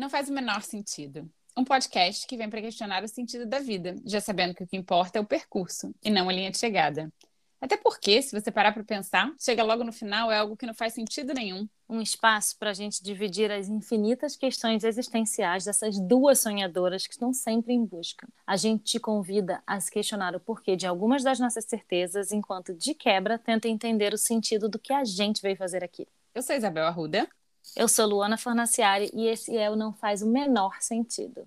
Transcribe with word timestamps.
Não 0.00 0.08
faz 0.08 0.30
o 0.30 0.32
menor 0.32 0.62
sentido. 0.62 1.30
Um 1.54 1.62
podcast 1.62 2.26
que 2.26 2.34
vem 2.34 2.48
para 2.48 2.62
questionar 2.62 3.04
o 3.04 3.08
sentido 3.08 3.44
da 3.44 3.58
vida, 3.58 3.96
já 4.06 4.18
sabendo 4.18 4.54
que 4.54 4.64
o 4.64 4.66
que 4.66 4.74
importa 4.74 5.18
é 5.18 5.20
o 5.20 5.26
percurso 5.26 5.94
e 6.02 6.08
não 6.08 6.26
a 6.26 6.32
linha 6.32 6.50
de 6.50 6.56
chegada. 6.56 7.12
Até 7.60 7.76
porque, 7.76 8.22
se 8.22 8.32
você 8.32 8.50
parar 8.50 8.72
para 8.72 8.82
pensar, 8.82 9.30
chega 9.38 9.62
logo 9.62 9.84
no 9.84 9.92
final 9.92 10.32
é 10.32 10.38
algo 10.38 10.56
que 10.56 10.64
não 10.64 10.72
faz 10.72 10.94
sentido 10.94 11.34
nenhum. 11.34 11.68
Um 11.86 12.00
espaço 12.00 12.56
para 12.58 12.70
a 12.70 12.72
gente 12.72 13.04
dividir 13.04 13.52
as 13.52 13.68
infinitas 13.68 14.36
questões 14.36 14.84
existenciais 14.84 15.66
dessas 15.66 16.00
duas 16.00 16.38
sonhadoras 16.38 17.06
que 17.06 17.12
estão 17.12 17.34
sempre 17.34 17.74
em 17.74 17.84
busca. 17.84 18.26
A 18.46 18.56
gente 18.56 18.84
te 18.84 18.98
convida 18.98 19.62
a 19.66 19.78
se 19.80 19.90
questionar 19.90 20.34
o 20.34 20.40
porquê 20.40 20.76
de 20.76 20.86
algumas 20.86 21.22
das 21.22 21.38
nossas 21.38 21.66
certezas, 21.66 22.32
enquanto 22.32 22.72
de 22.72 22.94
quebra 22.94 23.38
tenta 23.38 23.68
entender 23.68 24.14
o 24.14 24.18
sentido 24.18 24.66
do 24.66 24.78
que 24.78 24.94
a 24.94 25.04
gente 25.04 25.42
veio 25.42 25.58
fazer 25.58 25.84
aqui. 25.84 26.08
Eu 26.34 26.40
sou 26.40 26.56
Isabel 26.56 26.86
Arruda. 26.86 27.28
Eu 27.76 27.88
sou 27.88 28.06
Luana 28.06 28.36
Fornaciari 28.36 29.10
e 29.14 29.26
esse 29.26 29.56
é 29.56 29.70
o 29.70 29.76
Não 29.76 29.92
Faz 29.92 30.22
o 30.22 30.26
Menor 30.26 30.76
Sentido. 30.80 31.46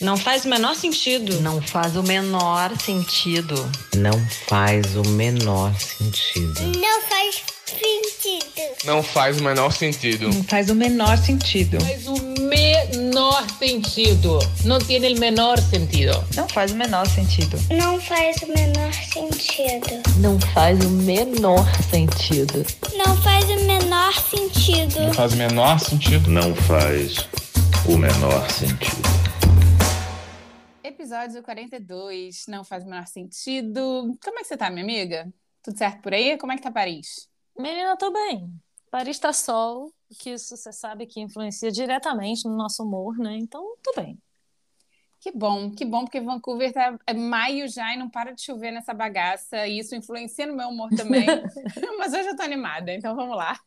Não 0.00 0.16
faz 0.16 0.46
o 0.46 0.48
menor 0.48 0.74
sentido. 0.74 1.40
Não 1.42 1.60
faz 1.60 1.94
o 1.94 2.02
menor 2.02 2.74
sentido. 2.78 3.54
Não 3.94 4.18
faz 4.48 4.96
o 4.96 5.02
menor 5.10 5.74
sentido. 5.78 6.58
Não 6.80 7.02
faz 7.02 7.44
sentido. 7.70 8.84
Não 8.84 9.02
faz 9.02 9.40
o 9.40 9.44
menor 9.44 9.72
sentido. 9.72 10.28
Não 10.28 10.44
faz 10.44 10.70
o 10.70 10.74
menor 10.74 11.16
sentido. 11.18 11.78
Faz 11.80 12.06
o 12.06 12.14
menor 12.40 13.48
sentido. 13.58 14.38
Não 14.64 14.78
tem 14.78 14.98
o 14.98 15.18
menor 15.18 15.58
sentido. 15.58 16.24
Não 16.36 16.48
faz 16.48 16.72
o 16.72 16.76
menor 16.76 17.06
sentido. 17.06 17.56
Não 17.70 18.00
faz 18.00 18.36
o 18.42 18.46
menor 18.46 18.92
sentido. 18.92 20.02
Não 20.18 20.40
faz 20.40 20.80
o 20.84 20.90
menor 20.90 21.66
sentido. 21.90 22.64
Não 22.96 23.16
faz 23.22 23.50
o 23.50 23.60
menor 23.66 24.12
sentido. 24.14 25.00
Não 25.00 25.14
faz 25.14 25.32
o 25.32 25.36
menor 25.36 25.78
sentido. 25.78 26.30
Não 26.30 26.54
faz 26.56 27.28
o 27.86 27.96
menor 27.96 28.50
sentido. 28.50 29.10
Episódio 30.82 31.42
42, 31.42 32.44
não 32.48 32.64
faz 32.64 32.84
o 32.84 32.86
menor 32.88 33.06
sentido. 33.06 34.16
Como 34.22 34.38
é 34.38 34.42
que 34.42 34.48
você 34.48 34.56
tá, 34.56 34.70
minha 34.70 34.82
amiga? 34.82 35.32
Tudo 35.62 35.76
certo 35.78 36.02
por 36.02 36.12
aí? 36.12 36.36
Como 36.38 36.52
é 36.52 36.56
que 36.56 36.62
tá 36.62 36.70
Paris? 36.70 37.29
Menina, 37.60 37.96
tô 37.96 38.10
bem. 38.10 38.50
Paris 38.90 39.18
tá 39.18 39.32
sol, 39.32 39.92
que 40.18 40.30
isso 40.30 40.56
você 40.56 40.72
sabe 40.72 41.06
que 41.06 41.20
influencia 41.20 41.70
diretamente 41.70 42.48
no 42.48 42.56
nosso 42.56 42.82
humor, 42.82 43.16
né? 43.18 43.36
Então, 43.36 43.76
tô 43.82 43.92
bem. 43.94 44.18
Que 45.20 45.30
bom, 45.30 45.70
que 45.70 45.84
bom, 45.84 46.04
porque 46.04 46.18
Vancouver 46.18 46.72
tá 46.72 46.98
é 47.06 47.12
maio 47.12 47.68
já 47.68 47.92
e 47.92 47.98
não 47.98 48.08
para 48.08 48.32
de 48.32 48.40
chover 48.40 48.70
nessa 48.70 48.94
bagaça, 48.94 49.66
e 49.66 49.78
isso 49.78 49.94
influencia 49.94 50.46
no 50.46 50.56
meu 50.56 50.68
humor 50.68 50.88
também. 50.96 51.26
Mas 51.98 52.14
hoje 52.14 52.28
eu 52.28 52.36
tô 52.36 52.42
animada, 52.42 52.90
então 52.94 53.14
vamos 53.14 53.36
lá. 53.36 53.60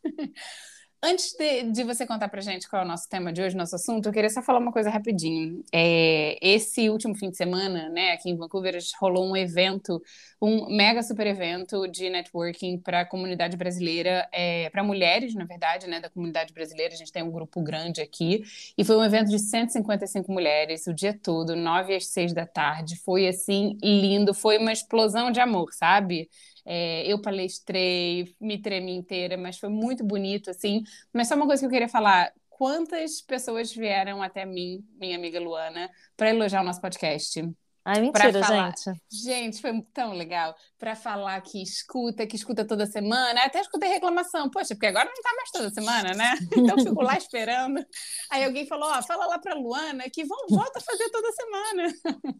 Antes 1.05 1.35
de, 1.37 1.63
de, 1.63 1.83
você 1.83 2.07
contar 2.07 2.29
pra 2.29 2.39
gente 2.39 2.65
qual 2.69 2.81
é 2.81 2.85
o 2.85 2.87
nosso 2.87 3.09
tema 3.09 3.33
de 3.33 3.41
hoje, 3.41 3.57
nosso 3.57 3.75
assunto, 3.75 4.07
eu 4.07 4.13
queria 4.13 4.29
só 4.29 4.41
falar 4.41 4.59
uma 4.59 4.71
coisa 4.71 4.89
rapidinho. 4.89 5.61
É, 5.69 6.37
esse 6.41 6.89
último 6.89 7.13
fim 7.13 7.29
de 7.29 7.35
semana, 7.35 7.89
né, 7.89 8.13
aqui 8.13 8.29
em 8.29 8.37
Vancouver, 8.37 8.73
rolou 9.01 9.29
um 9.29 9.35
evento, 9.35 10.01
um 10.41 10.73
mega 10.73 11.03
super 11.03 11.27
evento 11.27 11.89
de 11.89 12.09
networking 12.09 12.77
para 12.77 13.01
a 13.01 13.05
comunidade 13.05 13.57
brasileira, 13.57 14.29
é, 14.31 14.69
para 14.69 14.81
mulheres, 14.81 15.35
na 15.35 15.43
verdade, 15.43 15.87
né, 15.87 15.99
da 15.99 16.09
comunidade 16.09 16.53
brasileira. 16.53 16.93
A 16.93 16.97
gente 16.97 17.11
tem 17.11 17.21
um 17.21 17.31
grupo 17.31 17.61
grande 17.61 17.99
aqui. 17.99 18.41
E 18.77 18.85
foi 18.85 18.95
um 18.95 19.03
evento 19.03 19.29
de 19.29 19.39
155 19.39 20.31
mulheres 20.31 20.87
o 20.87 20.93
dia 20.93 21.13
todo, 21.13 21.53
9 21.53 21.97
às 21.97 22.07
6 22.07 22.33
da 22.33 22.45
tarde. 22.45 22.95
Foi, 22.95 23.27
assim, 23.27 23.77
lindo. 23.83 24.33
Foi 24.33 24.57
uma 24.57 24.71
explosão 24.71 25.31
de 25.31 25.41
amor, 25.41 25.73
sabe? 25.73 26.29
É, 26.65 27.05
eu 27.11 27.21
palestrei, 27.21 28.35
me 28.39 28.61
tremi 28.61 28.93
inteira, 28.95 29.37
mas 29.37 29.57
foi 29.59 29.69
muito 29.69 30.03
bonito, 30.03 30.49
assim. 30.49 30.83
Mas 31.13 31.27
só 31.27 31.35
uma 31.35 31.45
coisa 31.45 31.61
que 31.61 31.65
eu 31.67 31.71
queria 31.71 31.89
falar: 31.89 32.31
quantas 32.49 33.21
pessoas 33.21 33.73
vieram 33.73 34.21
até 34.23 34.45
mim, 34.45 34.85
minha 34.99 35.17
amiga 35.17 35.39
Luana, 35.39 35.89
para 36.15 36.29
elogiar 36.29 36.61
o 36.61 36.65
nosso 36.65 36.81
podcast? 36.81 37.53
Ai, 37.85 37.99
mentira, 37.99 38.41
falar... 38.41 38.73
gente. 38.77 39.01
Gente, 39.11 39.61
foi 39.61 39.81
tão 39.93 40.13
legal. 40.13 40.55
Para 40.79 40.95
falar 40.95 41.39
que 41.41 41.61
escuta, 41.61 42.25
que 42.25 42.37
escuta 42.37 42.65
toda 42.65 42.85
semana. 42.85 43.43
Até 43.43 43.59
escutei 43.59 43.89
reclamação. 43.89 44.49
Poxa, 44.49 44.73
porque 44.73 44.85
agora 44.85 45.09
não 45.13 45.21
tá 45.21 45.35
mais 45.35 45.51
toda 45.51 45.69
semana, 45.69 46.13
né? 46.13 46.33
Então 46.55 46.79
fico 46.79 47.01
lá 47.01 47.17
esperando. 47.17 47.85
Aí 48.31 48.45
alguém 48.45 48.65
falou: 48.65 48.89
Ó, 48.89 49.01
fala 49.01 49.25
lá 49.25 49.37
para 49.37 49.55
Luana 49.55 50.09
que 50.09 50.23
vão, 50.23 50.37
volta 50.49 50.79
a 50.79 50.81
fazer 50.81 51.09
toda 51.09 51.31
semana. 51.33 51.93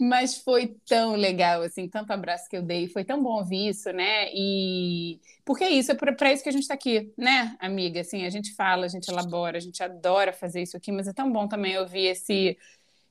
Mas 0.00 0.38
foi 0.38 0.74
tão 0.88 1.14
legal, 1.14 1.62
assim, 1.62 1.88
tanto 1.88 2.12
abraço 2.12 2.48
que 2.48 2.56
eu 2.56 2.62
dei. 2.62 2.88
Foi 2.88 3.04
tão 3.04 3.22
bom 3.22 3.38
ouvir 3.38 3.68
isso, 3.68 3.92
né? 3.92 4.28
E. 4.34 5.20
Porque 5.44 5.64
é 5.64 5.70
isso, 5.70 5.92
é 5.92 5.94
para 5.94 6.32
isso 6.32 6.42
que 6.42 6.48
a 6.48 6.52
gente 6.52 6.62
está 6.62 6.74
aqui, 6.74 7.12
né, 7.16 7.56
amiga? 7.60 8.00
Assim, 8.00 8.24
a 8.24 8.30
gente 8.30 8.54
fala, 8.54 8.86
a 8.86 8.88
gente 8.88 9.08
elabora, 9.08 9.58
a 9.58 9.60
gente 9.60 9.82
adora 9.82 10.32
fazer 10.32 10.62
isso 10.62 10.76
aqui, 10.76 10.92
mas 10.92 11.08
é 11.08 11.12
tão 11.12 11.32
bom 11.32 11.48
também 11.48 11.76
ouvir 11.78 12.06
esse 12.06 12.56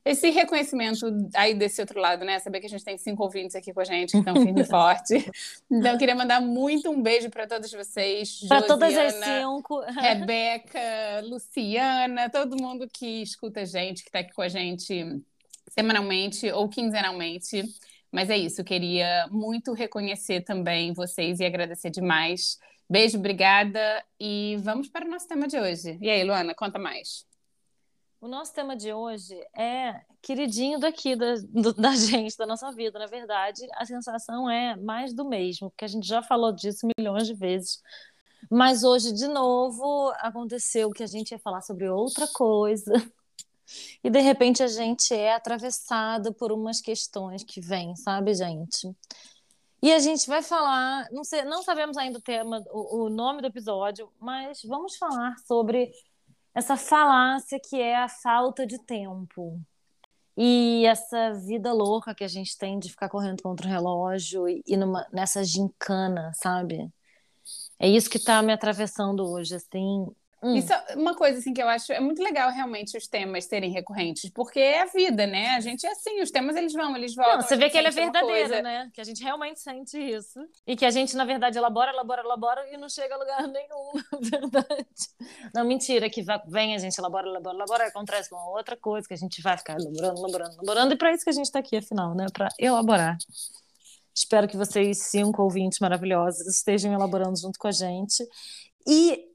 esse 0.04 0.30
reconhecimento 0.30 1.06
aí 1.34 1.54
desse 1.54 1.80
outro 1.80 2.00
lado, 2.00 2.24
né? 2.24 2.38
Saber 2.38 2.60
que 2.60 2.66
a 2.66 2.68
gente 2.68 2.84
tem 2.84 2.98
cinco 2.98 3.22
ouvintes 3.22 3.54
aqui 3.54 3.72
com 3.72 3.80
a 3.80 3.84
gente, 3.84 4.12
que 4.12 4.18
estão 4.18 4.34
firme 4.34 4.62
e 4.62 4.64
forte. 4.64 5.30
Então, 5.70 5.92
eu 5.92 5.98
queria 5.98 6.14
mandar 6.14 6.40
muito 6.40 6.90
um 6.90 7.00
beijo 7.00 7.30
para 7.30 7.46
todos 7.46 7.70
vocês. 7.70 8.40
Para 8.48 8.62
todas 8.62 8.96
as 8.96 9.14
cinco. 9.14 9.80
Rebeca, 10.00 10.80
Luciana, 11.24 12.28
todo 12.28 12.60
mundo 12.60 12.88
que 12.92 13.22
escuta 13.22 13.60
a 13.60 13.64
gente, 13.64 14.02
que 14.02 14.08
está 14.08 14.18
aqui 14.18 14.32
com 14.32 14.42
a 14.42 14.48
gente 14.48 15.22
semanalmente 15.70 16.50
ou 16.50 16.68
quinzenalmente. 16.68 17.62
Mas 18.10 18.28
é 18.28 18.36
isso, 18.36 18.62
queria 18.62 19.26
muito 19.30 19.72
reconhecer 19.72 20.42
também 20.42 20.92
vocês 20.92 21.40
e 21.40 21.44
agradecer 21.44 21.90
demais. 21.90 22.58
Beijo, 22.90 23.16
obrigada. 23.18 24.04
E 24.20 24.56
vamos 24.60 24.88
para 24.88 25.06
o 25.06 25.08
nosso 25.08 25.26
tema 25.26 25.48
de 25.48 25.58
hoje. 25.58 25.96
E 26.00 26.10
aí, 26.10 26.22
Luana, 26.22 26.54
conta 26.54 26.78
mais. 26.78 27.31
O 28.22 28.28
nosso 28.28 28.54
tema 28.54 28.76
de 28.76 28.92
hoje 28.92 29.34
é 29.52 30.00
queridinho 30.22 30.78
daqui 30.78 31.16
da, 31.16 31.34
do, 31.48 31.72
da 31.72 31.90
gente, 31.98 32.36
da 32.36 32.46
nossa 32.46 32.70
vida. 32.70 32.96
Na 32.96 33.08
verdade, 33.08 33.66
a 33.74 33.84
sensação 33.84 34.48
é 34.48 34.76
mais 34.76 35.12
do 35.12 35.24
mesmo, 35.24 35.68
porque 35.70 35.84
a 35.84 35.88
gente 35.88 36.06
já 36.06 36.22
falou 36.22 36.52
disso 36.52 36.86
milhões 36.96 37.26
de 37.26 37.34
vezes. 37.34 37.82
Mas 38.48 38.84
hoje, 38.84 39.12
de 39.12 39.26
novo, 39.26 40.12
aconteceu 40.18 40.92
que 40.92 41.02
a 41.02 41.06
gente 41.08 41.32
ia 41.32 41.38
falar 41.40 41.62
sobre 41.62 41.88
outra 41.88 42.28
coisa. 42.28 42.92
E 44.04 44.08
de 44.08 44.20
repente 44.20 44.62
a 44.62 44.68
gente 44.68 45.12
é 45.12 45.34
atravessada 45.34 46.32
por 46.32 46.52
umas 46.52 46.80
questões 46.80 47.42
que 47.42 47.60
vêm, 47.60 47.96
sabe, 47.96 48.34
gente? 48.34 48.88
E 49.82 49.92
a 49.92 49.98
gente 49.98 50.28
vai 50.28 50.42
falar, 50.42 51.08
não 51.10 51.24
sei, 51.24 51.42
não 51.42 51.64
sabemos 51.64 51.96
ainda 51.96 52.18
o 52.18 52.22
tema, 52.22 52.62
o, 52.70 53.04
o 53.04 53.10
nome 53.10 53.40
do 53.40 53.48
episódio, 53.48 54.12
mas 54.20 54.62
vamos 54.62 54.96
falar 54.96 55.34
sobre 55.38 55.92
essa 56.54 56.76
falácia 56.76 57.58
que 57.60 57.80
é 57.80 57.96
a 57.96 58.08
falta 58.08 58.66
de 58.66 58.78
tempo. 58.78 59.60
E 60.36 60.86
essa 60.86 61.34
vida 61.34 61.72
louca 61.72 62.14
que 62.14 62.24
a 62.24 62.28
gente 62.28 62.56
tem 62.56 62.78
de 62.78 62.88
ficar 62.90 63.08
correndo 63.08 63.42
contra 63.42 63.66
o 63.66 63.70
relógio 63.70 64.48
e, 64.48 64.76
numa, 64.76 65.06
nessa 65.12 65.44
gincana, 65.44 66.32
sabe? 66.34 66.90
É 67.78 67.88
isso 67.88 68.08
que 68.08 68.16
está 68.18 68.40
me 68.42 68.52
atravessando 68.52 69.26
hoje, 69.28 69.54
assim. 69.56 70.06
Hum. 70.42 70.56
Isso 70.56 70.72
é 70.72 70.96
uma 70.96 71.14
coisa 71.14 71.38
assim 71.38 71.54
que 71.54 71.62
eu 71.62 71.68
acho 71.68 71.92
é 71.92 72.00
muito 72.00 72.20
legal 72.20 72.50
realmente 72.50 72.96
os 72.96 73.06
temas 73.06 73.44
serem 73.44 73.70
recorrentes, 73.70 74.28
porque 74.30 74.58
é 74.58 74.82
a 74.82 74.86
vida, 74.86 75.24
né? 75.24 75.50
A 75.50 75.60
gente 75.60 75.86
é 75.86 75.92
assim, 75.92 76.20
os 76.20 76.32
temas 76.32 76.56
eles 76.56 76.72
vão, 76.72 76.96
eles 76.96 77.14
voltam. 77.14 77.36
Não, 77.36 77.42
você 77.42 77.56
vê 77.56 77.70
que 77.70 77.78
ele 77.78 77.86
é 77.86 77.90
verdadeiro, 77.92 78.60
né? 78.60 78.90
Que 78.92 79.00
a 79.00 79.04
gente 79.04 79.22
realmente 79.22 79.60
sente 79.60 79.96
isso. 79.96 80.40
E 80.66 80.74
que 80.74 80.84
a 80.84 80.90
gente, 80.90 81.14
na 81.14 81.24
verdade, 81.24 81.56
elabora, 81.56 81.92
elabora, 81.92 82.22
elabora 82.22 82.68
e 82.72 82.76
não 82.76 82.88
chega 82.88 83.14
a 83.14 83.18
lugar 83.18 83.42
nenhum, 83.46 83.92
na 83.94 84.18
verdade. 84.18 84.88
Não, 85.54 85.64
mentira, 85.64 86.10
que 86.10 86.24
vem 86.48 86.74
a 86.74 86.78
gente 86.78 86.98
elabora, 86.98 87.28
elabora, 87.28 87.56
elabora, 87.56 87.86
acontece 87.86 88.34
uma 88.34 88.48
outra 88.50 88.76
coisa 88.76 89.06
que 89.06 89.14
a 89.14 89.18
gente 89.18 89.40
vai 89.40 89.56
ficar 89.56 89.76
elaborando, 89.78 90.18
elaborando, 90.18 90.54
elaborando, 90.54 90.94
e 90.94 90.96
para 90.98 91.12
isso 91.12 91.22
que 91.22 91.30
a 91.30 91.34
gente 91.34 91.46
está 91.46 91.60
aqui, 91.60 91.76
afinal, 91.76 92.16
né? 92.16 92.26
Para 92.32 92.48
elaborar. 92.58 93.16
Espero 94.12 94.48
que 94.48 94.56
vocês, 94.56 95.04
cinco 95.04 95.40
ouvintes 95.42 95.78
maravilhosos, 95.78 96.46
estejam 96.48 96.92
elaborando 96.92 97.38
junto 97.38 97.58
com 97.58 97.68
a 97.68 97.72
gente. 97.72 98.26
E 98.86 99.31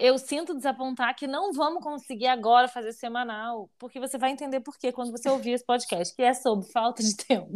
eu 0.00 0.18
sinto 0.18 0.54
desapontar 0.54 1.14
que 1.14 1.26
não 1.26 1.52
vamos 1.52 1.84
conseguir 1.84 2.26
agora 2.26 2.66
fazer 2.66 2.92
semanal, 2.92 3.70
porque 3.78 4.00
você 4.00 4.16
vai 4.16 4.30
entender 4.30 4.60
por 4.60 4.78
quê 4.78 4.90
quando 4.90 5.12
você 5.12 5.28
ouvir 5.28 5.52
esse 5.52 5.64
podcast, 5.64 6.16
que 6.16 6.22
é 6.22 6.32
sobre 6.32 6.66
falta 6.72 7.02
de 7.02 7.14
tempo. 7.16 7.52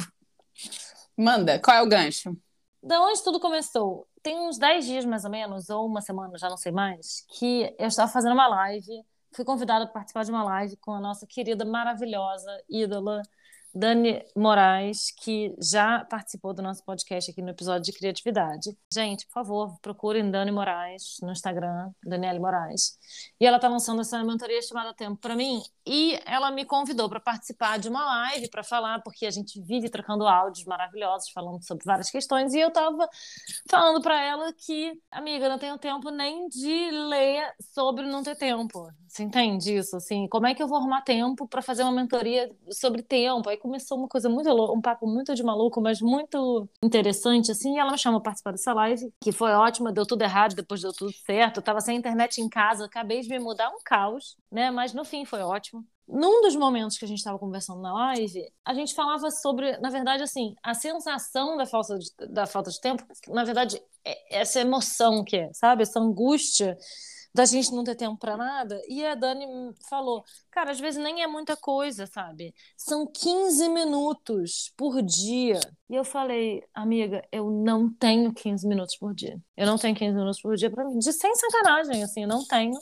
Manda, 1.16 1.58
qual 1.58 1.78
é 1.78 1.82
o 1.82 1.88
gancho? 1.88 2.36
Da 2.82 3.00
onde 3.00 3.24
tudo 3.24 3.40
começou? 3.40 4.06
Tem 4.22 4.38
uns 4.38 4.58
10 4.58 4.84
dias 4.84 5.04
mais 5.06 5.24
ou 5.24 5.30
menos, 5.30 5.70
ou 5.70 5.86
uma 5.86 6.02
semana, 6.02 6.36
já 6.36 6.50
não 6.50 6.58
sei 6.58 6.70
mais, 6.70 7.24
que 7.30 7.74
eu 7.78 7.86
estava 7.86 8.12
fazendo 8.12 8.34
uma 8.34 8.46
live, 8.46 9.02
fui 9.32 9.44
convidada 9.44 9.86
para 9.86 9.94
participar 9.94 10.24
de 10.24 10.30
uma 10.30 10.44
live 10.44 10.76
com 10.76 10.92
a 10.92 11.00
nossa 11.00 11.26
querida, 11.26 11.64
maravilhosa 11.64 12.62
ídola 12.68 13.22
Dani 13.74 14.24
Moraes, 14.36 15.10
que 15.10 15.52
já 15.60 16.04
participou 16.04 16.54
do 16.54 16.62
nosso 16.62 16.84
podcast 16.84 17.30
aqui 17.30 17.42
no 17.42 17.50
episódio 17.50 17.82
de 17.82 17.92
criatividade. 17.92 18.76
Gente, 18.92 19.26
por 19.26 19.32
favor, 19.32 19.76
procurem 19.82 20.30
Dani 20.30 20.52
Moraes 20.52 21.16
no 21.20 21.32
Instagram, 21.32 21.90
Daniele 22.04 22.38
Moraes. 22.38 22.96
E 23.40 23.46
ela 23.46 23.56
está 23.56 23.68
lançando 23.68 24.00
essa 24.00 24.22
mentoria 24.22 24.62
chamada 24.62 24.94
Tempo 24.94 25.16
para 25.16 25.34
mim. 25.34 25.60
E 25.84 26.20
ela 26.24 26.52
me 26.52 26.64
convidou 26.64 27.08
para 27.08 27.18
participar 27.18 27.78
de 27.78 27.88
uma 27.88 28.04
live 28.04 28.48
para 28.48 28.62
falar, 28.62 29.02
porque 29.02 29.26
a 29.26 29.30
gente 29.30 29.60
vive 29.60 29.90
trocando 29.90 30.26
áudios 30.26 30.64
maravilhosos, 30.66 31.30
falando 31.30 31.62
sobre 31.64 31.84
várias 31.84 32.10
questões. 32.10 32.54
E 32.54 32.60
eu 32.60 32.68
estava 32.68 33.08
falando 33.68 34.00
para 34.00 34.22
ela 34.22 34.52
que, 34.52 34.92
amiga, 35.10 35.48
não 35.48 35.58
tenho 35.58 35.76
tempo 35.78 36.10
nem 36.10 36.48
de 36.48 36.90
ler 36.90 37.52
sobre 37.74 38.06
não 38.06 38.22
ter 38.22 38.36
tempo. 38.36 38.88
Você 39.08 39.22
entende 39.22 39.76
isso? 39.76 39.96
Assim, 39.96 40.28
como 40.28 40.46
é 40.46 40.54
que 40.54 40.62
eu 40.62 40.68
vou 40.68 40.78
arrumar 40.78 41.02
tempo 41.02 41.46
para 41.46 41.62
fazer 41.62 41.82
uma 41.82 41.92
mentoria 41.92 42.50
sobre 42.70 43.02
tempo? 43.02 43.48
Começou 43.64 43.96
uma 43.96 44.08
coisa 44.08 44.28
muito 44.28 44.50
louca, 44.50 44.74
um 44.74 44.80
papo 44.82 45.06
muito 45.06 45.34
de 45.34 45.42
maluco, 45.42 45.80
mas 45.80 46.02
muito 46.02 46.68
interessante, 46.82 47.50
assim, 47.50 47.76
e 47.76 47.78
ela 47.78 47.90
me 47.90 47.96
chamou 47.96 48.20
para 48.20 48.30
participar 48.30 48.50
dessa 48.50 48.74
live, 48.74 49.10
que 49.18 49.32
foi 49.32 49.52
ótima, 49.52 49.90
deu 49.90 50.04
tudo 50.04 50.20
errado, 50.20 50.54
depois 50.54 50.82
deu 50.82 50.92
tudo 50.92 51.10
certo, 51.24 51.56
eu 51.56 51.62
tava 51.62 51.80
sem 51.80 51.96
internet 51.96 52.42
em 52.42 52.48
casa, 52.48 52.84
acabei 52.84 53.22
de 53.22 53.28
me 53.30 53.38
mudar 53.38 53.70
um 53.70 53.78
caos, 53.82 54.36
né, 54.52 54.70
mas 54.70 54.92
no 54.92 55.02
fim 55.02 55.24
foi 55.24 55.40
ótimo. 55.40 55.82
Num 56.06 56.42
dos 56.42 56.54
momentos 56.54 56.98
que 56.98 57.06
a 57.06 57.08
gente 57.08 57.16
estava 57.16 57.38
conversando 57.38 57.80
na 57.80 57.94
live, 57.94 58.52
a 58.66 58.74
gente 58.74 58.94
falava 58.94 59.30
sobre, 59.30 59.78
na 59.78 59.88
verdade, 59.88 60.22
assim, 60.22 60.54
a 60.62 60.74
sensação 60.74 61.56
da 61.56 61.64
falta 61.64 61.98
de, 61.98 62.10
da 62.28 62.46
falta 62.46 62.70
de 62.70 62.78
tempo, 62.78 63.02
na 63.28 63.44
verdade, 63.44 63.80
é 64.04 64.40
essa 64.40 64.60
emoção 64.60 65.24
que 65.24 65.36
é, 65.38 65.50
sabe? 65.54 65.84
Essa 65.84 65.98
angústia 65.98 66.76
da 67.34 67.44
gente 67.44 67.72
não 67.72 67.82
ter 67.82 67.96
tempo 67.96 68.16
para 68.16 68.36
nada. 68.36 68.80
E 68.88 69.04
a 69.04 69.16
Dani 69.16 69.44
falou, 69.88 70.24
cara, 70.52 70.70
às 70.70 70.78
vezes 70.78 71.02
nem 71.02 71.22
é 71.22 71.26
muita 71.26 71.56
coisa, 71.56 72.06
sabe? 72.06 72.54
São 72.76 73.06
15 73.06 73.68
minutos 73.70 74.72
por 74.76 75.02
dia. 75.02 75.58
E 75.90 75.96
eu 75.96 76.04
falei, 76.04 76.62
amiga, 76.72 77.26
eu 77.32 77.50
não 77.50 77.92
tenho 77.92 78.32
15 78.32 78.68
minutos 78.68 78.96
por 78.96 79.12
dia. 79.12 79.36
Eu 79.56 79.66
não 79.66 79.76
tenho 79.76 79.96
15 79.96 80.14
minutos 80.14 80.40
por 80.40 80.54
dia 80.54 80.70
para 80.70 80.84
mim. 80.84 80.96
De 80.98 81.12
sem 81.12 81.34
sacanagem, 81.34 82.04
assim, 82.04 82.22
eu 82.22 82.28
não 82.28 82.46
tenho. 82.46 82.78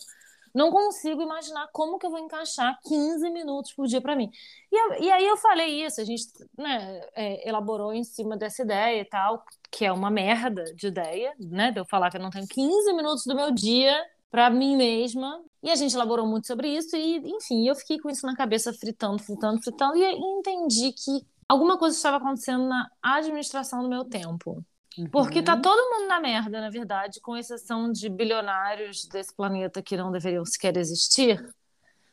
Não 0.55 0.71
consigo 0.71 1.23
imaginar 1.23 1.67
como 1.73 1.99
que 1.99 2.05
eu 2.05 2.11
vou 2.11 2.19
encaixar 2.19 2.79
15 2.83 3.31
minutos 3.31 3.73
por 3.73 3.87
dia 3.87 4.03
para 4.03 4.15
mim. 4.15 4.31
E, 4.71 5.05
e, 5.05 5.11
aí 5.11 5.27
eu 5.27 5.39
falei 5.39 5.83
isso, 5.83 5.99
a 5.99 6.05
gente 6.05 6.25
né, 6.59 7.01
é, 7.15 7.49
elaborou 7.49 7.95
em 7.95 8.05
cima 8.05 8.37
dessa 8.37 8.63
ideia 8.63 9.01
e 9.01 9.05
tal, 9.07 9.43
que 9.71 9.87
é 9.87 9.91
uma 9.91 10.11
merda 10.11 10.63
de 10.75 10.89
ideia, 10.89 11.33
né? 11.41 11.73
De 11.73 11.81
eu 11.81 11.87
falar 11.87 12.11
que 12.11 12.19
eu 12.19 12.23
não 12.23 12.29
tenho 12.29 12.47
15 12.47 12.93
minutos 12.93 13.25
do 13.25 13.35
meu 13.35 13.51
dia 13.51 13.99
para 14.33 14.49
mim 14.49 14.77
mesma. 14.77 15.45
E 15.63 15.71
a 15.71 15.77
gente 15.77 15.95
elaborou 15.95 16.27
muito 16.27 16.47
sobre 16.47 16.69
isso 16.75 16.97
e, 16.97 17.19
enfim, 17.19 17.69
eu 17.69 17.77
fiquei 17.77 18.01
com 18.01 18.11
isso 18.11 18.27
na 18.27 18.35
cabeça 18.35 18.73
fritando, 18.73 19.23
fritando, 19.23 19.63
fritando 19.63 19.97
e 19.97 20.11
entendi 20.11 20.93
que 20.93 21.25
alguma 21.47 21.79
coisa 21.79 21.95
estava 21.95 22.17
acontecendo 22.17 22.67
na 22.67 22.91
administração 23.01 23.83
do 23.83 23.89
meu 23.89 24.05
tempo. 24.05 24.65
Uhum. 24.99 25.09
Porque 25.11 25.43
tá 25.43 25.57
todo 25.57 25.91
mundo 25.91 26.09
na 26.09 26.19
merda, 26.19 26.61
na 26.61 26.71
verdade, 26.71 27.21
com 27.21 27.37
exceção 27.37 27.93
de 27.93 28.09
bilionários 28.09 29.07
desse 29.07 29.35
planeta 29.37 29.83
que 29.83 29.97
não 29.97 30.11
deveriam 30.11 30.45
sequer 30.45 30.77
existir. 30.77 31.37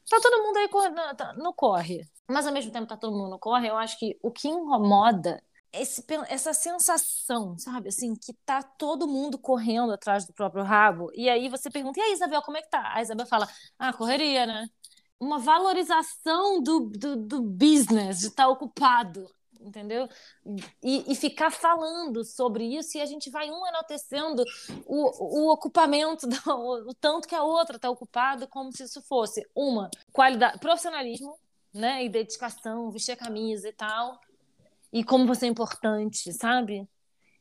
Tá 0.08 0.20
todo 0.22 0.44
mundo 0.44 0.58
aí 0.58 1.16
tá, 1.16 1.34
no 1.34 1.54
corre. 1.54 2.06
Mas 2.30 2.46
ao 2.46 2.54
mesmo 2.54 2.72
tempo 2.72 2.88
tá 2.88 2.98
todo 2.98 3.16
mundo 3.16 3.32
no 3.32 3.40
corre. 3.40 3.70
Eu 3.70 3.78
acho 3.78 3.98
que 3.98 4.18
o 4.22 4.30
que 4.30 4.48
incomoda 4.48 5.42
esse, 5.72 6.04
essa 6.28 6.54
sensação, 6.54 7.58
sabe? 7.58 7.90
Assim, 7.90 8.16
que 8.16 8.34
tá 8.46 8.62
todo 8.62 9.08
mundo 9.08 9.38
correndo 9.38 9.92
atrás 9.94 10.26
do 10.26 10.34
próprio 10.34 10.64
rabo. 10.64 11.12
E 11.14 11.30
aí 11.30 11.50
você 11.50 11.70
pergunta, 11.70 12.00
e 12.00 12.04
aí, 12.04 12.14
Isabel, 12.14 12.42
como 12.42 12.58
é 12.58 12.62
que 12.62 12.70
tá? 12.70 12.94
A 12.94 13.02
Isabel 13.02 13.26
fala, 13.26 13.48
ah, 13.78 13.94
correria, 13.94 14.46
né? 14.46 14.70
Uma 15.20 15.38
valorização 15.38 16.62
do, 16.62 16.90
do, 16.90 17.16
do 17.16 17.42
business, 17.42 18.20
de 18.20 18.28
estar 18.28 18.44
tá 18.44 18.50
ocupado, 18.50 19.30
entendeu? 19.60 20.08
E, 20.82 21.12
e, 21.12 21.16
ficar 21.16 21.52
falando 21.52 22.24
sobre 22.24 22.64
isso 22.64 22.98
e 22.98 23.02
a 23.02 23.06
gente 23.06 23.30
vai 23.30 23.50
um 23.52 23.68
enaltecendo 23.68 24.44
o, 24.86 25.48
o 25.48 25.52
ocupamento, 25.52 26.26
do, 26.26 26.38
o, 26.48 26.94
tanto 26.96 27.28
que 27.28 27.36
a 27.36 27.44
outra 27.44 27.76
está 27.76 27.90
ocupado, 27.90 28.48
como 28.48 28.72
se 28.72 28.84
isso 28.84 29.02
fosse 29.02 29.46
uma 29.54 29.90
qualidade, 30.12 30.60
profissionalismo, 30.60 31.38
né? 31.74 32.04
E 32.06 32.10
dedicação, 32.10 32.90
vestir 32.90 33.12
a 33.12 33.18
camisa 33.18 33.68
e 33.68 33.74
tal 33.74 34.20
e 34.92 35.04
como 35.04 35.26
você 35.26 35.46
é 35.46 35.50
importante, 35.50 36.32
sabe? 36.34 36.88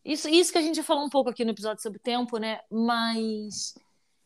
Isso, 0.05 0.29
isso 0.29 0.53
que 0.53 0.59
a 0.59 0.63
gente 0.63 0.83
falou 0.83 1.05
um 1.05 1.11
pouco 1.11 1.31
aqui 1.31 1.45
no 1.45 1.51
episódio 1.51 1.83
sobre 1.83 1.99
tempo, 1.99 2.39
né? 2.39 2.61
Mas 2.71 3.75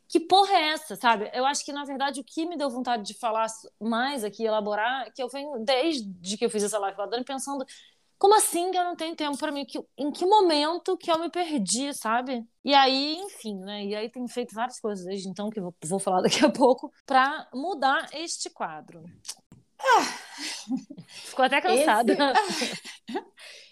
que 0.08 0.20
porra 0.20 0.52
é 0.52 0.68
essa, 0.72 0.94
sabe? 0.94 1.30
Eu 1.32 1.46
acho 1.46 1.64
que, 1.64 1.72
na 1.72 1.84
verdade, 1.84 2.20
o 2.20 2.24
que 2.24 2.46
me 2.46 2.56
deu 2.56 2.68
vontade 2.68 3.02
de 3.02 3.18
falar 3.18 3.46
mais 3.80 4.22
aqui, 4.22 4.44
elaborar, 4.44 5.10
que 5.14 5.22
eu 5.22 5.28
venho, 5.28 5.64
desde 5.64 6.36
que 6.36 6.44
eu 6.44 6.50
fiz 6.50 6.62
essa 6.62 6.78
live 6.78 6.94
com 6.94 7.02
a 7.02 7.06
Dani, 7.06 7.24
pensando 7.24 7.64
como 8.18 8.36
assim 8.36 8.70
que 8.70 8.78
eu 8.78 8.84
não 8.84 8.94
tenho 8.94 9.16
tempo 9.16 9.36
para 9.36 9.50
mim? 9.50 9.64
Que, 9.64 9.82
em 9.98 10.12
que 10.12 10.24
momento 10.24 10.96
que 10.96 11.10
eu 11.10 11.18
me 11.18 11.28
perdi, 11.30 11.92
sabe? 11.92 12.46
E 12.64 12.72
aí, 12.74 13.16
enfim, 13.16 13.58
né? 13.58 13.84
E 13.84 13.96
aí 13.96 14.08
tem 14.10 14.28
feito 14.28 14.54
várias 14.54 14.78
coisas 14.78 15.04
desde 15.04 15.28
então, 15.28 15.50
que 15.50 15.60
vou, 15.60 15.74
vou 15.86 15.98
falar 15.98 16.20
daqui 16.22 16.44
a 16.44 16.50
pouco, 16.50 16.92
para 17.04 17.48
mudar 17.52 18.08
este 18.12 18.50
quadro. 18.50 19.02
Ficou 21.08 21.44
até 21.44 21.60
cansada. 21.60 22.12
Esse... 22.12 22.80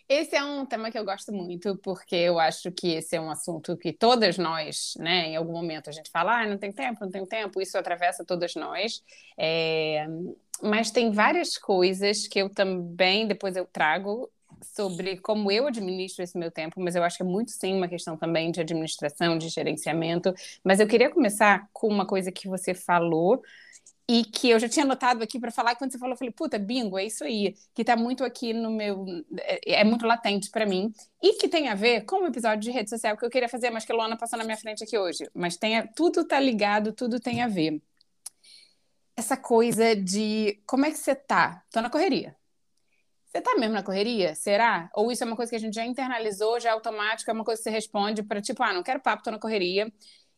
esse... 0.09 0.37
é 0.37 0.45
um 0.45 0.67
tema 0.67 0.91
que 0.91 0.99
eu 0.99 1.05
gosto 1.05 1.33
muito, 1.33 1.77
porque 1.79 2.17
eu 2.17 2.39
acho 2.39 2.71
que 2.73 2.95
esse 2.95 3.17
é 3.17 3.21
um 3.21 3.31
assunto 3.31 3.77
que 3.77 3.93
todas 3.93 4.39
nós, 4.39 4.95
né, 4.99 5.29
em 5.29 5.37
algum 5.37 5.53
momento 5.53 5.89
a 5.89 5.93
gente 5.93 6.11
fala, 6.11 6.41
ah, 6.41 6.47
não 6.47 6.59
tem 6.59 6.73
tempo, 6.73 7.05
não 7.05 7.11
tem 7.11 7.27
tempo, 7.27 7.61
isso 7.61 7.79
atravessa 7.79 8.25
todas 8.25 8.55
nós. 8.55 9.03
É... 9.39 10.07
Mas 10.63 10.91
tem 10.91 11.11
várias 11.11 11.57
coisas 11.57 12.27
que 12.27 12.39
eu 12.39 12.51
também 12.51 13.27
depois 13.27 13.57
eu 13.57 13.65
trago 13.65 14.31
sobre 14.63 15.17
como 15.19 15.51
eu 15.51 15.67
administro 15.67 16.23
esse 16.23 16.37
meu 16.39 16.51
tempo, 16.51 16.81
mas 16.81 16.95
eu 16.95 17.03
acho 17.03 17.17
que 17.17 17.23
é 17.23 17.27
muito 17.27 17.51
sim 17.51 17.75
uma 17.75 17.89
questão 17.89 18.17
também 18.17 18.51
de 18.51 18.61
administração, 18.61 19.39
de 19.39 19.49
gerenciamento. 19.49 20.35
Mas 20.63 20.81
eu 20.81 20.87
queria 20.87 21.11
começar 21.11 21.69
com 21.73 21.89
uma 21.89 22.07
coisa 22.07 22.31
que 22.31 22.49
você 22.49 22.75
falou 22.75 23.43
e 24.11 24.25
que 24.25 24.51
eu 24.51 24.59
já 24.59 24.69
tinha 24.69 24.85
anotado 24.85 25.23
aqui 25.23 25.39
para 25.39 25.53
falar, 25.53 25.77
quando 25.77 25.93
você 25.93 25.99
falou, 25.99 26.15
eu 26.15 26.19
falei, 26.19 26.33
puta, 26.33 26.59
bingo, 26.59 26.99
é 26.99 27.05
isso 27.05 27.23
aí, 27.23 27.55
que 27.73 27.83
está 27.83 27.95
muito 27.95 28.25
aqui 28.25 28.53
no 28.53 28.69
meu. 28.69 29.05
É, 29.39 29.83
é 29.83 29.85
muito 29.85 30.05
latente 30.05 30.51
para 30.51 30.67
mim, 30.67 30.93
e 31.23 31.35
que 31.35 31.49
tem 31.49 31.69
a 31.69 31.77
ver 31.77 32.05
com 32.05 32.25
o 32.25 32.27
episódio 32.27 32.61
de 32.61 32.73
rede 32.73 32.91
social 32.91 33.17
que 33.17 33.25
eu 33.25 33.31
queria 33.31 33.49
fazer, 33.49 33.71
mas 33.71 33.85
que 33.85 33.93
a 33.93 33.95
Luana 33.95 34.17
passou 34.17 34.37
na 34.37 34.45
minha 34.45 34.57
frente 34.57 34.83
aqui 34.83 34.99
hoje. 34.99 35.31
Mas 35.33 35.57
tem 35.57 35.79
a, 35.79 35.87
tudo 35.87 36.25
tá 36.25 36.41
ligado, 36.41 36.93
tudo 36.93 37.21
tem 37.21 37.41
a 37.41 37.47
ver. 37.47 37.81
Essa 39.17 39.37
coisa 39.37 39.95
de 39.95 40.61
como 40.67 40.87
é 40.87 40.91
que 40.91 40.99
você 40.99 41.15
tá? 41.15 41.63
Tô 41.71 41.81
na 41.81 41.89
correria. 41.89 42.35
Você 43.27 43.41
tá 43.41 43.55
mesmo 43.55 43.75
na 43.75 43.83
correria? 43.85 44.35
Será? 44.35 44.91
Ou 44.93 45.13
isso 45.13 45.23
é 45.23 45.27
uma 45.27 45.37
coisa 45.37 45.51
que 45.51 45.57
a 45.57 45.61
gente 45.61 45.75
já 45.75 45.87
internalizou, 45.87 46.59
já 46.59 46.71
é 46.71 46.73
automático, 46.73 47.31
é 47.31 47.35
uma 47.35 47.45
coisa 47.45 47.61
que 47.61 47.63
você 47.63 47.71
responde 47.71 48.25
para 48.25 48.41
tipo, 48.41 48.61
ah, 48.65 48.73
não 48.73 48.83
quero 48.83 48.99
papo, 48.99 49.23
tô 49.23 49.31
na 49.31 49.39
correria. 49.39 49.93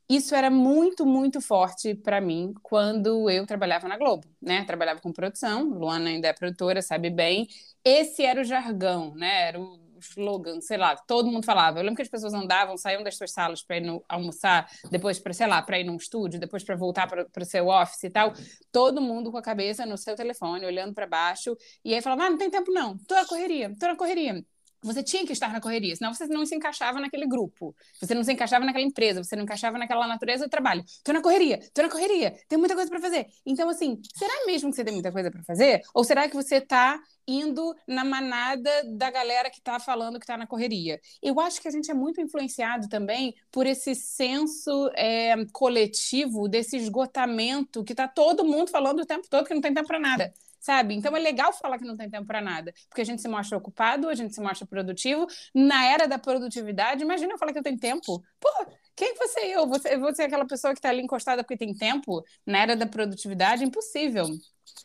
Isso 0.08 0.34
era 0.34 0.50
muito, 0.50 1.06
muito 1.06 1.40
forte 1.40 1.94
para 1.94 2.20
mim 2.20 2.52
quando 2.62 3.30
eu 3.30 3.46
trabalhava 3.46 3.88
na 3.88 3.96
Globo, 3.96 4.26
né? 4.40 4.64
Trabalhava 4.64 5.00
com 5.00 5.12
produção, 5.12 5.64
Luana 5.64 6.10
ainda 6.10 6.28
é 6.28 6.32
produtora, 6.32 6.82
sabe 6.82 7.10
bem. 7.10 7.48
Esse 7.84 8.22
era 8.24 8.40
o 8.40 8.44
jargão, 8.44 9.14
né? 9.14 9.48
Era 9.48 9.60
o 9.60 9.80
slogan, 10.02 10.60
sei 10.60 10.76
lá, 10.76 10.96
todo 10.96 11.30
mundo 11.30 11.44
falava. 11.44 11.78
Eu 11.78 11.82
lembro 11.82 11.96
que 11.96 12.02
as 12.02 12.08
pessoas 12.08 12.34
andavam, 12.34 12.76
saíam 12.76 13.02
das 13.02 13.16
suas 13.16 13.30
salas 13.32 13.62
para 13.62 13.76
ir 13.76 13.82
no, 13.82 14.04
almoçar, 14.08 14.68
depois 14.90 15.18
para, 15.18 15.32
sei 15.32 15.46
lá, 15.46 15.62
para 15.62 15.78
ir 15.78 15.84
num 15.84 15.96
estúdio, 15.96 16.40
depois 16.40 16.64
para 16.64 16.76
voltar 16.76 17.06
para 17.06 17.42
o 17.42 17.44
seu 17.44 17.68
office 17.68 18.04
e 18.04 18.10
tal. 18.10 18.32
Todo 18.70 19.00
mundo 19.00 19.30
com 19.30 19.38
a 19.38 19.42
cabeça 19.42 19.86
no 19.86 19.96
seu 19.96 20.16
telefone, 20.16 20.66
olhando 20.66 20.92
para 20.94 21.06
baixo. 21.06 21.56
E 21.84 21.94
aí 21.94 22.02
falava: 22.02 22.24
ah, 22.24 22.30
não 22.30 22.38
tem 22.38 22.50
tempo 22.50 22.72
não, 22.72 22.98
tô 22.98 23.14
na 23.14 23.26
correria, 23.26 23.72
tô 23.78 23.86
na 23.86 23.96
correria 23.96 24.44
você 24.82 25.02
tinha 25.02 25.24
que 25.24 25.32
estar 25.32 25.52
na 25.52 25.60
correria, 25.60 25.94
senão 25.94 26.12
você 26.12 26.26
não 26.26 26.44
se 26.44 26.54
encaixava 26.54 27.00
naquele 27.00 27.26
grupo, 27.26 27.74
você 28.00 28.14
não 28.14 28.24
se 28.24 28.32
encaixava 28.32 28.64
naquela 28.64 28.84
empresa, 28.84 29.22
você 29.22 29.36
não 29.36 29.44
encaixava 29.44 29.78
naquela 29.78 30.06
natureza 30.06 30.44
do 30.44 30.50
trabalho. 30.50 30.84
Tô 31.04 31.12
na 31.12 31.22
correria, 31.22 31.60
tô 31.72 31.82
na 31.82 31.88
correria, 31.88 32.34
tem 32.48 32.58
muita 32.58 32.74
coisa 32.74 32.90
para 32.90 33.00
fazer. 33.00 33.26
Então, 33.46 33.68
assim, 33.68 34.00
será 34.14 34.46
mesmo 34.46 34.70
que 34.70 34.76
você 34.76 34.84
tem 34.84 34.92
muita 34.92 35.12
coisa 35.12 35.30
para 35.30 35.42
fazer? 35.44 35.82
Ou 35.94 36.02
será 36.04 36.28
que 36.28 36.34
você 36.34 36.56
está 36.56 37.00
indo 37.26 37.74
na 37.86 38.04
manada 38.04 38.70
da 38.96 39.10
galera 39.10 39.48
que 39.48 39.58
está 39.58 39.78
falando 39.78 40.18
que 40.18 40.24
está 40.24 40.36
na 40.36 40.46
correria? 40.46 41.00
Eu 41.22 41.38
acho 41.40 41.60
que 41.60 41.68
a 41.68 41.70
gente 41.70 41.90
é 41.90 41.94
muito 41.94 42.20
influenciado 42.20 42.88
também 42.88 43.34
por 43.50 43.66
esse 43.66 43.94
senso 43.94 44.90
é, 44.96 45.34
coletivo, 45.52 46.48
desse 46.48 46.76
esgotamento 46.76 47.84
que 47.84 47.92
está 47.92 48.08
todo 48.08 48.44
mundo 48.44 48.70
falando 48.70 49.00
o 49.00 49.06
tempo 49.06 49.28
todo 49.28 49.46
que 49.46 49.54
não 49.54 49.60
tem 49.60 49.72
tempo 49.72 49.86
para 49.86 50.00
nada 50.00 50.32
sabe? 50.62 50.94
Então 50.94 51.14
é 51.16 51.20
legal 51.20 51.52
falar 51.52 51.76
que 51.78 51.84
não 51.84 51.96
tem 51.96 52.08
tempo 52.08 52.26
para 52.26 52.40
nada, 52.40 52.72
porque 52.88 53.02
a 53.02 53.04
gente 53.04 53.20
se 53.20 53.28
mostra 53.28 53.58
ocupado, 53.58 54.08
a 54.08 54.14
gente 54.14 54.34
se 54.34 54.40
mostra 54.40 54.66
produtivo. 54.66 55.26
Na 55.54 55.84
era 55.86 56.06
da 56.06 56.18
produtividade, 56.18 57.02
imagina 57.02 57.32
eu 57.34 57.38
falar 57.38 57.52
que 57.52 57.58
eu 57.58 57.62
tenho 57.62 57.78
tempo. 57.78 58.22
Pô, 58.40 58.48
quem 58.96 59.14
você 59.16 59.40
eu? 59.40 59.66
Você, 59.66 59.98
você 59.98 60.22
é 60.22 60.26
aquela 60.26 60.46
pessoa 60.46 60.72
que 60.72 60.78
está 60.78 60.88
ali 60.90 61.02
encostada 61.02 61.42
porque 61.42 61.56
tem 61.56 61.74
tempo? 61.74 62.22
Na 62.46 62.58
era 62.60 62.76
da 62.76 62.86
produtividade, 62.86 63.64
impossível. 63.64 64.26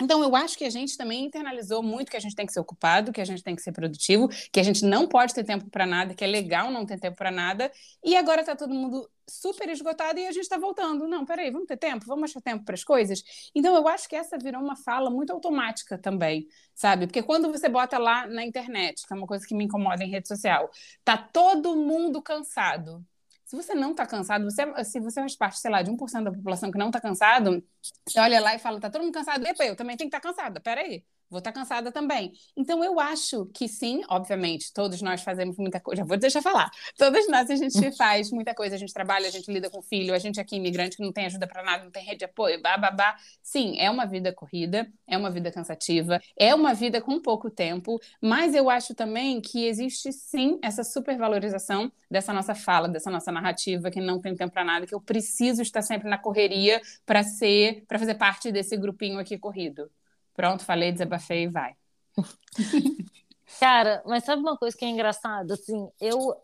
Então, 0.01 0.21
eu 0.21 0.35
acho 0.35 0.57
que 0.57 0.63
a 0.63 0.69
gente 0.69 0.95
também 0.95 1.25
internalizou 1.25 1.81
muito 1.81 2.11
que 2.11 2.17
a 2.17 2.19
gente 2.19 2.35
tem 2.35 2.45
que 2.45 2.53
ser 2.53 2.59
ocupado, 2.59 3.11
que 3.11 3.19
a 3.19 3.25
gente 3.25 3.43
tem 3.43 3.55
que 3.55 3.61
ser 3.61 3.71
produtivo, 3.71 4.29
que 4.51 4.59
a 4.59 4.63
gente 4.63 4.85
não 4.85 5.07
pode 5.07 5.33
ter 5.33 5.43
tempo 5.43 5.69
para 5.71 5.87
nada, 5.87 6.13
que 6.13 6.23
é 6.23 6.27
legal 6.27 6.71
não 6.71 6.85
ter 6.85 6.99
tempo 6.99 7.17
para 7.17 7.31
nada. 7.31 7.71
E 8.03 8.15
agora 8.15 8.41
está 8.41 8.55
todo 8.55 8.73
mundo 8.73 9.09
super 9.29 9.67
esgotado 9.69 10.19
e 10.19 10.27
a 10.27 10.31
gente 10.31 10.43
está 10.43 10.57
voltando. 10.57 11.07
Não, 11.07 11.25
peraí, 11.25 11.49
vamos 11.49 11.67
ter 11.67 11.77
tempo? 11.77 12.05
Vamos 12.05 12.29
achar 12.29 12.41
tempo 12.41 12.63
para 12.63 12.75
as 12.75 12.83
coisas? 12.83 13.23
Então, 13.55 13.75
eu 13.75 13.87
acho 13.87 14.07
que 14.07 14.15
essa 14.15 14.37
virou 14.37 14.61
uma 14.61 14.75
fala 14.75 15.09
muito 15.09 15.33
automática 15.33 15.97
também, 15.97 16.47
sabe? 16.75 17.07
Porque 17.07 17.23
quando 17.23 17.51
você 17.51 17.67
bota 17.67 17.97
lá 17.97 18.27
na 18.27 18.45
internet, 18.45 19.05
que 19.05 19.13
é 19.13 19.17
uma 19.17 19.27
coisa 19.27 19.45
que 19.47 19.55
me 19.55 19.65
incomoda 19.65 20.03
em 20.03 20.09
rede 20.09 20.27
social, 20.27 20.69
tá 21.03 21.17
todo 21.17 21.75
mundo 21.75 22.21
cansado. 22.21 23.03
Se 23.47 23.55
você 23.55 23.73
não 23.73 23.91
está 23.91 24.05
cansado, 24.05 24.43
você, 24.43 24.83
se 24.83 24.99
você 24.99 25.21
faz 25.21 25.35
parte, 25.35 25.59
sei 25.59 25.71
lá, 25.71 25.81
de 25.81 25.89
1% 25.89 26.25
da 26.25 26.31
população 26.31 26.69
que 26.69 26.77
não 26.77 26.87
está 26.87 26.99
cansado, 26.99 27.63
você 28.05 28.19
olha 28.19 28.41
lá 28.41 28.53
e 28.53 28.59
fala, 28.59 28.79
tá 28.79 28.89
todo 28.89 29.03
mundo 29.03 29.13
cansado, 29.13 29.45
epa, 29.47 29.65
eu 29.65 29.75
também 29.75 29.95
tenho 29.97 30.09
que 30.09 30.17
estar 30.17 30.27
tá 30.27 30.35
cansada, 30.35 30.59
peraí 30.59 31.03
vou 31.29 31.39
estar 31.39 31.51
cansada 31.51 31.91
também. 31.91 32.33
Então, 32.55 32.83
eu 32.83 32.99
acho 32.99 33.45
que 33.47 33.67
sim, 33.67 34.01
obviamente, 34.09 34.73
todos 34.73 35.01
nós 35.01 35.21
fazemos 35.21 35.57
muita 35.57 35.79
coisa. 35.79 36.01
Já 36.01 36.05
vou 36.05 36.17
deixar 36.17 36.41
falar. 36.41 36.69
Todos 36.97 37.27
nós, 37.27 37.49
a 37.49 37.55
gente 37.55 37.91
faz 37.97 38.31
muita 38.31 38.53
coisa. 38.53 38.75
A 38.75 38.77
gente 38.77 38.93
trabalha, 38.93 39.27
a 39.27 39.31
gente 39.31 39.51
lida 39.51 39.69
com 39.69 39.81
filho, 39.81 40.13
a 40.13 40.19
gente 40.19 40.39
aqui, 40.39 40.55
imigrante, 40.55 40.97
que 40.97 41.03
não 41.03 41.11
tem 41.11 41.25
ajuda 41.25 41.47
para 41.47 41.63
nada, 41.63 41.83
não 41.83 41.91
tem 41.91 42.03
rede 42.03 42.19
de 42.19 42.25
apoio, 42.25 42.61
babá. 42.61 43.15
Sim, 43.41 43.77
é 43.79 43.89
uma 43.89 44.05
vida 44.05 44.33
corrida, 44.33 44.91
é 45.07 45.17
uma 45.17 45.29
vida 45.31 45.51
cansativa, 45.51 46.21
é 46.37 46.53
uma 46.53 46.73
vida 46.73 47.01
com 47.01 47.19
pouco 47.21 47.49
tempo, 47.49 47.99
mas 48.21 48.53
eu 48.53 48.69
acho 48.69 48.93
também 48.95 49.41
que 49.41 49.65
existe 49.65 50.11
sim 50.11 50.59
essa 50.61 50.83
supervalorização 50.83 51.91
dessa 52.09 52.33
nossa 52.33 52.55
fala, 52.55 52.87
dessa 52.87 53.09
nossa 53.09 53.31
narrativa, 53.31 53.91
que 53.91 54.01
não 54.01 54.19
tem 54.19 54.35
tempo 54.35 54.53
para 54.53 54.63
nada, 54.63 54.85
que 54.85 54.95
eu 54.95 55.01
preciso 55.01 55.61
estar 55.61 55.81
sempre 55.81 56.09
na 56.09 56.17
correria 56.17 56.81
para 57.05 57.23
ser, 57.23 57.85
para 57.87 57.99
fazer 57.99 58.15
parte 58.15 58.51
desse 58.51 58.77
grupinho 58.77 59.19
aqui 59.19 59.37
corrido. 59.37 59.89
Pronto, 60.37 60.63
falei, 60.63 60.91
desabafei 60.91 61.45
e 61.45 61.47
vai. 61.47 61.73
Cara, 63.59 64.03
mas 64.05 64.23
sabe 64.23 64.39
uma 64.39 64.55
coisa 64.55 64.77
que 64.77 64.85
é 64.85 64.87
engraçada? 64.87 65.55
Assim, 65.55 65.89
eu 65.99 66.35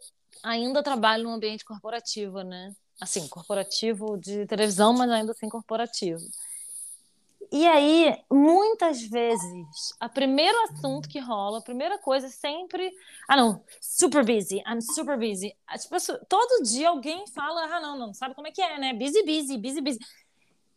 ainda 0.41 0.81
trabalho 0.81 1.25
num 1.25 1.33
ambiente 1.33 1.63
corporativo, 1.63 2.41
né? 2.41 2.73
Assim, 2.99 3.27
corporativo 3.27 4.17
de 4.17 4.47
televisão, 4.47 4.93
mas 4.93 5.11
ainda 5.11 5.31
assim 5.31 5.47
corporativo. 5.47 6.21
E 7.51 7.67
aí, 7.67 8.17
muitas 8.31 9.03
vezes, 9.03 9.93
o 10.01 10.09
primeiro 10.09 10.57
assunto 10.63 11.07
que 11.07 11.19
rola, 11.19 11.59
a 11.59 11.63
primeira 11.63 11.99
coisa 11.99 12.25
é 12.25 12.31
sempre. 12.31 12.91
Ah, 13.29 13.35
não, 13.35 13.63
super 13.79 14.25
busy, 14.25 14.63
I'm 14.67 14.81
super 14.81 15.19
busy. 15.19 15.55
Tipo, 15.79 15.97
todo 16.27 16.63
dia 16.63 16.89
alguém 16.89 17.27
fala, 17.27 17.61
ah, 17.65 17.79
não, 17.79 17.99
não, 17.99 18.13
sabe 18.13 18.33
como 18.33 18.47
é 18.47 18.51
que 18.51 18.61
é, 18.61 18.79
né? 18.79 18.93
Busy, 18.93 19.21
busy, 19.23 19.57
busy, 19.59 19.81
busy 19.81 19.99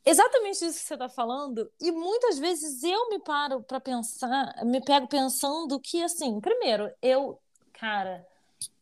exatamente 0.06 0.64
isso 0.64 0.78
que 0.78 0.86
você 0.86 0.94
está 0.94 1.08
falando. 1.08 1.70
E 1.80 1.90
muitas 1.90 2.38
vezes 2.38 2.82
eu 2.84 3.10
me 3.10 3.18
paro 3.18 3.62
para 3.62 3.80
pensar, 3.80 4.64
me 4.64 4.80
pego 4.80 5.08
pensando 5.08 5.78
que, 5.80 6.02
assim, 6.02 6.40
primeiro, 6.40 6.90
eu, 7.02 7.38
cara, 7.72 8.25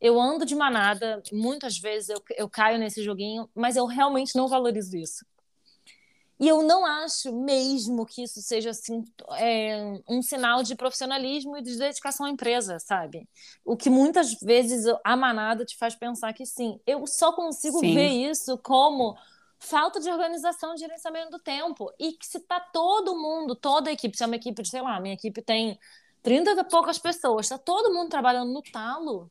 eu 0.00 0.20
ando 0.20 0.44
de 0.44 0.54
manada, 0.54 1.22
muitas 1.32 1.78
vezes 1.78 2.10
eu, 2.10 2.22
eu 2.36 2.48
caio 2.48 2.78
nesse 2.78 3.02
joguinho, 3.02 3.48
mas 3.54 3.74
eu 3.76 3.86
realmente 3.86 4.36
não 4.36 4.46
valorizo 4.46 4.96
isso. 4.96 5.24
E 6.38 6.48
eu 6.48 6.62
não 6.62 6.84
acho 6.84 7.32
mesmo 7.32 8.04
que 8.04 8.22
isso 8.22 8.42
seja 8.42 8.70
assim, 8.70 9.04
é, 9.38 10.00
um 10.08 10.20
sinal 10.20 10.62
de 10.64 10.74
profissionalismo 10.74 11.56
e 11.56 11.62
de 11.62 11.78
dedicação 11.78 12.26
à 12.26 12.30
empresa, 12.30 12.78
sabe? 12.80 13.28
O 13.64 13.76
que 13.76 13.88
muitas 13.88 14.34
vezes 14.40 14.84
a 15.04 15.16
manada 15.16 15.64
te 15.64 15.76
faz 15.76 15.94
pensar 15.94 16.32
que 16.32 16.44
sim. 16.44 16.80
Eu 16.86 17.06
só 17.06 17.32
consigo 17.32 17.78
sim. 17.78 17.94
ver 17.94 18.08
isso 18.08 18.58
como 18.58 19.16
falta 19.64 19.98
de 19.98 20.10
organização 20.10 20.74
e 20.74 20.78
gerenciamento 20.78 21.30
do 21.30 21.38
tempo. 21.38 21.92
E 21.98 22.12
que 22.12 22.26
se 22.26 22.40
tá 22.40 22.60
todo 22.60 23.16
mundo, 23.16 23.54
toda 23.56 23.90
a 23.90 23.92
equipe, 23.92 24.16
se 24.16 24.22
é 24.22 24.26
uma 24.26 24.36
equipe 24.36 24.62
de, 24.62 24.68
sei 24.68 24.82
lá, 24.82 25.00
minha 25.00 25.14
equipe 25.14 25.42
tem 25.42 25.78
30 26.22 26.52
e 26.52 26.64
poucas 26.64 26.98
pessoas, 26.98 27.48
tá 27.48 27.58
todo 27.58 27.92
mundo 27.92 28.08
trabalhando 28.08 28.52
no 28.52 28.62
talo, 28.62 29.30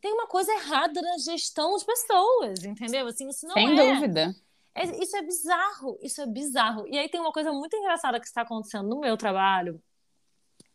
tem 0.00 0.12
uma 0.12 0.26
coisa 0.26 0.52
errada 0.52 1.00
na 1.02 1.18
gestão 1.18 1.76
de 1.76 1.84
pessoas, 1.84 2.64
entendeu? 2.64 3.06
Assim, 3.06 3.28
isso 3.28 3.46
não 3.46 3.54
Sem 3.54 3.78
é... 3.78 3.94
dúvida. 3.94 4.36
É, 4.74 4.84
isso 5.02 5.16
é 5.16 5.22
bizarro, 5.22 5.98
isso 6.02 6.20
é 6.20 6.26
bizarro. 6.26 6.86
E 6.86 6.98
aí 6.98 7.08
tem 7.08 7.20
uma 7.20 7.32
coisa 7.32 7.50
muito 7.50 7.74
engraçada 7.76 8.20
que 8.20 8.26
está 8.26 8.42
acontecendo 8.42 8.88
no 8.88 9.00
meu 9.00 9.16
trabalho. 9.16 9.82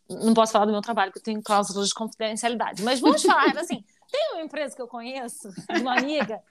Não 0.09 0.33
posso 0.33 0.51
falar 0.51 0.65
do 0.65 0.71
meu 0.71 0.81
trabalho, 0.81 1.11
porque 1.11 1.19
eu 1.19 1.33
tenho 1.33 1.43
cláusulas 1.43 1.87
de 1.87 1.93
confidencialidade. 1.93 2.81
Mas 2.83 2.99
vamos 2.99 3.21
falar, 3.21 3.55
assim, 3.57 3.85
tem 4.11 4.31
uma 4.33 4.41
empresa 4.41 4.75
que 4.75 4.81
eu 4.81 4.87
conheço, 4.87 5.49
uma 5.79 5.99
amiga, 5.99 6.41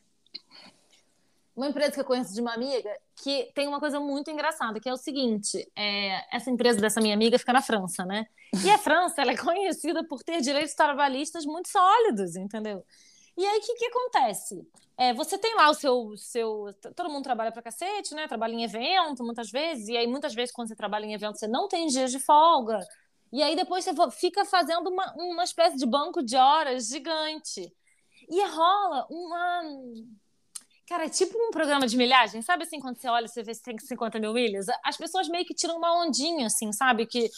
uma 1.61 1.69
empresa 1.69 1.93
que 1.93 2.00
eu 2.00 2.05
conheço 2.07 2.33
de 2.33 2.40
uma 2.40 2.55
amiga 2.55 2.90
que 3.23 3.52
tem 3.55 3.69
uma 3.69 3.79
coisa 3.79 4.00
muito 4.00 4.31
engraçada, 4.31 4.81
que 4.81 4.88
é 4.88 4.93
o 4.93 4.97
seguinte: 4.97 5.71
é, 5.76 6.35
essa 6.35 6.50
empresa 6.50 6.81
dessa 6.81 7.02
minha 7.02 7.14
amiga 7.14 7.38
fica 7.38 7.52
na 7.52 7.61
França, 7.61 8.02
né? 8.02 8.26
E 8.64 8.71
a 8.71 8.79
França 8.79 9.21
ela 9.21 9.33
é 9.33 9.37
conhecida 9.37 10.02
por 10.02 10.23
ter 10.23 10.40
direitos 10.40 10.75
trabalhistas 10.75 11.45
muito 11.45 11.69
sólidos, 11.69 12.35
entendeu? 12.35 12.83
E 13.37 13.45
aí, 13.47 13.59
o 13.59 13.61
que, 13.61 13.75
que 13.75 13.85
acontece? 13.87 14.67
É, 14.97 15.12
você 15.12 15.37
tem 15.37 15.55
lá 15.55 15.69
o 15.71 15.75
seu, 15.75 16.17
seu. 16.17 16.75
Todo 16.97 17.11
mundo 17.11 17.25
trabalha 17.25 17.52
pra 17.52 17.62
cacete, 17.62 18.14
né? 18.14 18.26
Trabalha 18.26 18.55
em 18.55 18.64
evento, 18.64 19.23
muitas 19.23 19.50
vezes. 19.50 19.88
E 19.88 19.97
aí, 19.97 20.07
muitas 20.07 20.35
vezes, 20.35 20.52
quando 20.52 20.69
você 20.69 20.76
trabalha 20.76 21.05
em 21.05 21.12
evento, 21.12 21.38
você 21.38 21.47
não 21.47 21.69
tem 21.69 21.87
dias 21.88 22.11
de 22.11 22.19
folga. 22.19 22.81
E 23.31 23.43
aí, 23.43 23.55
depois, 23.55 23.85
você 23.85 23.93
fica 24.12 24.47
fazendo 24.47 24.88
uma, 24.88 25.12
uma 25.14 25.45
espécie 25.45 25.76
de 25.76 25.87
banco 25.87 26.23
de 26.23 26.37
horas 26.37 26.88
gigante. 26.88 27.71
E 28.29 28.47
rola 28.47 29.07
uma 29.11 29.62
Cara, 30.90 31.04
é 31.04 31.09
tipo 31.09 31.38
um 31.38 31.52
programa 31.52 31.87
de 31.87 31.97
milhagem, 31.97 32.42
sabe 32.42 32.64
assim, 32.64 32.80
quando 32.80 32.97
você 32.97 33.09
olha, 33.09 33.28
você 33.28 33.44
vê 33.44 33.54
se 33.54 33.62
tem 33.62 33.78
50 33.78 34.18
mil 34.18 34.32
milhas? 34.32 34.66
As 34.85 34.97
pessoas 34.97 35.28
meio 35.28 35.44
que 35.44 35.54
tiram 35.54 35.76
uma 35.76 36.02
ondinha, 36.02 36.49
assim, 36.49 36.73
sabe? 36.73 37.06
Que, 37.06 37.30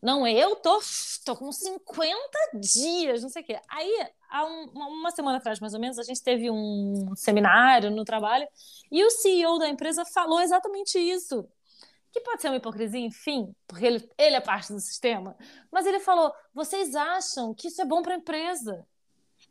não, 0.00 0.26
eu 0.26 0.56
tô, 0.56 0.80
tô 1.22 1.36
com 1.36 1.52
50 1.52 2.18
dias, 2.54 3.20
não 3.22 3.28
sei 3.28 3.42
o 3.42 3.44
quê. 3.44 3.60
Aí, 3.68 4.08
há 4.30 4.46
um, 4.46 4.70
uma 4.72 5.10
semana 5.10 5.36
atrás, 5.36 5.60
mais 5.60 5.74
ou 5.74 5.80
menos, 5.80 5.98
a 5.98 6.02
gente 6.02 6.22
teve 6.22 6.50
um 6.50 7.14
seminário 7.14 7.90
no 7.90 8.06
trabalho 8.06 8.48
e 8.90 9.04
o 9.04 9.10
CEO 9.10 9.58
da 9.58 9.68
empresa 9.68 10.02
falou 10.06 10.40
exatamente 10.40 10.98
isso. 10.98 11.46
Que 12.10 12.22
pode 12.22 12.40
ser 12.40 12.48
uma 12.48 12.56
hipocrisia, 12.56 13.00
enfim, 13.00 13.54
porque 13.66 13.84
ele, 13.84 14.10
ele 14.16 14.36
é 14.36 14.40
parte 14.40 14.72
do 14.72 14.80
sistema. 14.80 15.36
Mas 15.70 15.84
ele 15.84 16.00
falou: 16.00 16.32
vocês 16.54 16.94
acham 16.94 17.52
que 17.52 17.68
isso 17.68 17.82
é 17.82 17.84
bom 17.84 18.00
para 18.00 18.14
a 18.14 18.16
empresa? 18.16 18.86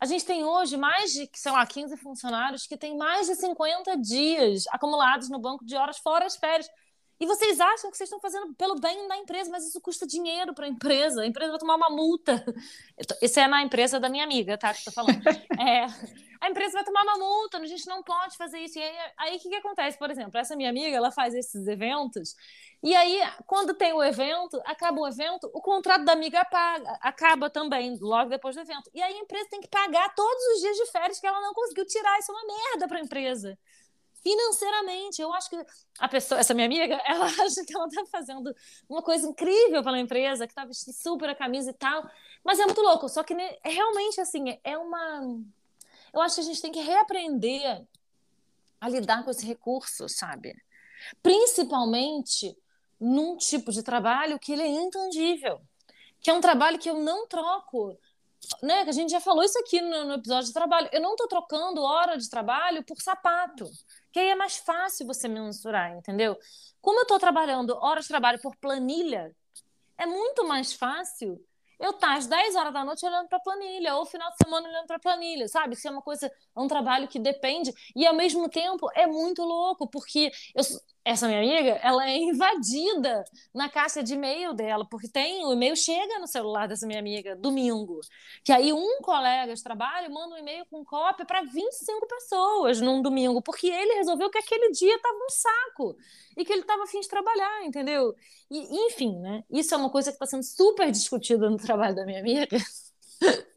A 0.00 0.06
gente 0.06 0.24
tem 0.24 0.44
hoje 0.44 0.76
mais 0.76 1.12
de, 1.12 1.28
sei 1.34 1.52
lá, 1.52 1.66
15 1.66 1.96
funcionários 1.96 2.66
que 2.66 2.76
têm 2.76 2.96
mais 2.96 3.26
de 3.26 3.36
50 3.36 3.96
dias 3.98 4.64
acumulados 4.70 5.28
no 5.30 5.38
banco 5.38 5.64
de 5.64 5.76
horas 5.76 5.98
fora 5.98 6.26
as 6.26 6.36
férias. 6.36 6.68
E 7.24 7.26
vocês 7.26 7.58
acham 7.58 7.90
que 7.90 7.96
vocês 7.96 8.06
estão 8.06 8.20
fazendo 8.20 8.52
pelo 8.52 8.78
bem 8.78 9.08
da 9.08 9.16
empresa, 9.16 9.50
mas 9.50 9.66
isso 9.66 9.80
custa 9.80 10.06
dinheiro 10.06 10.52
para 10.52 10.66
a 10.66 10.68
empresa. 10.68 11.22
A 11.22 11.26
empresa 11.26 11.52
vai 11.52 11.58
tomar 11.58 11.76
uma 11.76 11.88
multa. 11.88 12.44
Isso 13.22 13.40
é 13.40 13.48
na 13.48 13.62
empresa 13.62 13.98
da 13.98 14.10
minha 14.10 14.24
amiga, 14.24 14.58
tá? 14.58 14.74
Que 14.74 14.80
estou 14.80 14.92
falando. 14.92 15.22
É, 15.58 15.86
a 16.40 16.50
empresa 16.50 16.72
vai 16.72 16.84
tomar 16.84 17.02
uma 17.04 17.16
multa, 17.16 17.56
a 17.56 17.66
gente 17.66 17.86
não 17.86 18.02
pode 18.02 18.36
fazer 18.36 18.58
isso. 18.58 18.78
E 18.78 18.82
aí, 19.16 19.36
o 19.36 19.40
que, 19.40 19.48
que 19.48 19.54
acontece? 19.54 19.96
Por 19.96 20.10
exemplo, 20.10 20.38
essa 20.38 20.54
minha 20.54 20.68
amiga, 20.68 20.94
ela 20.94 21.10
faz 21.10 21.32
esses 21.32 21.66
eventos 21.66 22.36
e 22.84 22.94
aí, 22.94 23.18
quando 23.46 23.72
tem 23.72 23.94
o 23.94 24.04
evento, 24.04 24.60
acaba 24.66 25.00
o 25.00 25.08
evento, 25.08 25.50
o 25.54 25.62
contrato 25.62 26.04
da 26.04 26.12
amiga 26.12 26.44
paga, 26.44 26.98
acaba 27.00 27.48
também, 27.48 27.96
logo 27.98 28.28
depois 28.28 28.54
do 28.54 28.60
evento. 28.60 28.90
E 28.92 29.00
aí 29.00 29.14
a 29.14 29.20
empresa 29.20 29.48
tem 29.48 29.62
que 29.62 29.68
pagar 29.68 30.14
todos 30.14 30.44
os 30.54 30.60
dias 30.60 30.76
de 30.76 30.92
férias 30.92 31.18
que 31.18 31.26
ela 31.26 31.40
não 31.40 31.54
conseguiu 31.54 31.86
tirar. 31.86 32.18
Isso 32.18 32.30
é 32.30 32.34
uma 32.34 32.46
merda 32.46 32.86
para 32.86 32.98
a 32.98 33.00
empresa. 33.00 33.58
Financeiramente, 34.24 35.20
eu 35.20 35.34
acho 35.34 35.50
que 35.50 35.66
a 35.98 36.08
pessoa, 36.08 36.40
essa 36.40 36.54
minha 36.54 36.66
amiga, 36.66 36.98
ela 37.06 37.26
acha 37.26 37.62
que 37.64 37.76
ela 37.76 37.86
está 37.86 38.06
fazendo 38.06 38.54
uma 38.88 39.02
coisa 39.02 39.28
incrível 39.28 39.84
pela 39.84 40.00
empresa, 40.00 40.46
que 40.46 40.52
está 40.52 40.64
vestindo 40.64 40.94
super 40.94 41.28
a 41.28 41.34
camisa 41.34 41.70
e 41.70 41.74
tal. 41.74 42.10
Mas 42.42 42.58
é 42.58 42.64
muito 42.64 42.80
louco. 42.80 43.06
Só 43.08 43.22
que 43.22 43.34
né, 43.34 43.56
é 43.62 43.68
realmente 43.68 44.18
assim, 44.20 44.58
é 44.64 44.78
uma. 44.78 45.20
Eu 46.12 46.22
acho 46.22 46.36
que 46.36 46.40
a 46.40 46.44
gente 46.44 46.62
tem 46.62 46.72
que 46.72 46.80
reaprender 46.80 47.86
a 48.80 48.88
lidar 48.88 49.22
com 49.24 49.30
esse 49.30 49.44
recurso, 49.44 50.08
sabe? 50.08 50.56
Principalmente 51.22 52.56
num 52.98 53.36
tipo 53.36 53.70
de 53.70 53.82
trabalho 53.82 54.38
que 54.38 54.52
ele 54.52 54.62
é 54.62 54.68
intangível, 54.68 55.60
que 56.20 56.30
é 56.30 56.32
um 56.32 56.40
trabalho 56.40 56.78
que 56.78 56.88
eu 56.88 56.96
não 56.96 57.26
troco. 57.26 57.98
Né? 58.62 58.82
A 58.82 58.92
gente 58.92 59.10
já 59.10 59.20
falou 59.20 59.42
isso 59.42 59.58
aqui 59.58 59.80
no, 59.80 60.04
no 60.04 60.14
episódio 60.14 60.48
de 60.48 60.54
trabalho. 60.54 60.88
Eu 60.92 61.00
não 61.00 61.12
estou 61.12 61.28
trocando 61.28 61.82
hora 61.82 62.16
de 62.16 62.28
trabalho 62.28 62.84
por 62.84 63.00
sapato, 63.00 63.68
que 64.14 64.20
aí 64.20 64.28
é 64.28 64.34
mais 64.36 64.56
fácil 64.58 65.08
você 65.08 65.26
mensurar, 65.26 65.90
entendeu? 65.90 66.38
Como 66.80 67.00
eu 67.00 67.02
estou 67.02 67.18
trabalhando 67.18 67.76
horas 67.82 68.04
de 68.04 68.10
trabalho 68.10 68.40
por 68.40 68.54
planilha, 68.58 69.34
é 69.98 70.06
muito 70.06 70.46
mais 70.46 70.72
fácil 70.72 71.44
eu 71.80 71.90
estar 71.90 72.06
tá 72.06 72.14
às 72.14 72.28
10 72.28 72.54
horas 72.54 72.72
da 72.72 72.84
noite 72.84 73.04
olhando 73.04 73.26
para 73.26 73.38
a 73.38 73.40
planilha, 73.40 73.96
ou 73.96 74.06
final 74.06 74.30
de 74.30 74.36
semana 74.36 74.68
olhando 74.68 74.86
para 74.86 74.96
a 74.96 75.00
planilha, 75.00 75.48
sabe? 75.48 75.74
Isso 75.74 75.88
é 75.88 75.90
uma 75.90 76.00
coisa, 76.00 76.28
é 76.28 76.60
um 76.60 76.68
trabalho 76.68 77.08
que 77.08 77.18
depende, 77.18 77.74
e 77.96 78.06
ao 78.06 78.14
mesmo 78.14 78.48
tempo 78.48 78.88
é 78.94 79.04
muito 79.04 79.42
louco, 79.42 79.90
porque 79.90 80.30
eu, 80.54 80.62
essa 81.04 81.28
minha 81.28 81.40
amiga, 81.40 81.78
ela 81.82 82.08
é 82.08 82.16
invadida 82.16 83.24
na 83.52 83.68
caixa 83.68 84.02
de 84.02 84.14
e-mail 84.14 84.54
dela, 84.54 84.86
porque 84.88 85.06
tem 85.06 85.44
o 85.44 85.52
e-mail 85.52 85.76
chega 85.76 86.18
no 86.18 86.26
celular 86.26 86.66
dessa 86.66 86.86
minha 86.86 86.98
amiga 86.98 87.36
domingo. 87.36 88.00
Que 88.42 88.50
aí 88.50 88.72
um 88.72 89.02
colega 89.02 89.54
de 89.54 89.62
trabalho 89.62 90.12
manda 90.12 90.34
um 90.34 90.38
e-mail 90.38 90.64
com 90.66 90.82
cópia 90.84 91.26
para 91.26 91.42
25 91.42 92.06
pessoas 92.06 92.80
num 92.80 93.02
domingo, 93.02 93.42
porque 93.42 93.66
ele 93.66 93.94
resolveu 93.96 94.30
que 94.30 94.38
aquele 94.38 94.70
dia 94.70 94.96
estava 94.96 95.14
um 95.14 95.30
saco 95.30 95.96
e 96.36 96.44
que 96.44 96.52
ele 96.52 96.62
estava 96.62 96.84
afim 96.84 97.00
de 97.00 97.08
trabalhar, 97.08 97.64
entendeu? 97.64 98.14
E, 98.50 98.86
enfim, 98.86 99.18
né? 99.20 99.44
Isso 99.50 99.74
é 99.74 99.76
uma 99.76 99.90
coisa 99.90 100.10
que 100.10 100.16
está 100.16 100.26
sendo 100.26 100.42
super 100.42 100.90
discutida 100.90 101.50
no 101.50 101.58
trabalho 101.58 101.94
da 101.94 102.06
minha 102.06 102.20
amiga. 102.20 102.56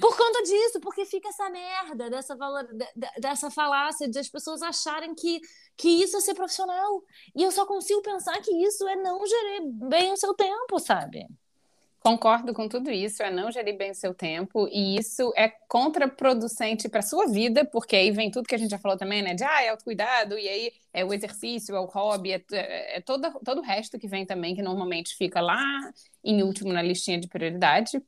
Por 0.00 0.16
conta 0.16 0.42
disso, 0.42 0.80
porque 0.80 1.04
fica 1.04 1.28
essa 1.28 1.48
merda 1.50 2.10
dessa, 2.10 2.36
valor, 2.36 2.66
dessa 3.18 3.50
falácia 3.50 4.08
de 4.08 4.18
as 4.18 4.28
pessoas 4.28 4.62
acharem 4.62 5.14
que, 5.14 5.40
que 5.76 5.88
isso 6.02 6.16
é 6.16 6.20
ser 6.20 6.34
profissional. 6.34 7.02
E 7.34 7.42
eu 7.42 7.50
só 7.50 7.66
consigo 7.66 8.02
pensar 8.02 8.40
que 8.40 8.50
isso 8.64 8.86
é 8.88 8.96
não 8.96 9.24
gerir 9.26 9.62
bem 9.88 10.12
o 10.12 10.16
seu 10.16 10.34
tempo, 10.34 10.78
sabe? 10.78 11.26
Concordo 12.02 12.52
com 12.52 12.68
tudo 12.68 12.90
isso, 12.90 13.22
é 13.22 13.30
não 13.30 13.52
gerir 13.52 13.76
bem 13.76 13.92
o 13.92 13.94
seu 13.94 14.12
tempo, 14.12 14.66
e 14.72 14.98
isso 14.98 15.32
é 15.36 15.48
contraproducente 15.68 16.88
para 16.88 17.00
sua 17.00 17.28
vida, 17.28 17.64
porque 17.64 17.94
aí 17.94 18.10
vem 18.10 18.28
tudo 18.28 18.48
que 18.48 18.56
a 18.56 18.58
gente 18.58 18.72
já 18.72 18.78
falou 18.78 18.98
também, 18.98 19.22
né? 19.22 19.34
De 19.34 19.44
ah, 19.44 19.62
é 19.62 19.68
autocuidado, 19.68 20.36
e 20.36 20.48
aí 20.48 20.72
é 20.92 21.04
o 21.04 21.14
exercício, 21.14 21.76
é 21.76 21.78
o 21.78 21.84
hobby, 21.84 22.32
é, 22.32 22.44
é, 22.50 22.96
é 22.96 23.00
todo, 23.00 23.30
todo 23.44 23.58
o 23.58 23.62
resto 23.62 24.00
que 24.00 24.08
vem 24.08 24.26
também, 24.26 24.52
que 24.52 24.62
normalmente 24.62 25.14
fica 25.16 25.40
lá 25.40 25.62
em 26.24 26.42
último 26.42 26.72
na 26.72 26.82
listinha 26.82 27.20
de 27.20 27.28
prioridade. 27.28 28.02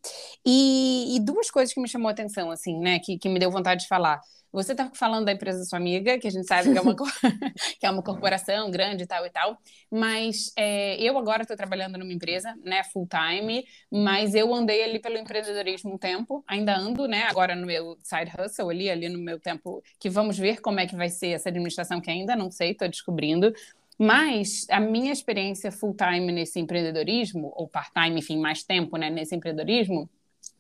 E, 0.45 1.17
e 1.17 1.21
duas 1.21 1.49
coisas 1.49 1.73
que 1.73 1.81
me 1.81 1.89
chamou 1.89 2.09
a 2.09 2.13
atenção, 2.13 2.51
assim, 2.51 2.77
né, 2.81 2.99
que, 2.99 3.17
que 3.17 3.29
me 3.29 3.39
deu 3.39 3.51
vontade 3.51 3.83
de 3.83 3.89
falar. 3.89 4.21
Você 4.55 4.71
está 4.71 4.89
falando 4.95 5.25
da 5.25 5.33
empresa 5.33 5.59
da 5.59 5.65
sua 5.65 5.81
amiga, 5.81 6.17
que 6.17 6.29
a 6.29 6.31
gente 6.31 6.47
sabe 6.47 6.71
que 6.71 6.79
é 6.79 6.81
uma, 6.81 6.95
que 7.81 7.85
é 7.85 7.91
uma 7.91 8.05
corporação 8.05 8.71
grande 8.71 9.03
e 9.03 9.07
tal 9.07 9.27
e 9.27 9.31
tal, 9.31 9.59
mas 9.91 10.53
é, 10.57 10.97
eu 11.03 11.19
agora 11.19 11.43
estou 11.43 11.57
trabalhando 11.57 11.99
numa 11.99 12.13
empresa, 12.13 12.55
né, 12.63 12.85
full 12.85 13.09
time, 13.09 13.67
mas 13.91 14.33
eu 14.33 14.55
andei 14.55 14.85
ali 14.85 15.01
pelo 15.01 15.19
empreendedorismo 15.19 15.95
um 15.95 15.99
tempo, 15.99 16.45
ainda 16.47 16.77
ando, 16.77 17.09
né, 17.09 17.25
agora 17.25 17.57
no 17.57 17.67
meu 17.67 17.99
side 18.05 18.31
hustle 18.39 18.71
ali, 18.71 18.89
ali 18.89 19.09
no 19.09 19.19
meu 19.19 19.41
tempo, 19.41 19.83
que 19.99 20.09
vamos 20.09 20.39
ver 20.39 20.61
como 20.61 20.79
é 20.79 20.87
que 20.87 20.95
vai 20.95 21.09
ser 21.09 21.31
essa 21.31 21.49
administração, 21.49 22.01
que 22.01 22.09
ainda 22.09 22.37
não 22.37 22.49
sei, 22.49 22.71
estou 22.71 22.89
descobrindo, 22.89 23.53
mas 23.99 24.67
a 24.71 24.79
minha 24.79 25.13
experiência 25.13 25.73
full 25.73 25.97
time 25.97 26.31
nesse 26.31 26.61
empreendedorismo, 26.61 27.53
ou 27.57 27.67
part-time, 27.67 28.21
enfim, 28.21 28.39
mais 28.39 28.63
tempo 28.63 28.97
né, 28.97 29.11
nesse 29.11 29.35
empreendedorismo, 29.35 30.09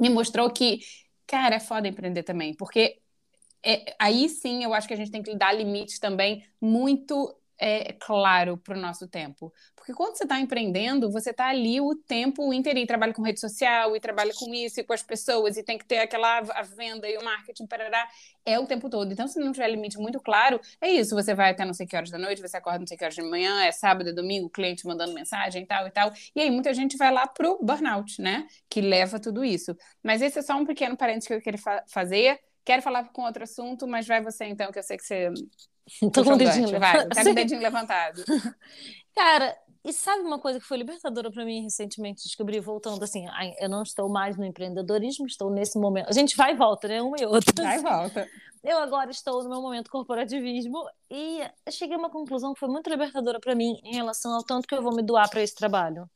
me 0.00 0.10
mostrou 0.10 0.50
que, 0.50 0.80
cara, 1.28 1.54
é 1.54 1.60
foda 1.60 1.86
empreender 1.86 2.24
também, 2.24 2.54
porque 2.54 2.98
é, 3.64 3.96
aí 3.98 4.28
sim 4.28 4.64
eu 4.64 4.74
acho 4.74 4.86
que 4.86 4.94
a 4.94 4.96
gente 4.96 5.10
tem 5.10 5.22
que 5.22 5.34
dar 5.36 5.52
limites 5.52 5.98
também 5.98 6.44
muito 6.60 7.34
é, 7.58 7.92
claro 7.94 8.56
para 8.58 8.76
o 8.76 8.80
nosso 8.80 9.08
tempo. 9.08 9.52
Porque 9.76 9.92
quando 9.92 10.16
você 10.16 10.24
está 10.24 10.40
empreendendo, 10.40 11.10
você 11.10 11.30
está 11.30 11.48
ali 11.48 11.80
o 11.80 11.94
tempo 11.94 12.52
inteiro, 12.52 12.78
e 12.78 12.86
trabalha 12.86 13.12
com 13.12 13.22
rede 13.22 13.40
social, 13.40 13.94
e 13.94 14.00
trabalha 14.00 14.32
com 14.34 14.52
isso, 14.54 14.80
e 14.80 14.84
com 14.84 14.92
as 14.92 15.02
pessoas, 15.02 15.56
e 15.56 15.62
tem 15.62 15.78
que 15.78 15.84
ter 15.84 15.98
aquela 15.98 16.38
a 16.38 16.62
venda 16.62 17.08
e 17.08 17.16
o 17.18 17.24
marketing, 17.24 17.66
parará, 17.66 18.08
é 18.44 18.58
o 18.58 18.66
tempo 18.66 18.88
todo. 18.88 19.12
Então, 19.12 19.28
se 19.28 19.38
não 19.38 19.52
tiver 19.52 19.68
limite 19.68 19.98
muito 19.98 20.20
claro, 20.20 20.60
é 20.80 20.90
isso, 20.90 21.14
você 21.14 21.34
vai 21.34 21.50
até 21.50 21.64
não 21.64 21.74
sei 21.74 21.86
que 21.86 21.96
horas 21.96 22.10
da 22.10 22.18
noite, 22.18 22.40
você 22.40 22.56
acorda 22.56 22.80
não 22.80 22.86
sei 22.86 22.96
que 22.96 23.04
horas 23.04 23.14
de 23.14 23.22
manhã, 23.22 23.62
é 23.64 23.72
sábado, 23.72 24.08
é 24.10 24.12
domingo, 24.12 24.48
cliente 24.50 24.86
mandando 24.86 25.12
mensagem 25.14 25.62
e 25.62 25.66
tal 25.66 25.86
e 25.86 25.90
tal, 25.90 26.12
e 26.34 26.40
aí 26.40 26.50
muita 26.50 26.72
gente 26.74 26.96
vai 26.96 27.12
lá 27.12 27.26
pro 27.26 27.58
burnout, 27.62 28.20
né, 28.20 28.46
que 28.68 28.80
leva 28.80 29.20
tudo 29.20 29.44
isso. 29.44 29.76
Mas 30.02 30.22
esse 30.22 30.38
é 30.38 30.42
só 30.42 30.54
um 30.56 30.64
pequeno 30.64 30.96
parênteses 30.96 31.28
que 31.28 31.34
eu 31.34 31.40
queria 31.40 31.60
fa 31.60 31.84
fazer, 31.88 32.40
Quero 32.64 32.82
falar 32.82 33.04
com 33.12 33.22
outro 33.22 33.44
assunto, 33.44 33.86
mas 33.86 34.06
vai 34.06 34.22
você 34.22 34.46
então, 34.46 34.72
que 34.72 34.78
eu 34.78 34.82
sei 34.82 34.96
que 34.96 35.04
você. 35.04 35.30
Tô 36.12 36.24
com 36.24 36.32
o 36.32 36.36
dedinho 36.36 36.70
levantado. 36.70 36.80
Vai, 36.80 37.08
tá 37.08 37.24
com 37.24 37.30
o 37.30 37.34
dedinho 37.34 37.60
levantado. 37.60 38.24
Cara, 39.14 39.56
e 39.84 39.92
sabe 39.92 40.22
uma 40.22 40.38
coisa 40.38 40.58
que 40.58 40.66
foi 40.66 40.78
libertadora 40.78 41.30
para 41.30 41.44
mim 41.44 41.62
recentemente 41.62 42.22
descobri, 42.24 42.58
voltando 42.58 43.02
assim, 43.04 43.26
eu 43.60 43.68
não 43.68 43.82
estou 43.82 44.08
mais 44.08 44.36
no 44.36 44.44
empreendedorismo, 44.44 45.26
estou 45.26 45.50
nesse 45.50 45.78
momento. 45.78 46.08
A 46.08 46.12
gente 46.12 46.34
vai 46.36 46.52
e 46.52 46.56
volta, 46.56 46.88
né? 46.88 47.02
Uma 47.02 47.16
e 47.20 47.26
outra. 47.26 47.62
Vai 47.62 47.78
e 47.78 47.82
volta. 47.82 48.26
Eu 48.62 48.78
agora 48.78 49.10
estou 49.10 49.44
no 49.44 49.50
meu 49.50 49.60
momento 49.60 49.90
corporativismo 49.90 50.88
e 51.10 51.42
cheguei 51.70 51.96
a 51.96 51.98
uma 51.98 52.08
conclusão 52.08 52.54
que 52.54 52.60
foi 52.60 52.68
muito 52.70 52.88
libertadora 52.88 53.38
para 53.38 53.54
mim 53.54 53.78
em 53.84 53.94
relação 53.94 54.32
ao 54.32 54.42
tanto 54.42 54.66
que 54.66 54.74
eu 54.74 54.82
vou 54.82 54.96
me 54.96 55.02
doar 55.02 55.28
para 55.28 55.42
esse 55.42 55.54
trabalho. 55.54 56.08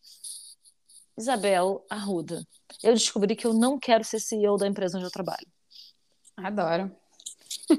Isabel 1.18 1.84
Arruda, 1.90 2.42
eu 2.82 2.94
descobri 2.94 3.36
que 3.36 3.46
eu 3.46 3.52
não 3.52 3.78
quero 3.78 4.02
ser 4.02 4.18
CEO 4.18 4.56
da 4.56 4.66
empresa 4.66 4.96
onde 4.96 5.06
eu 5.06 5.10
trabalho. 5.10 5.46
Adoro. 6.42 6.90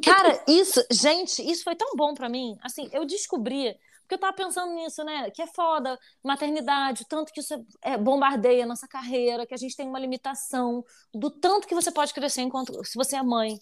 Cara, 0.04 0.44
isso, 0.48 0.84
gente, 0.92 1.42
isso 1.42 1.64
foi 1.64 1.76
tão 1.76 1.96
bom 1.96 2.14
para 2.14 2.30
mim. 2.30 2.58
Assim, 2.62 2.90
eu 2.92 3.06
descobri, 3.06 3.76
porque 4.02 4.16
eu 4.16 4.20
tava 4.20 4.34
pensando 4.34 4.74
nisso, 4.74 5.04
né? 5.04 5.30
Que 5.32 5.42
é 5.42 5.48
foda, 5.48 5.98
maternidade, 6.24 7.04
o 7.04 7.06
tanto 7.06 7.32
que 7.32 7.40
isso 7.40 7.54
é, 7.82 7.98
bombardeia 7.98 8.64
a 8.64 8.68
nossa 8.68 8.88
carreira, 8.88 9.46
que 9.46 9.54
a 9.54 9.58
gente 9.58 9.76
tem 9.76 9.88
uma 9.88 10.00
limitação 10.00 10.84
do 11.14 11.30
tanto 11.30 11.68
que 11.68 11.76
você 11.76 11.92
pode 11.92 12.14
crescer 12.14 12.42
enquanto 12.42 12.84
se 12.84 12.96
você 12.96 13.16
é 13.16 13.24
mãe. 13.24 13.60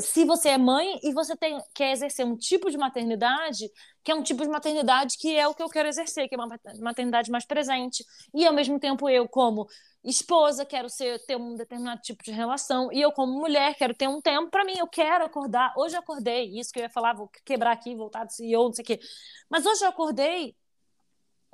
Se 0.00 0.24
você 0.24 0.50
é 0.50 0.58
mãe 0.58 0.98
e 1.02 1.12
você 1.12 1.36
tem, 1.36 1.58
quer 1.74 1.92
exercer 1.92 2.24
um 2.26 2.36
tipo 2.36 2.70
de 2.70 2.78
maternidade, 2.78 3.70
que 4.04 4.12
é 4.12 4.14
um 4.14 4.22
tipo 4.22 4.42
de 4.42 4.48
maternidade 4.50 5.16
que 5.18 5.34
é 5.34 5.48
o 5.48 5.54
que 5.54 5.62
eu 5.62 5.68
quero 5.68 5.88
exercer, 5.88 6.28
que 6.28 6.34
é 6.34 6.38
uma 6.38 6.58
maternidade 6.80 7.30
mais 7.30 7.46
presente. 7.46 8.04
E 8.34 8.46
ao 8.46 8.52
mesmo 8.52 8.78
tempo 8.78 9.08
eu, 9.08 9.26
como 9.26 9.66
esposa, 10.04 10.66
quero 10.66 10.90
ser, 10.90 11.18
ter 11.24 11.36
um 11.36 11.56
determinado 11.56 12.02
tipo 12.02 12.22
de 12.22 12.30
relação, 12.30 12.92
e 12.92 13.00
eu, 13.00 13.10
como 13.10 13.32
mulher, 13.32 13.74
quero 13.74 13.94
ter 13.94 14.06
um 14.06 14.20
tempo 14.20 14.50
para 14.50 14.62
mim, 14.62 14.74
eu 14.76 14.86
quero 14.86 15.24
acordar. 15.24 15.72
Hoje 15.74 15.96
eu 15.96 16.00
acordei, 16.00 16.50
isso 16.58 16.70
que 16.70 16.78
eu 16.78 16.82
ia 16.82 16.90
falar, 16.90 17.14
vou 17.14 17.30
quebrar 17.46 17.72
aqui, 17.72 17.94
voltar 17.96 18.24
do 18.24 18.30
CEO, 18.30 18.64
não 18.64 18.72
sei 18.74 18.82
o 18.82 18.86
quê. 18.86 19.00
Mas 19.48 19.64
hoje 19.64 19.82
eu 19.82 19.88
acordei, 19.88 20.54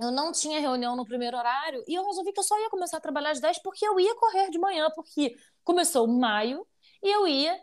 eu 0.01 0.11
não 0.11 0.33
tinha 0.33 0.59
reunião 0.59 0.97
no 0.97 1.05
primeiro 1.05 1.37
horário, 1.37 1.85
e 1.87 1.95
eu 1.95 2.05
resolvi 2.05 2.33
que 2.33 2.41
eu 2.41 2.45
só 2.45 2.59
ia 2.59 2.69
começar 2.71 2.97
a 2.97 3.01
trabalhar 3.01 3.31
às 3.31 3.41
10 3.41 3.63
porque 3.63 3.87
eu 3.87 4.01
ia 4.01 4.17
correr 4.17 4.51
de 4.51 4.59
manhã, 4.59 4.91
porque 4.93 5.37
começou 5.63 6.09
maio, 6.09 6.67
e 7.01 7.09
eu 7.09 7.29
ia 7.29 7.57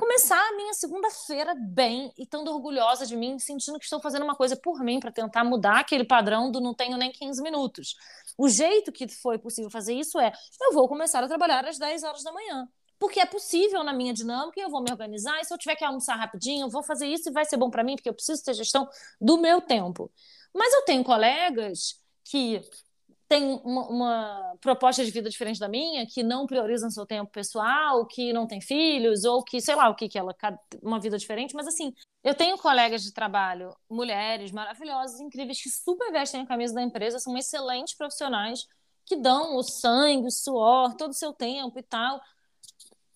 começar 0.00 0.40
a 0.40 0.56
minha 0.56 0.72
segunda-feira 0.72 1.54
bem 1.54 2.10
e 2.16 2.22
estando 2.22 2.50
orgulhosa 2.50 3.04
de 3.04 3.14
mim, 3.14 3.38
sentindo 3.38 3.78
que 3.78 3.84
estou 3.84 4.00
fazendo 4.00 4.22
uma 4.22 4.34
coisa 4.34 4.56
por 4.56 4.82
mim 4.82 4.98
para 4.98 5.12
tentar 5.12 5.44
mudar 5.44 5.80
aquele 5.80 6.04
padrão 6.04 6.50
do 6.50 6.58
não 6.58 6.74
tenho 6.74 6.96
nem 6.96 7.12
15 7.12 7.42
minutos. 7.42 7.94
O 8.38 8.48
jeito 8.48 8.90
que 8.90 9.06
foi 9.08 9.38
possível 9.38 9.70
fazer 9.70 9.92
isso 9.92 10.18
é: 10.18 10.32
eu 10.62 10.72
vou 10.72 10.88
começar 10.88 11.22
a 11.22 11.28
trabalhar 11.28 11.66
às 11.66 11.78
10 11.78 12.02
horas 12.02 12.22
da 12.22 12.32
manhã. 12.32 12.66
Porque 12.98 13.20
é 13.20 13.26
possível 13.26 13.84
na 13.84 13.92
minha 13.92 14.12
dinâmica 14.12 14.58
e 14.58 14.62
eu 14.62 14.70
vou 14.70 14.82
me 14.82 14.90
organizar. 14.90 15.38
E 15.40 15.44
se 15.44 15.52
eu 15.52 15.58
tiver 15.58 15.76
que 15.76 15.84
almoçar 15.84 16.16
rapidinho, 16.16 16.66
eu 16.66 16.70
vou 16.70 16.82
fazer 16.82 17.06
isso 17.06 17.28
e 17.28 17.32
vai 17.32 17.44
ser 17.44 17.56
bom 17.56 17.70
para 17.70 17.84
mim, 17.84 17.96
porque 17.96 18.08
eu 18.08 18.14
preciso 18.14 18.42
ter 18.42 18.54
gestão 18.54 18.88
do 19.20 19.38
meu 19.38 19.60
tempo. 19.60 20.10
Mas 20.54 20.72
eu 20.74 20.82
tenho 20.84 21.04
colegas 21.04 22.00
que 22.24 22.60
tem 23.30 23.44
uma, 23.62 23.88
uma, 23.88 24.56
proposta 24.60 25.04
de 25.04 25.10
vida 25.12 25.30
diferente 25.30 25.60
da 25.60 25.68
minha, 25.68 26.04
que 26.04 26.20
não 26.20 26.48
priorizam 26.48 26.90
seu 26.90 27.06
tempo 27.06 27.30
pessoal, 27.30 28.04
que 28.04 28.32
não 28.32 28.44
tem 28.44 28.60
filhos, 28.60 29.24
ou 29.24 29.44
que, 29.44 29.60
sei 29.60 29.76
lá, 29.76 29.88
o 29.88 29.94
que 29.94 30.08
que 30.08 30.18
ela, 30.18 30.34
uma 30.82 30.98
vida 30.98 31.16
diferente, 31.16 31.54
mas 31.54 31.68
assim, 31.68 31.94
eu 32.24 32.34
tenho 32.34 32.58
colegas 32.58 33.04
de 33.04 33.12
trabalho, 33.12 33.72
mulheres 33.88 34.50
maravilhosas, 34.50 35.20
incríveis, 35.20 35.62
que 35.62 35.70
super 35.70 36.10
vestem 36.10 36.40
a 36.40 36.46
camisa 36.46 36.74
da 36.74 36.82
empresa, 36.82 37.20
são 37.20 37.38
excelentes 37.38 37.94
profissionais, 37.94 38.66
que 39.06 39.14
dão 39.14 39.54
o 39.56 39.62
sangue, 39.62 40.26
o 40.26 40.30
suor, 40.32 40.96
todo 40.96 41.10
o 41.12 41.14
seu 41.14 41.32
tempo 41.32 41.78
e 41.78 41.82
tal, 41.84 42.20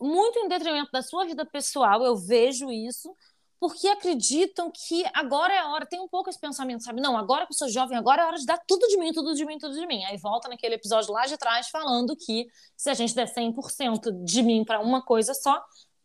muito 0.01 0.39
em 0.39 0.47
detrimento 0.47 0.93
da 0.93 1.03
sua 1.03 1.25
vida 1.27 1.45
pessoal, 1.45 2.05
eu 2.05 2.15
vejo 2.15 2.71
isso, 2.71 3.13
porque 3.59 3.89
acreditam 3.89 4.71
que 4.71 5.05
agora 5.15 5.53
é 5.55 5.59
a 5.59 5.69
hora, 5.69 5.87
tem 5.87 6.01
um 6.01 6.09
pouco 6.09 6.29
esse 6.29 6.39
pensamento, 6.39 6.85
sabe? 6.85 7.01
Não, 7.01 7.17
agora 7.17 7.47
que 7.47 7.53
eu 7.53 7.57
sou 7.57 7.69
jovem, 7.69 7.97
agora 7.97 8.23
é 8.23 8.27
hora 8.27 8.37
de 8.37 8.45
dar 8.45 8.59
tudo 8.67 8.87
de 8.89 8.97
mim, 8.99 9.13
tudo 9.13 9.35
de 9.35 9.45
mim, 9.45 9.59
tudo 9.59 9.75
de 9.75 9.87
mim. 9.87 10.05
Aí 10.05 10.17
volta 10.19 10.49
naquele 10.49 10.75
episódio 10.75 11.13
lá 11.13 11.27
de 11.27 11.37
trás 11.37 11.69
falando 11.69 12.17
que 12.17 12.47
se 12.77 12.91
a 12.91 12.95
gente 12.95 13.15
der 13.15 13.33
100% 13.33 14.25
de 14.25 14.43
mim 14.43 14.65
para 14.65 14.81
uma 14.81 15.03
coisa 15.03 15.33
só, 15.35 15.63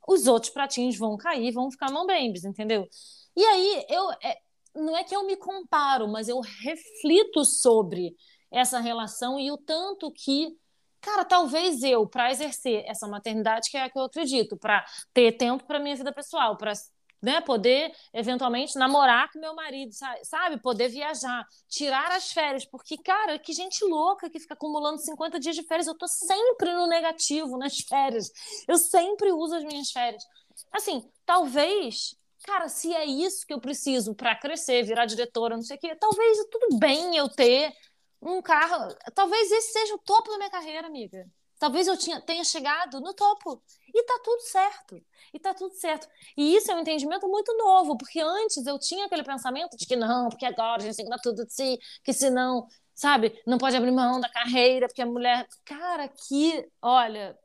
os 0.08 0.28
outros 0.28 0.52
pratinhos 0.52 0.98
vão 0.98 1.18
cair, 1.18 1.52
vão 1.52 1.70
ficar 1.70 1.92
mão 1.92 2.08
entendeu? 2.46 2.88
E 3.36 3.44
aí 3.44 3.86
eu 3.90 4.12
é, 4.24 4.38
não 4.76 4.98
é 4.98 5.04
que 5.04 5.16
eu 5.16 5.26
me 5.26 5.36
comparo, 5.36 6.08
mas 6.08 6.28
eu 6.28 6.40
reflito 6.40 7.44
sobre 7.46 8.16
essa 8.52 8.80
relação 8.80 9.40
e 9.40 9.52
o 9.52 9.58
tanto 9.58 10.12
que 10.12 10.58
cara, 11.02 11.24
talvez 11.26 11.82
eu, 11.82 12.08
para 12.08 12.32
exercer 12.32 12.84
essa 12.86 13.08
maternidade, 13.08 13.70
que 13.70 13.78
é 13.78 13.84
a 13.84 13.90
que 13.90 13.98
eu 13.98 14.04
acredito, 14.04 14.58
para 14.58 14.86
ter 15.14 15.34
tempo 15.34 15.66
para 15.66 15.80
minha 15.80 15.96
vida 15.96 16.12
pessoal, 16.14 16.58
para 16.58 16.74
né? 17.22 17.42
Poder 17.42 17.92
eventualmente 18.14 18.78
namorar 18.78 19.32
com 19.32 19.40
meu 19.40 19.54
marido, 19.54 19.92
sabe? 20.24 20.62
Poder 20.62 20.90
viajar, 20.90 21.46
tirar 21.68 22.12
as 22.12 22.32
férias, 22.32 22.66
porque, 22.66 22.98
cara, 22.98 23.38
que 23.38 23.54
gente 23.54 23.84
louca 23.84 24.30
que 24.30 24.40
fica 24.40 24.54
acumulando 24.54 25.00
50 25.00 25.40
dias 25.40 25.56
de 25.56 25.64
férias. 25.64 25.88
Eu 25.88 25.98
tô 25.98 26.08
sempre 26.08 26.74
no 26.74 26.88
negativo 26.88 27.58
nas 27.58 27.78
férias. 27.88 28.32
Eu 28.68 28.78
sempre 28.78 29.32
uso 29.32 29.56
as 29.56 29.64
minhas 29.64 29.92
férias. 29.92 30.24
Assim, 30.72 31.10
talvez, 31.26 32.16
cara, 32.44 32.68
se 32.70 32.94
é 32.94 33.06
isso 33.06 33.46
que 33.46 33.54
eu 33.54 33.60
preciso 33.60 34.16
para 34.16 34.36
crescer, 34.36 34.84
virar 34.84 35.06
diretora, 35.06 35.56
não 35.56 35.64
sei 35.64 35.78
o 35.78 35.80
quê, 35.80 35.96
talvez 35.96 36.38
tudo 36.52 36.78
bem 36.78 37.16
eu 37.16 37.30
ter 37.30 37.74
um 38.22 38.42
carro. 38.42 38.96
Talvez 39.14 39.52
esse 39.52 39.74
seja 39.74 39.96
o 39.96 40.00
topo 40.00 40.30
da 40.30 40.38
minha 40.38 40.50
carreira, 40.50 40.88
amiga 40.88 41.26
Talvez 41.60 41.88
eu 41.88 41.98
tinha, 41.98 42.22
tenha 42.22 42.44
chegado 42.44 43.02
no 43.02 43.14
topo. 43.14 43.62
E 43.94 44.04
tá 44.04 44.20
tudo 44.24 44.42
certo. 44.42 45.04
E 45.34 45.40
tá 45.40 45.54
tudo 45.54 45.74
certo. 45.76 46.08
E 46.38 46.56
isso 46.56 46.72
é 46.72 46.76
um 46.76 46.80
entendimento 46.80 47.28
muito 47.28 47.56
novo, 47.58 47.98
porque 47.98 48.22
antes 48.22 48.66
eu 48.66 48.80
tinha 48.80 49.06
aquele 49.06 49.24
pensamento 49.24 49.76
de 49.76 49.86
que 49.86 49.96
não, 49.96 50.30
porque 50.30 50.46
agora 50.46 50.82
a 50.82 50.86
gente 50.86 50.96
tem 50.96 51.06
que 51.06 51.12
dar 51.12 51.20
tudo 51.20 51.46
de 51.46 51.54
si, 51.54 51.78
que 52.04 52.14
senão, 52.14 52.66
sabe, 52.96 53.38
não 53.46 53.58
pode 53.58 53.76
abrir 53.76 53.92
mão 53.92 54.20
da 54.22 54.30
carreira, 54.30 54.88
porque 54.88 55.02
a 55.02 55.06
mulher. 55.06 55.46
Cara, 55.66 56.08
que, 56.08 56.66
olha, 56.82 57.38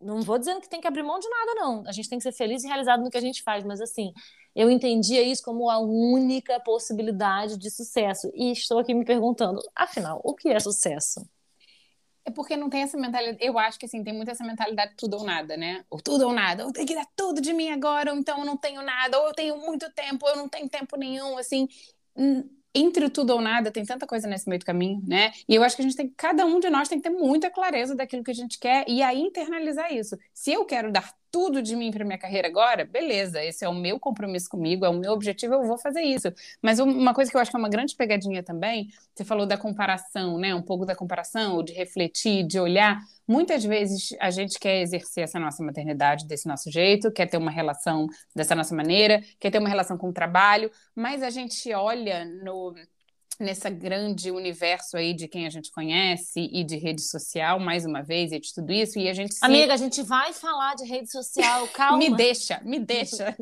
não 0.00 0.20
vou 0.22 0.38
dizendo 0.38 0.60
que 0.60 0.68
tem 0.68 0.80
que 0.80 0.88
abrir 0.88 1.02
mão 1.04 1.18
de 1.20 1.28
nada, 1.28 1.54
não. 1.54 1.84
A 1.86 1.92
gente 1.92 2.08
tem 2.08 2.18
que 2.18 2.24
ser 2.24 2.32
feliz 2.32 2.64
e 2.64 2.66
realizado 2.66 3.02
no 3.02 3.10
que 3.10 3.18
a 3.18 3.20
gente 3.20 3.42
faz, 3.42 3.64
mas 3.64 3.80
assim, 3.80 4.12
eu 4.54 4.70
entendia 4.70 5.22
isso 5.22 5.42
como 5.42 5.70
a 5.70 5.78
única 5.78 6.58
possibilidade 6.60 7.56
de 7.56 7.70
sucesso. 7.70 8.30
E 8.34 8.50
estou 8.52 8.78
aqui 8.78 8.92
me 8.92 9.04
perguntando, 9.04 9.60
afinal, 9.74 10.20
o 10.24 10.34
que 10.34 10.48
é 10.48 10.58
sucesso? 10.58 11.24
É 12.24 12.30
porque 12.30 12.56
não 12.56 12.70
tem 12.70 12.82
essa 12.82 12.96
mentalidade. 12.96 13.38
Eu 13.40 13.58
acho 13.58 13.78
que 13.78 13.86
assim, 13.86 14.02
tem 14.04 14.14
muito 14.14 14.30
essa 14.30 14.44
mentalidade 14.44 14.94
tudo 14.96 15.16
ou 15.16 15.24
nada, 15.24 15.56
né? 15.56 15.84
Ou 15.90 16.00
tudo 16.00 16.26
ou 16.26 16.32
nada. 16.32 16.64
Ou 16.64 16.72
tem 16.72 16.86
que 16.86 16.94
dar 16.94 17.06
tudo 17.16 17.40
de 17.40 17.52
mim 17.52 17.70
agora, 17.70 18.12
ou 18.12 18.18
então 18.18 18.38
eu 18.38 18.44
não 18.44 18.56
tenho 18.56 18.80
nada, 18.82 19.18
ou 19.18 19.28
eu 19.28 19.34
tenho 19.34 19.56
muito 19.58 19.90
tempo, 19.92 20.24
ou 20.26 20.30
eu 20.30 20.36
não 20.36 20.48
tenho 20.48 20.68
tempo 20.68 20.96
nenhum, 20.96 21.36
assim. 21.36 21.68
Entre 22.74 23.10
tudo 23.10 23.34
ou 23.34 23.40
nada, 23.40 23.70
tem 23.70 23.84
tanta 23.84 24.06
coisa 24.06 24.28
nesse 24.28 24.48
meio 24.48 24.60
do 24.60 24.64
caminho, 24.64 25.02
né? 25.06 25.32
E 25.48 25.54
eu 25.54 25.62
acho 25.62 25.76
que 25.76 25.82
a 25.82 25.84
gente 25.84 25.96
tem, 25.96 26.08
cada 26.16 26.46
um 26.46 26.60
de 26.60 26.70
nós 26.70 26.88
tem 26.88 26.98
que 27.00 27.08
ter 27.08 27.14
muita 27.14 27.50
clareza 27.50 27.94
daquilo 27.94 28.22
que 28.22 28.30
a 28.30 28.34
gente 28.34 28.58
quer 28.58 28.84
e 28.88 29.02
aí 29.02 29.20
internalizar 29.20 29.92
isso. 29.92 30.16
Se 30.32 30.52
eu 30.52 30.64
quero 30.64 30.90
dar 30.92 31.12
tudo 31.32 31.62
de 31.62 31.74
mim 31.74 31.90
para 31.90 32.04
minha 32.04 32.18
carreira 32.18 32.46
agora, 32.46 32.84
beleza, 32.84 33.42
esse 33.42 33.64
é 33.64 33.68
o 33.68 33.74
meu 33.74 33.98
compromisso 33.98 34.50
comigo, 34.50 34.84
é 34.84 34.88
o 34.90 34.92
meu 34.92 35.12
objetivo, 35.12 35.54
eu 35.54 35.64
vou 35.64 35.78
fazer 35.78 36.02
isso. 36.02 36.28
Mas 36.60 36.78
uma 36.78 37.14
coisa 37.14 37.30
que 37.30 37.36
eu 37.36 37.40
acho 37.40 37.50
que 37.50 37.56
é 37.56 37.58
uma 37.58 37.70
grande 37.70 37.96
pegadinha 37.96 38.42
também, 38.42 38.88
você 39.14 39.24
falou 39.24 39.46
da 39.46 39.56
comparação, 39.56 40.38
né? 40.38 40.54
Um 40.54 40.60
pouco 40.62 40.84
da 40.84 40.94
comparação, 40.94 41.62
de 41.64 41.72
refletir, 41.72 42.46
de 42.46 42.60
olhar. 42.60 43.00
Muitas 43.26 43.64
vezes 43.64 44.14
a 44.20 44.30
gente 44.30 44.58
quer 44.60 44.82
exercer 44.82 45.24
essa 45.24 45.40
nossa 45.40 45.64
maternidade 45.64 46.26
desse 46.26 46.46
nosso 46.46 46.70
jeito, 46.70 47.10
quer 47.10 47.26
ter 47.26 47.38
uma 47.38 47.50
relação 47.50 48.06
dessa 48.36 48.54
nossa 48.54 48.74
maneira, 48.76 49.22
quer 49.40 49.50
ter 49.50 49.58
uma 49.58 49.70
relação 49.70 49.96
com 49.96 50.10
o 50.10 50.12
trabalho, 50.12 50.70
mas 50.94 51.22
a 51.22 51.30
gente 51.30 51.72
olha 51.72 52.26
no 52.26 52.74
nessa 53.38 53.70
grande 53.70 54.30
universo 54.30 54.96
aí 54.96 55.14
de 55.14 55.28
quem 55.28 55.46
a 55.46 55.50
gente 55.50 55.70
conhece 55.70 56.48
e 56.52 56.64
de 56.64 56.76
rede 56.76 57.02
social, 57.02 57.58
mais 57.58 57.84
uma 57.84 58.02
vez, 58.02 58.32
e 58.32 58.38
de 58.38 58.52
tudo 58.54 58.72
isso, 58.72 58.98
e 58.98 59.08
a 59.08 59.12
gente 59.12 59.34
se... 59.34 59.44
Amiga, 59.44 59.74
a 59.74 59.76
gente 59.76 60.02
vai 60.02 60.32
falar 60.32 60.74
de 60.74 60.84
rede 60.84 61.10
social, 61.10 61.68
calma. 61.74 61.98
me 61.98 62.14
deixa, 62.14 62.60
me 62.64 62.78
deixa. 62.78 63.36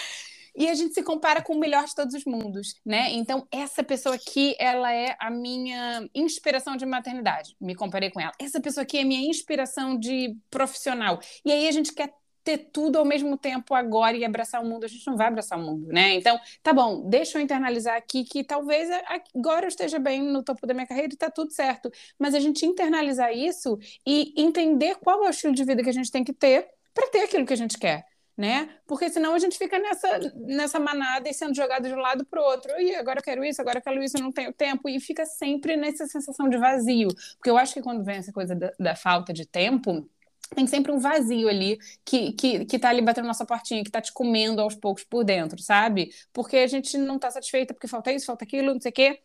e 0.56 0.68
a 0.68 0.74
gente 0.74 0.94
se 0.94 1.02
compara 1.02 1.42
com 1.42 1.54
o 1.54 1.58
melhor 1.58 1.84
de 1.84 1.94
todos 1.94 2.14
os 2.14 2.24
mundos, 2.24 2.74
né? 2.84 3.12
Então, 3.12 3.46
essa 3.50 3.82
pessoa 3.82 4.14
aqui, 4.14 4.54
ela 4.58 4.92
é 4.92 5.16
a 5.20 5.30
minha 5.30 6.08
inspiração 6.14 6.76
de 6.76 6.86
maternidade. 6.86 7.56
Me 7.60 7.74
comparei 7.74 8.10
com 8.10 8.20
ela. 8.20 8.32
Essa 8.38 8.60
pessoa 8.60 8.82
aqui 8.82 8.98
é 8.98 9.04
minha 9.04 9.28
inspiração 9.28 9.98
de 9.98 10.36
profissional. 10.50 11.20
E 11.44 11.50
aí 11.50 11.66
a 11.68 11.72
gente 11.72 11.92
quer 11.92 12.12
ter 12.44 12.58
tudo 12.58 12.98
ao 12.98 13.04
mesmo 13.04 13.38
tempo 13.38 13.74
agora 13.74 14.16
e 14.16 14.24
abraçar 14.24 14.62
o 14.62 14.66
mundo. 14.66 14.84
A 14.84 14.88
gente 14.88 15.06
não 15.06 15.16
vai 15.16 15.28
abraçar 15.28 15.58
o 15.58 15.62
mundo, 15.62 15.86
né? 15.88 16.14
Então, 16.14 16.38
tá 16.62 16.72
bom, 16.72 17.08
deixa 17.08 17.38
eu 17.38 17.42
internalizar 17.42 17.96
aqui 17.96 18.22
que 18.22 18.44
talvez 18.44 18.88
agora 19.34 19.64
eu 19.64 19.68
esteja 19.68 19.98
bem 19.98 20.22
no 20.22 20.42
topo 20.42 20.66
da 20.66 20.74
minha 20.74 20.86
carreira 20.86 21.12
e 21.12 21.16
tá 21.16 21.30
tudo 21.30 21.50
certo. 21.50 21.90
Mas 22.18 22.34
a 22.34 22.40
gente 22.40 22.66
internalizar 22.66 23.32
isso 23.32 23.78
e 24.06 24.34
entender 24.36 24.96
qual 24.96 25.24
é 25.24 25.28
o 25.28 25.30
estilo 25.30 25.54
de 25.54 25.64
vida 25.64 25.82
que 25.82 25.88
a 25.88 25.92
gente 25.92 26.10
tem 26.10 26.22
que 26.22 26.34
ter 26.34 26.68
para 26.92 27.08
ter 27.08 27.22
aquilo 27.22 27.46
que 27.46 27.54
a 27.54 27.56
gente 27.56 27.78
quer. 27.78 28.04
Né? 28.36 28.68
Porque 28.84 29.08
senão 29.10 29.32
a 29.32 29.38
gente 29.38 29.56
fica 29.56 29.78
nessa, 29.78 30.18
nessa 30.34 30.80
manada 30.80 31.28
e 31.28 31.32
sendo 31.32 31.54
jogado 31.54 31.86
de 31.86 31.94
um 31.94 31.98
lado 31.98 32.26
para 32.26 32.42
o 32.42 32.44
outro. 32.44 32.72
E 32.80 32.92
agora 32.96 33.20
eu 33.20 33.22
quero 33.22 33.44
isso, 33.44 33.60
agora 33.60 33.78
eu 33.78 33.82
quero 33.82 34.02
isso, 34.02 34.16
eu 34.16 34.22
não 34.22 34.32
tenho 34.32 34.52
tempo. 34.52 34.88
E 34.88 34.98
fica 34.98 35.24
sempre 35.24 35.76
nessa 35.76 36.06
sensação 36.08 36.48
de 36.48 36.58
vazio. 36.58 37.08
Porque 37.36 37.48
eu 37.48 37.56
acho 37.56 37.72
que 37.74 37.80
quando 37.80 38.04
vem 38.04 38.16
essa 38.16 38.32
coisa 38.32 38.54
da, 38.56 38.72
da 38.78 38.96
falta 38.96 39.32
de 39.32 39.46
tempo, 39.46 40.08
tem 40.54 40.66
sempre 40.66 40.92
um 40.92 40.98
vazio 40.98 41.48
ali 41.48 41.78
que, 42.04 42.32
que, 42.32 42.64
que 42.64 42.78
tá 42.78 42.88
ali 42.88 43.02
batendo 43.02 43.26
nossa 43.26 43.44
portinha, 43.44 43.84
que 43.84 43.90
tá 43.90 44.00
te 44.00 44.12
comendo 44.12 44.60
aos 44.60 44.74
poucos 44.74 45.04
por 45.04 45.24
dentro, 45.24 45.60
sabe? 45.60 46.10
Porque 46.32 46.56
a 46.58 46.66
gente 46.66 46.96
não 46.96 47.18
tá 47.18 47.30
satisfeita 47.30 47.74
porque 47.74 47.88
falta 47.88 48.12
isso, 48.12 48.26
falta 48.26 48.44
aquilo, 48.44 48.72
não 48.72 48.80
sei 48.80 48.90
o 48.90 48.94
quê. 48.94 49.20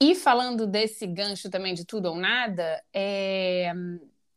E 0.00 0.14
falando 0.14 0.66
desse 0.66 1.06
gancho 1.06 1.48
também 1.50 1.74
de 1.74 1.84
tudo 1.84 2.06
ou 2.06 2.16
nada, 2.16 2.82
é, 2.92 3.72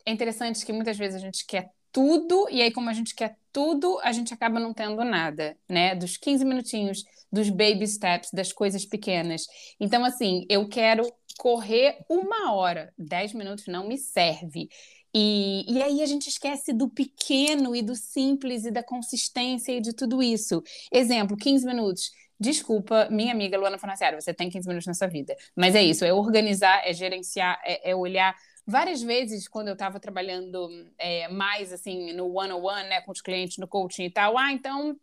é 0.06 0.12
interessante 0.12 0.66
que 0.66 0.74
muitas 0.74 0.98
vezes 0.98 1.16
a 1.16 1.20
gente 1.20 1.46
quer 1.46 1.72
tudo, 1.96 2.48
e 2.52 2.62
aí, 2.62 2.72
como 2.74 2.90
a 2.90 2.94
gente 2.94 3.16
quer 3.16 3.38
tudo, 3.54 3.98
a 4.04 4.12
gente 4.12 4.34
acaba 4.34 4.60
não 4.60 4.74
tendo 4.74 5.02
nada, 5.06 5.58
né? 5.68 5.96
Dos 5.96 6.18
15 6.18 6.44
minutinhos, 6.44 7.06
dos 7.32 7.50
baby 7.50 7.88
steps, 7.88 8.32
das 8.34 8.52
coisas 8.52 8.86
pequenas. 8.86 9.48
Então, 9.80 10.04
assim, 10.04 10.46
eu 10.50 10.68
quero 10.68 11.10
correr 11.38 11.98
uma 12.10 12.52
hora, 12.52 12.94
10 12.98 13.34
minutos 13.34 13.68
não 13.68 13.88
me 13.88 13.98
serve. 13.98 14.68
E, 15.18 15.64
e 15.74 15.82
aí 15.82 16.04
a 16.04 16.06
gente 16.06 16.28
esquece 16.28 16.74
do 16.74 16.90
pequeno 16.90 17.74
e 17.74 17.82
do 17.82 17.96
simples 17.96 18.66
e 18.66 18.72
da 18.72 18.84
consistência 18.84 19.72
e 19.72 19.80
de 19.80 19.94
tudo 19.94 20.22
isso. 20.22 20.62
Exemplo, 20.92 21.38
15 21.38 21.66
minutos. 21.66 22.12
Desculpa, 22.38 23.08
minha 23.10 23.32
amiga 23.32 23.58
Luana 23.58 23.78
Fonaciari, 23.78 24.22
você 24.22 24.34
tem 24.34 24.50
15 24.50 24.68
minutos 24.68 24.86
na 24.86 24.94
sua 24.94 25.08
vida. 25.08 25.34
Mas 25.56 25.74
é 25.74 25.82
isso, 25.82 26.04
é 26.04 26.12
organizar, 26.12 26.82
é 26.86 26.92
gerenciar, 26.92 27.58
é, 27.64 27.92
é 27.92 27.96
olhar. 27.96 28.36
Várias 28.68 29.02
vezes, 29.02 29.48
quando 29.48 29.70
eu 29.70 29.74
estava 29.74 30.02
trabalhando 30.02 30.68
é, 30.98 31.30
mais 31.30 31.72
assim 31.72 32.12
no 32.12 32.38
one-on-one, 32.38 32.90
né, 32.90 33.00
com 33.00 33.14
os 33.14 33.22
clientes, 33.22 33.58
no 33.58 33.70
coaching 33.70 34.04
e 34.04 34.10
tal, 34.10 34.38
ah, 34.38 34.52
então, 34.52 35.00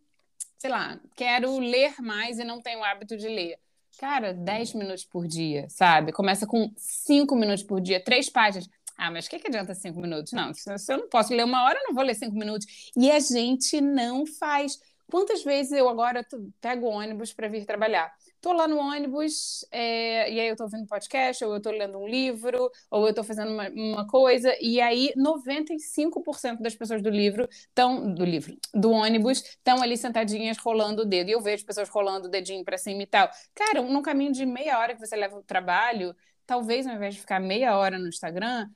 sei 0.59 0.69
lá, 0.69 1.01
quero 1.17 1.59
ler 1.59 1.95
mais 2.03 2.39
e 2.39 2.45
não 2.45 2.61
tenho 2.61 2.81
o 2.81 2.85
hábito 2.85 3.17
de 3.17 3.29
ler. 3.29 3.57
Cara, 3.99 4.35
10 4.35 4.75
minutos 4.75 5.05
por 5.07 5.27
dia, 5.27 5.67
sabe? 5.71 6.13
Começa 6.13 6.47
com 6.47 6.71
5 6.77 7.35
minutos 7.35 7.63
por 7.63 7.81
dia, 7.81 8.03
três 8.03 8.29
páginas. 8.29 8.69
Ah, 8.97 9.11
mas 9.11 9.27
o 9.27 9.31
que, 9.31 9.39
que 9.39 9.49
adianta 9.49 9.75
cinco 9.75 10.01
minutos? 10.01 10.33
Não, 10.33 10.53
se 10.55 10.93
eu 10.93 10.99
não 10.99 11.09
posso 11.09 11.33
ler 11.35 11.45
uma 11.45 11.65
hora, 11.65 11.79
eu 11.79 11.89
não 11.89 11.95
vou 11.95 12.05
ler 12.05 12.15
cinco 12.15 12.37
minutos. 12.37 12.67
E 12.97 13.11
a 13.11 13.19
gente 13.19 13.81
não 13.81 14.27
faz. 14.27 14.79
Quantas 15.13 15.45
vezes 15.45 15.73
eu 15.73 15.89
agora 15.91 16.27
pego 16.61 16.87
o 16.87 16.91
ônibus 16.91 17.35
para 17.35 17.47
vir 17.47 17.67
trabalhar? 17.67 18.11
Estou 18.43 18.55
lá 18.55 18.67
no 18.67 18.79
ônibus, 18.79 19.65
é, 19.71 20.33
e 20.33 20.41
aí 20.41 20.49
eu 20.49 20.53
estou 20.53 20.67
ouvindo 20.67 20.87
podcast, 20.87 21.45
ou 21.45 21.53
eu 21.53 21.59
estou 21.59 21.71
lendo 21.71 21.99
um 21.99 22.09
livro, 22.09 22.71
ou 22.91 23.05
eu 23.05 23.11
estou 23.11 23.23
fazendo 23.23 23.53
uma, 23.53 23.69
uma, 23.69 24.07
coisa, 24.07 24.57
e 24.61 24.81
aí 24.81 25.13
95% 25.17 26.61
das 26.61 26.75
pessoas 26.75 27.03
do 27.03 27.11
livro 27.11 27.47
estão, 27.51 28.13
do 28.15 28.25
livro, 28.25 28.57
do 28.73 28.91
ônibus, 28.91 29.43
estão 29.43 29.83
ali 29.83 29.97
sentadinhas 29.97 30.57
rolando 30.59 31.03
o 31.03 31.05
dedo. 31.05 31.29
E 31.29 31.33
eu 31.33 31.41
vejo 31.41 31.65
pessoas 31.67 31.89
rolando 31.89 32.27
o 32.27 32.31
dedinho 32.31 32.65
para 32.65 32.79
cima 32.79 33.03
e 33.03 33.07
tal. 33.07 33.31
Cara, 33.55 33.83
num 33.83 34.03
caminho 34.03 34.33
de 34.33 34.47
meia 34.47 34.79
hora 34.79 34.95
que 34.95 35.01
você 35.01 35.15
leva 35.15 35.37
o 35.37 35.43
trabalho, 35.43 36.17
talvez 36.47 36.87
ao 36.87 36.95
invés 36.95 37.15
de 37.15 37.21
ficar 37.21 37.39
meia 37.39 37.77
hora 37.77 37.99
no 37.99 38.09
Instagram, 38.09 38.69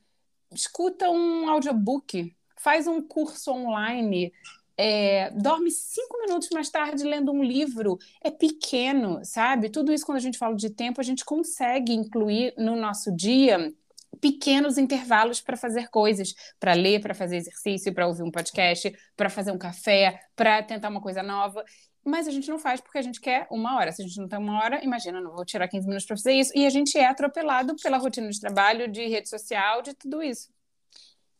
escuta 0.52 1.10
um 1.10 1.48
audiobook, 1.48 2.34
faz 2.58 2.86
um 2.86 3.00
curso 3.00 3.52
online, 3.52 4.32
é, 4.76 5.30
dorme 5.30 5.70
cinco 5.70 6.20
minutos 6.20 6.48
mais 6.52 6.68
tarde 6.68 7.02
lendo 7.02 7.32
um 7.32 7.42
livro. 7.42 7.98
É 8.22 8.30
pequeno, 8.30 9.20
sabe? 9.24 9.70
Tudo 9.70 9.92
isso, 9.92 10.04
quando 10.04 10.18
a 10.18 10.22
gente 10.22 10.38
fala 10.38 10.54
de 10.54 10.70
tempo, 10.70 11.00
a 11.00 11.04
gente 11.04 11.24
consegue 11.24 11.92
incluir 11.92 12.52
no 12.58 12.76
nosso 12.76 13.14
dia 13.14 13.72
pequenos 14.20 14.78
intervalos 14.78 15.40
para 15.40 15.56
fazer 15.56 15.88
coisas, 15.88 16.34
para 16.58 16.72
ler, 16.72 17.00
para 17.00 17.14
fazer 17.14 17.36
exercício, 17.36 17.92
para 17.92 18.06
ouvir 18.06 18.22
um 18.22 18.30
podcast, 18.30 18.94
para 19.16 19.28
fazer 19.28 19.50
um 19.52 19.58
café, 19.58 20.20
para 20.34 20.62
tentar 20.62 20.88
uma 20.88 21.00
coisa 21.00 21.22
nova 21.22 21.64
mas 22.06 22.28
a 22.28 22.30
gente 22.30 22.48
não 22.48 22.58
faz 22.58 22.80
porque 22.80 22.98
a 22.98 23.02
gente 23.02 23.20
quer 23.20 23.46
uma 23.50 23.76
hora. 23.76 23.90
Se 23.90 24.02
a 24.02 24.06
gente 24.06 24.18
não 24.18 24.28
tem 24.28 24.38
uma 24.38 24.62
hora, 24.62 24.82
imagina, 24.84 25.20
não 25.20 25.32
vou 25.32 25.44
tirar 25.44 25.66
15 25.66 25.86
minutos 25.86 26.06
para 26.06 26.16
fazer 26.16 26.32
isso. 26.32 26.52
E 26.54 26.64
a 26.64 26.70
gente 26.70 26.96
é 26.96 27.06
atropelado 27.06 27.74
pela 27.82 27.98
rotina 27.98 28.30
de 28.30 28.40
trabalho, 28.40 28.90
de 28.90 29.06
rede 29.08 29.28
social, 29.28 29.82
de 29.82 29.92
tudo 29.92 30.22
isso. 30.22 30.48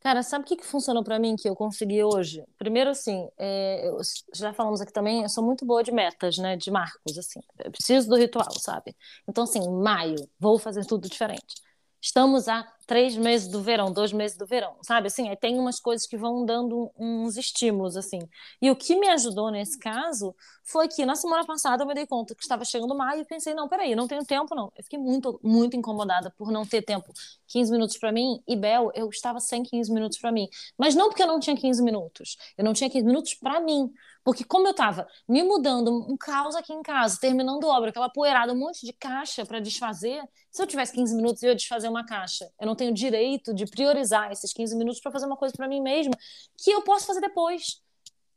Cara, 0.00 0.22
sabe 0.22 0.44
o 0.44 0.46
que, 0.46 0.57
que 0.57 0.66
funcionou 0.66 1.02
para 1.02 1.18
mim 1.18 1.37
que 1.37 1.48
eu 1.48 1.57
consegui 1.57 2.02
hoje? 2.02 2.44
Primeiro, 2.59 2.90
assim, 2.90 3.29
é, 3.38 3.88
eu, 3.88 3.98
já 4.35 4.52
falamos 4.52 4.81
aqui 4.81 4.92
também, 4.92 5.22
eu 5.22 5.29
sou 5.29 5.44
muito 5.44 5.64
boa 5.64 5.83
de 5.83 5.90
metas, 5.90 6.38
né? 6.38 6.57
De 6.57 6.70
marcos, 6.70 7.18
assim. 7.18 7.40
Eu 7.59 7.70
preciso 7.70 8.09
do 8.09 8.16
ritual, 8.16 8.52
sabe? 8.59 8.94
Então, 9.29 9.44
assim, 9.44 9.68
maio, 9.68 10.16
vou 10.38 10.59
fazer 10.59 10.85
tudo 10.85 11.09
diferente. 11.09 11.57
Estamos 12.00 12.46
há 12.46 12.64
três 12.87 13.16
meses 13.16 13.49
do 13.49 13.61
verão, 13.61 13.92
dois 13.92 14.12
meses 14.12 14.37
do 14.37 14.46
verão, 14.46 14.77
sabe? 14.83 15.09
Assim, 15.09 15.35
tem 15.37 15.59
umas 15.59 15.81
coisas 15.81 16.07
que 16.07 16.16
vão 16.16 16.44
dando 16.44 16.90
uns 16.96 17.37
estímulos, 17.37 17.96
assim. 17.96 18.20
E 18.62 18.70
o 18.70 18.77
que 18.77 18.96
me 18.96 19.09
ajudou 19.09 19.51
nesse 19.51 19.79
caso 19.79 20.35
foi 20.64 20.88
que 20.88 21.05
na 21.05 21.14
semana 21.14 21.44
passada 21.44 21.83
eu 21.83 21.87
me 21.87 21.94
dei 21.94 22.07
conta 22.07 22.35
que 22.35 22.42
estava 22.42 22.64
chegando 22.64 22.94
maio 22.96 23.22
e 23.22 23.25
pensei, 23.25 23.55
não, 23.55 23.68
peraí, 23.68 23.94
não 23.94 24.07
tenho 24.07 24.25
tempo, 24.25 24.55
não. 24.55 24.72
Eu 24.77 24.85
fiquei 24.85 24.99
muito, 24.99 25.40
muito 25.42 25.77
incomodada 25.77 26.33
por 26.38 26.51
não 26.53 26.64
ter 26.64 26.83
tempo. 26.83 27.12
15 27.49 27.72
minutos 27.72 27.99
para 27.99 28.12
mim 28.12 28.40
e 28.46 28.57
Bel, 28.57 28.90
eu 28.94 29.09
estava 29.09 29.40
sem 29.40 29.62
15 29.62 29.92
minutos 29.92 30.18
para 30.18 30.31
mim. 30.31 30.49
Mas 30.79 30.94
não 30.94 31.09
porque 31.09 31.22
eu 31.22 31.27
não 31.27 31.40
tinha 31.40 31.57
15 31.57 31.83
minutos. 31.83 32.37
Eu 32.57 32.64
não 32.64 32.72
tinha 32.72 32.88
15 32.88 33.05
minutos 33.05 33.35
para 33.35 33.61
mim. 33.61 33.92
Porque 34.27 34.42
como 34.42 34.66
eu 34.66 34.72
estava 34.72 35.07
me 35.29 35.40
mudando, 35.44 35.92
um 36.11 36.16
caos 36.16 36.57
aqui 36.57 36.72
em 36.72 36.83
casa, 36.83 37.16
terminando 37.20 37.62
obra, 37.62 37.90
aquela 37.90 38.11
poeirada, 38.11 38.53
um 38.53 38.59
monte 38.59 38.85
de 38.85 38.92
caixa 38.92 39.46
para 39.46 39.61
desfazer, 39.61 40.20
se 40.51 40.61
eu 40.61 40.66
tivesse 40.66 40.92
15 40.94 41.14
minutos 41.14 41.44
eu 41.44 41.55
desfazer 41.55 41.88
uma 41.88 42.05
caixa, 42.05 42.51
eu 42.61 42.66
não 42.66 42.75
tenho 42.77 42.93
direito 42.93 43.53
de 43.55 43.67
priorizar 43.67 44.31
esses 44.31 44.53
15 44.53 44.77
minutos 44.77 45.01
para 45.01 45.11
fazer 45.11 45.27
uma 45.27 45.37
coisa 45.37 45.55
para 45.57 45.67
mim 45.69 45.81
mesma 45.81 46.12
que 46.57 46.71
eu 46.71 46.83
posso 46.83 47.07
fazer 47.07 47.21
depois. 47.21 47.83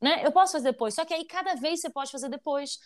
Né? 0.02 0.26
Eu 0.26 0.32
posso 0.32 0.54
fazer 0.54 0.72
depois, 0.72 0.96
só 0.96 1.06
que 1.06 1.14
aí 1.14 1.26
cada 1.26 1.56
vez 1.56 1.82
você 1.82 1.90
pode 1.90 2.12
fazer 2.12 2.30
depois. 2.30 2.80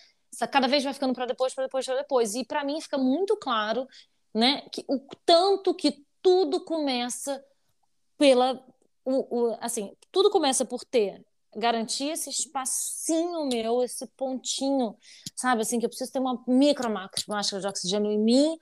Cada 0.52 0.68
vez 0.68 0.84
vai 0.84 0.94
ficando 0.94 1.14
para 1.14 1.28
depois, 1.28 1.54
para 1.54 1.66
depois, 1.66 1.86
para 1.86 1.96
depois. 1.98 2.34
E 2.34 2.44
para 2.44 2.64
mim 2.64 2.82
fica 2.82 2.98
muito 2.98 3.38
claro, 3.38 3.88
né, 4.34 4.62
que 4.72 4.84
o 4.88 5.00
tanto 5.24 5.76
que 5.76 6.04
tudo 6.24 6.66
começa 6.66 7.44
pela 8.18 8.66
o, 9.06 9.52
o, 9.52 9.58
assim, 9.60 9.92
tudo 10.12 10.30
começa 10.30 10.66
por 10.66 10.84
ter 10.86 11.24
garantir 11.56 12.10
esse 12.10 12.30
espacinho 12.30 13.46
meu, 13.46 13.84
esse 13.84 14.08
pontinho, 14.18 14.96
sabe, 15.36 15.62
assim, 15.62 15.80
que 15.80 15.86
eu 15.86 15.90
preciso 15.90 16.12
ter 16.12 16.20
uma 16.20 16.42
micro 16.48 16.90
máscara 16.90 17.62
de 17.62 17.68
oxigênio 17.68 18.12
em 18.12 18.18
mim, 18.18 18.58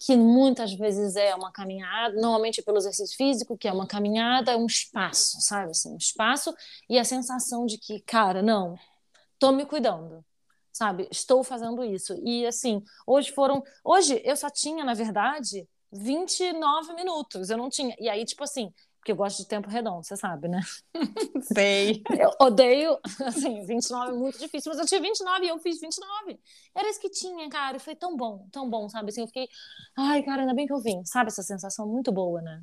que 0.00 0.16
muitas 0.16 0.72
vezes 0.72 1.14
é 1.14 1.34
uma 1.34 1.52
caminhada, 1.52 2.14
normalmente 2.14 2.62
pelo 2.62 2.78
exercício 2.78 3.14
físico, 3.14 3.58
que 3.58 3.68
é 3.68 3.72
uma 3.72 3.86
caminhada, 3.86 4.52
é 4.52 4.56
um 4.56 4.64
espaço, 4.64 5.38
sabe, 5.42 5.72
assim, 5.72 5.92
um 5.92 5.98
espaço 5.98 6.54
e 6.88 6.98
a 6.98 7.04
sensação 7.04 7.66
de 7.66 7.76
que, 7.76 8.00
cara, 8.00 8.40
não, 8.40 8.78
tô 9.38 9.52
me 9.52 9.66
cuidando, 9.66 10.24
sabe, 10.72 11.06
estou 11.12 11.44
fazendo 11.44 11.84
isso. 11.84 12.14
E, 12.24 12.46
assim, 12.46 12.82
hoje 13.06 13.30
foram, 13.32 13.62
hoje 13.84 14.22
eu 14.24 14.34
só 14.36 14.48
tinha, 14.48 14.86
na 14.86 14.94
verdade, 14.94 15.68
29 15.92 16.94
minutos, 16.94 17.50
eu 17.50 17.58
não 17.58 17.68
tinha, 17.68 17.94
e 17.98 18.08
aí, 18.08 18.24
tipo 18.24 18.42
assim, 18.42 18.72
porque 19.00 19.12
eu 19.12 19.16
gosto 19.16 19.38
de 19.38 19.46
tempo 19.48 19.68
redondo, 19.68 20.04
você 20.04 20.14
sabe, 20.14 20.46
né? 20.46 20.60
Sei. 21.42 22.02
Eu 22.10 22.30
odeio, 22.38 22.98
assim, 23.26 23.64
29 23.64 24.10
é 24.10 24.14
muito 24.14 24.38
difícil, 24.38 24.70
mas 24.70 24.78
eu 24.78 24.86
tinha 24.86 25.00
29 25.00 25.44
e 25.44 25.48
eu 25.48 25.58
fiz 25.58 25.80
29. 25.80 26.38
Era 26.74 26.88
isso 26.88 27.00
que 27.00 27.08
tinha, 27.08 27.48
cara, 27.48 27.78
e 27.78 27.80
foi 27.80 27.96
tão 27.96 28.14
bom, 28.14 28.46
tão 28.52 28.68
bom, 28.68 28.88
sabe? 28.90 29.08
Assim, 29.08 29.22
eu 29.22 29.26
fiquei, 29.26 29.48
ai, 29.96 30.22
cara, 30.22 30.42
ainda 30.42 30.54
bem 30.54 30.66
que 30.66 30.72
eu 30.72 30.80
vim, 30.80 31.02
sabe? 31.04 31.28
Essa 31.28 31.42
sensação 31.42 31.88
muito 31.88 32.12
boa, 32.12 32.42
né? 32.42 32.60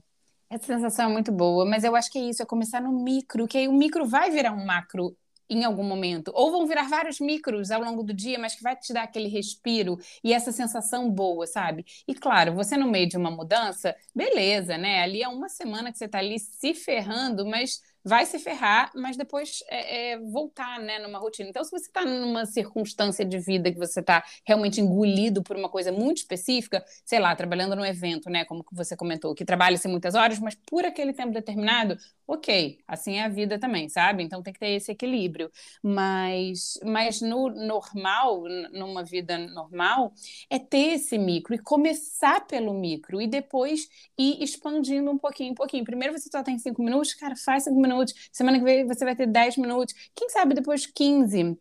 Essa 0.47 0.67
sensação 0.67 1.09
é 1.09 1.11
muito 1.11 1.31
boa, 1.31 1.65
mas 1.65 1.83
eu 1.83 1.95
acho 1.95 2.11
que 2.11 2.19
é 2.19 2.29
isso, 2.29 2.41
é 2.41 2.45
começar 2.45 2.81
no 2.81 2.91
micro, 2.91 3.47
que 3.47 3.57
aí 3.57 3.67
o 3.67 3.73
micro 3.73 4.05
vai 4.05 4.29
virar 4.29 4.53
um 4.53 4.63
macro 4.63 5.17
em 5.49 5.63
algum 5.63 5.83
momento. 5.83 6.31
Ou 6.33 6.51
vão 6.51 6.65
virar 6.65 6.89
vários 6.89 7.19
micros 7.19 7.71
ao 7.71 7.81
longo 7.81 8.03
do 8.03 8.13
dia, 8.13 8.39
mas 8.39 8.55
que 8.55 8.63
vai 8.63 8.75
te 8.75 8.93
dar 8.93 9.03
aquele 9.03 9.27
respiro 9.29 9.97
e 10.23 10.33
essa 10.33 10.51
sensação 10.51 11.09
boa, 11.09 11.47
sabe? 11.47 11.85
E 12.07 12.13
claro, 12.13 12.53
você 12.53 12.77
no 12.77 12.89
meio 12.89 13.07
de 13.07 13.17
uma 13.17 13.31
mudança, 13.31 13.95
beleza, 14.15 14.77
né? 14.77 15.01
Ali 15.01 15.21
é 15.23 15.27
uma 15.27 15.49
semana 15.49 15.91
que 15.91 15.97
você 15.97 16.05
está 16.05 16.19
ali 16.19 16.39
se 16.39 16.73
ferrando, 16.73 17.45
mas 17.45 17.81
vai 18.07 18.25
se 18.25 18.39
ferrar, 18.39 18.91
mas 18.95 19.17
depois 19.17 19.63
é, 19.67 20.13
é, 20.13 20.17
voltar 20.17 20.79
né, 20.79 20.99
numa 20.99 21.19
rotina. 21.19 21.49
Então, 21.49 21.63
se 21.63 21.71
você 21.71 21.87
está 21.87 22.05
numa 22.05 22.45
circunstância 22.45 23.25
de 23.25 23.37
vida 23.37 23.71
que 23.71 23.77
você 23.77 23.99
está 23.99 24.23
realmente 24.45 24.79
engolido 24.79 25.43
por 25.43 25.55
uma 25.57 25.69
coisa 25.69 25.91
muito 25.91 26.17
específica, 26.17 26.83
sei 27.05 27.19
lá, 27.19 27.35
trabalhando 27.35 27.75
num 27.75 27.85
evento, 27.85 28.29
né, 28.29 28.45
como 28.45 28.65
você 28.71 28.95
comentou, 28.95 29.35
que 29.35 29.45
trabalha-se 29.45 29.87
muitas 29.87 30.15
horas, 30.15 30.39
mas 30.39 30.55
por 30.55 30.85
aquele 30.85 31.13
tempo 31.13 31.33
determinado, 31.33 31.97
ok, 32.25 32.79
assim 32.87 33.15
é 33.17 33.23
a 33.25 33.29
vida 33.29 33.59
também, 33.59 33.89
sabe? 33.89 34.23
Então 34.23 34.41
tem 34.41 34.53
que 34.53 34.59
ter 34.59 34.71
esse 34.71 34.91
equilíbrio. 34.91 35.51
Mas, 35.81 36.79
mas 36.83 37.21
no 37.21 37.49
normal, 37.49 38.43
numa 38.71 39.03
vida 39.03 39.37
normal, 39.37 40.13
é 40.49 40.59
ter 40.59 40.93
esse 40.95 41.17
micro 41.17 41.55
e 41.55 41.59
começar 41.59 42.45
pelo 42.47 42.73
micro 42.73 43.21
e 43.21 43.27
depois 43.27 43.89
ir 44.17 44.41
expandindo 44.43 45.09
um 45.11 45.17
pouquinho, 45.17 45.51
um 45.51 45.55
pouquinho. 45.55 45.83
Primeiro 45.83 46.17
você 46.17 46.29
só 46.31 46.43
tem 46.43 46.57
cinco 46.59 46.83
minutos, 46.83 47.13
cara, 47.13 47.35
faz 47.35 47.63
cinco 47.63 47.79
minutos. 47.79 47.96
Semana 48.31 48.59
que 48.59 48.65
vem 48.65 48.85
você 48.87 49.05
vai 49.05 49.15
ter 49.15 49.27
dez 49.27 49.57
minutos. 49.57 49.93
Quem 50.15 50.29
sabe 50.29 50.53
depois 50.53 50.85
15. 50.85 51.57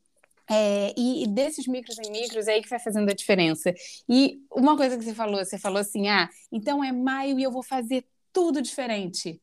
É, 0.48 0.94
e, 0.96 1.24
e, 1.24 1.26
desses 1.26 1.66
micros 1.66 1.98
em 1.98 2.10
micros 2.10 2.46
é 2.46 2.52
aí 2.52 2.62
que 2.62 2.68
vai 2.68 2.78
fazendo 2.78 3.10
a 3.10 3.14
diferença. 3.14 3.74
E 4.08 4.40
uma 4.50 4.76
coisa 4.76 4.96
que 4.96 5.04
você 5.04 5.14
falou, 5.14 5.44
você 5.44 5.58
falou 5.58 5.78
assim: 5.78 6.08
ah, 6.08 6.28
então 6.52 6.84
é 6.84 6.92
maio 6.92 7.38
e 7.38 7.42
eu 7.42 7.50
vou 7.50 7.62
fazer 7.62 8.06
tudo 8.32 8.62
diferente 8.62 9.40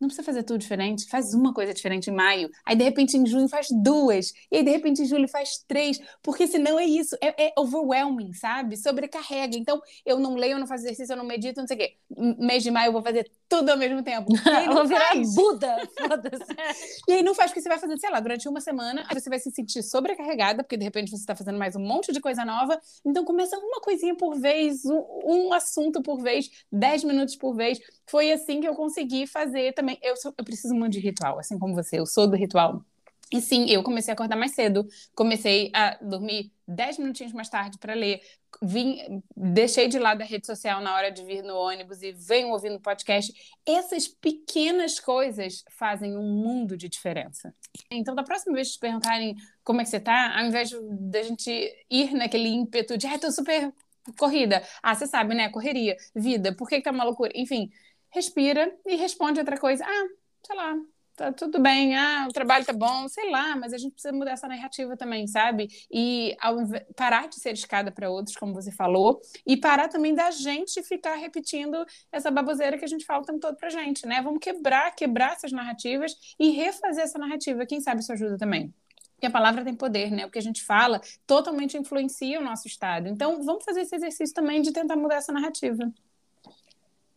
não 0.00 0.08
precisa 0.08 0.24
fazer 0.24 0.42
tudo 0.44 0.58
diferente, 0.58 1.08
faz 1.08 1.34
uma 1.34 1.52
coisa 1.52 1.74
diferente 1.74 2.08
em 2.08 2.14
maio, 2.14 2.50
aí 2.64 2.76
de 2.76 2.84
repente 2.84 3.16
em 3.16 3.26
junho 3.26 3.48
faz 3.48 3.68
duas, 3.70 4.32
e 4.50 4.58
aí 4.58 4.62
de 4.62 4.70
repente 4.70 5.02
em 5.02 5.06
julho 5.06 5.28
faz 5.28 5.58
três, 5.66 6.00
porque 6.22 6.46
senão 6.46 6.78
é 6.78 6.84
isso, 6.84 7.16
é, 7.20 7.48
é 7.48 7.52
overwhelming, 7.58 8.32
sabe? 8.32 8.76
Sobrecarrega. 8.76 9.56
Então 9.56 9.80
eu 10.06 10.18
não 10.18 10.34
leio, 10.36 10.52
eu 10.52 10.58
não 10.58 10.66
faço 10.66 10.84
exercício, 10.84 11.12
eu 11.12 11.16
não 11.16 11.24
medito, 11.24 11.60
não 11.60 11.66
sei 11.66 11.76
o 11.76 11.80
quê. 11.80 11.96
Mês 12.38 12.62
de 12.62 12.70
maio 12.70 12.88
eu 12.88 12.92
vou 12.92 13.02
fazer 13.02 13.30
tudo 13.48 13.70
ao 13.70 13.76
mesmo 13.76 14.02
tempo. 14.02 14.28
E 14.48 14.66
não 14.66 14.74
vou 14.74 14.86
virar 14.86 15.08
faz. 15.08 15.34
Buda, 15.34 15.76
e 17.08 17.12
aí 17.12 17.22
não 17.22 17.34
faz 17.34 17.50
porque 17.50 17.60
você 17.60 17.68
vai 17.68 17.78
fazendo, 17.78 18.00
sei 18.00 18.10
lá, 18.10 18.20
durante 18.20 18.48
uma 18.48 18.60
semana, 18.60 19.04
aí 19.08 19.20
você 19.20 19.28
vai 19.28 19.38
se 19.38 19.50
sentir 19.50 19.82
sobrecarregada, 19.82 20.62
porque 20.62 20.76
de 20.76 20.84
repente 20.84 21.10
você 21.10 21.16
está 21.16 21.34
fazendo 21.34 21.58
mais 21.58 21.76
um 21.76 21.80
monte 21.80 22.12
de 22.12 22.20
coisa 22.20 22.44
nova. 22.44 22.80
Então 23.04 23.24
começa 23.24 23.56
uma 23.58 23.80
coisinha 23.80 24.16
por 24.16 24.38
vez, 24.38 24.84
um, 24.84 25.04
um 25.24 25.52
assunto 25.52 26.02
por 26.02 26.20
vez, 26.20 26.50
dez 26.70 27.04
minutos 27.04 27.36
por 27.36 27.54
vez. 27.54 27.78
Foi 28.06 28.32
assim 28.32 28.60
que 28.60 28.68
eu 28.68 28.74
consegui 28.74 29.26
fazer 29.26 29.72
também 29.74 29.88
também, 29.88 29.98
eu, 30.02 30.16
sou, 30.16 30.34
eu 30.36 30.44
preciso 30.44 30.74
muito 30.74 30.92
de 30.92 31.00
ritual, 31.00 31.38
assim 31.38 31.58
como 31.58 31.74
você, 31.74 31.98
eu 31.98 32.06
sou 32.06 32.26
do 32.28 32.36
ritual. 32.36 32.84
E 33.30 33.42
sim, 33.42 33.68
eu 33.68 33.82
comecei 33.82 34.12
a 34.12 34.14
acordar 34.14 34.36
mais 34.36 34.54
cedo, 34.54 34.86
comecei 35.14 35.70
a 35.74 35.98
dormir 36.00 36.50
10 36.66 36.98
minutinhos 36.98 37.32
mais 37.32 37.48
tarde 37.48 37.78
para 37.78 37.92
ler, 37.92 38.22
vim, 38.62 39.22
deixei 39.36 39.86
de 39.86 39.98
lado 39.98 40.22
a 40.22 40.24
rede 40.24 40.46
social 40.46 40.80
na 40.80 40.94
hora 40.94 41.10
de 41.10 41.22
vir 41.22 41.42
no 41.42 41.54
ônibus 41.54 42.02
e 42.02 42.12
venho 42.12 42.48
ouvindo 42.48 42.80
podcast. 42.80 43.32
Essas 43.66 44.08
pequenas 44.08 44.98
coisas 44.98 45.62
fazem 45.70 46.16
um 46.16 46.22
mundo 46.22 46.76
de 46.76 46.88
diferença. 46.88 47.54
Então, 47.90 48.14
da 48.14 48.22
próxima 48.22 48.54
vez 48.54 48.68
que 48.68 48.74
te 48.74 48.80
perguntarem 48.80 49.36
como 49.62 49.80
é 49.80 49.84
que 49.84 49.90
você 49.90 50.00
tá, 50.00 50.38
ao 50.38 50.46
invés 50.46 50.70
de 50.70 51.18
a 51.18 51.22
gente 51.22 51.84
ir 51.90 52.12
naquele 52.14 52.48
ímpeto 52.48 52.96
de, 52.96 53.06
ah, 53.06 53.18
tô 53.18 53.30
super 53.30 53.72
corrida. 54.18 54.62
Ah, 54.82 54.94
você 54.94 55.06
sabe, 55.06 55.34
né? 55.34 55.50
Correria, 55.50 55.96
vida, 56.14 56.54
por 56.54 56.68
que, 56.68 56.76
que 56.76 56.82
tá 56.82 56.90
uma 56.90 57.04
loucura? 57.04 57.30
Enfim, 57.34 57.70
respira 58.10 58.74
e 58.86 58.96
responde 58.96 59.38
outra 59.38 59.58
coisa. 59.58 59.84
Ah, 59.86 60.06
sei 60.46 60.56
lá, 60.56 60.74
tá 61.18 61.32
tudo 61.32 61.60
bem, 61.60 61.96
ah, 61.96 62.26
o 62.28 62.32
trabalho 62.32 62.64
tá 62.64 62.72
bom, 62.72 63.08
sei 63.08 63.28
lá, 63.30 63.56
mas 63.56 63.72
a 63.72 63.78
gente 63.78 63.92
precisa 63.92 64.14
mudar 64.14 64.30
essa 64.30 64.46
narrativa 64.46 64.96
também, 64.96 65.26
sabe? 65.26 65.68
E 65.90 66.36
ao, 66.40 66.56
parar 66.94 67.28
de 67.28 67.34
ser 67.40 67.52
escada 67.54 67.90
para 67.90 68.08
outros, 68.08 68.36
como 68.36 68.54
você 68.54 68.70
falou, 68.70 69.20
e 69.44 69.56
parar 69.56 69.88
também 69.88 70.14
da 70.14 70.30
gente 70.30 70.80
ficar 70.84 71.16
repetindo 71.16 71.84
essa 72.12 72.30
baboseira 72.30 72.78
que 72.78 72.84
a 72.84 72.88
gente 72.88 73.04
fala 73.04 73.22
o 73.22 73.26
tempo 73.26 73.40
todo 73.40 73.56
pra 73.56 73.68
gente, 73.68 74.06
né? 74.06 74.22
Vamos 74.22 74.38
quebrar, 74.38 74.94
quebrar 74.94 75.32
essas 75.32 75.50
narrativas 75.50 76.14
e 76.38 76.50
refazer 76.50 77.02
essa 77.02 77.18
narrativa. 77.18 77.66
Quem 77.66 77.80
sabe 77.80 78.00
isso 78.00 78.12
ajuda 78.12 78.38
também. 78.38 78.72
Porque 79.14 79.26
a 79.26 79.30
palavra 79.30 79.64
tem 79.64 79.74
poder, 79.74 80.12
né? 80.12 80.24
O 80.24 80.30
que 80.30 80.38
a 80.38 80.42
gente 80.42 80.62
fala 80.62 81.00
totalmente 81.26 81.76
influencia 81.76 82.38
o 82.38 82.44
nosso 82.44 82.68
estado. 82.68 83.08
Então, 83.08 83.42
vamos 83.42 83.64
fazer 83.64 83.80
esse 83.80 83.96
exercício 83.96 84.32
também 84.32 84.62
de 84.62 84.72
tentar 84.72 84.94
mudar 84.94 85.16
essa 85.16 85.32
narrativa. 85.32 85.92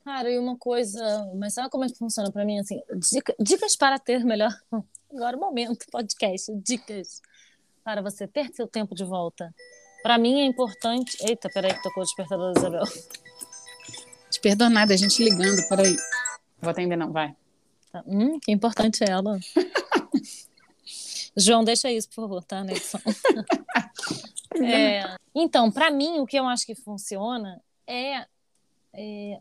Cara, 0.03 0.31
e 0.31 0.39
uma 0.39 0.57
coisa, 0.57 1.31
mas 1.35 1.53
sabe 1.53 1.69
como 1.69 1.85
é 1.85 1.87
que 1.87 1.97
funciona 1.97 2.31
para 2.31 2.43
mim 2.43 2.59
assim? 2.59 2.81
Dica, 3.11 3.35
dicas 3.39 3.75
para 3.75 3.99
ter 3.99 4.23
melhor. 4.25 4.51
Agora 5.13 5.37
o 5.37 5.39
momento, 5.39 5.85
podcast, 5.91 6.51
dicas 6.55 7.21
para 7.83 8.01
você 8.01 8.27
ter 8.27 8.49
seu 8.53 8.67
tempo 8.67 8.95
de 8.95 9.03
volta. 9.03 9.53
Para 10.01 10.17
mim 10.17 10.41
é 10.41 10.45
importante. 10.45 11.17
Eita, 11.21 11.49
peraí 11.49 11.73
que 11.73 11.83
tocou 11.83 12.01
o 12.01 12.05
despertador 12.05 12.53
da 12.53 12.59
Isabel. 12.59 12.83
Desperdonada, 14.29 14.93
a 14.93 14.97
gente 14.97 15.23
ligando, 15.23 15.67
peraí. 15.67 15.95
Vou 16.59 16.71
atender, 16.71 16.95
não, 16.95 17.11
vai. 17.11 17.35
Tá. 17.91 18.03
Hum, 18.07 18.39
que 18.39 18.51
importante 18.51 19.03
é 19.03 19.11
ela. 19.11 19.37
João, 21.37 21.63
deixa 21.63 21.91
isso, 21.91 22.09
por 22.09 22.15
favor, 22.15 22.43
tá, 22.43 22.61
edição. 22.61 22.99
é, 24.63 25.15
então, 25.35 25.71
para 25.71 25.91
mim, 25.91 26.19
o 26.19 26.25
que 26.25 26.37
eu 26.37 26.47
acho 26.47 26.65
que 26.65 26.75
funciona 26.75 27.61
é, 27.85 28.25
é 28.93 29.39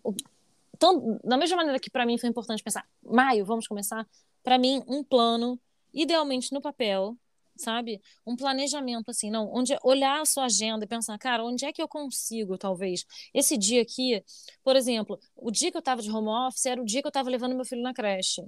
então, 0.81 1.21
da 1.23 1.37
mesma 1.37 1.59
maneira 1.59 1.79
que 1.79 1.91
para 1.91 2.07
mim 2.07 2.17
foi 2.17 2.31
importante 2.31 2.63
pensar, 2.63 2.89
maio, 3.03 3.45
vamos 3.45 3.69
começar, 3.69 4.09
para 4.43 4.57
mim, 4.57 4.83
um 4.89 5.05
plano, 5.05 5.61
idealmente 5.93 6.55
no 6.55 6.63
papel, 6.63 7.19
sabe? 7.55 8.01
Um 8.27 8.35
planejamento 8.35 9.11
assim, 9.11 9.31
não, 9.31 9.53
onde 9.53 9.77
olhar 9.85 10.23
a 10.23 10.25
sua 10.25 10.47
agenda 10.47 10.87
e 10.87 10.89
pensar, 10.89 11.19
cara, 11.19 11.45
onde 11.45 11.67
é 11.67 11.73
que 11.73 11.83
eu 11.83 11.87
consigo, 11.87 12.57
talvez, 12.57 13.05
esse 13.35 13.59
dia 13.59 13.83
aqui, 13.83 14.25
por 14.65 14.75
exemplo, 14.75 15.21
o 15.37 15.51
dia 15.51 15.71
que 15.71 15.77
eu 15.77 15.81
estava 15.81 16.01
de 16.01 16.11
home 16.11 16.31
office 16.31 16.65
era 16.65 16.81
o 16.81 16.85
dia 16.87 17.03
que 17.03 17.07
eu 17.07 17.11
estava 17.11 17.29
levando 17.29 17.55
meu 17.55 17.67
filho 17.67 17.83
na 17.83 17.93
creche. 17.93 18.43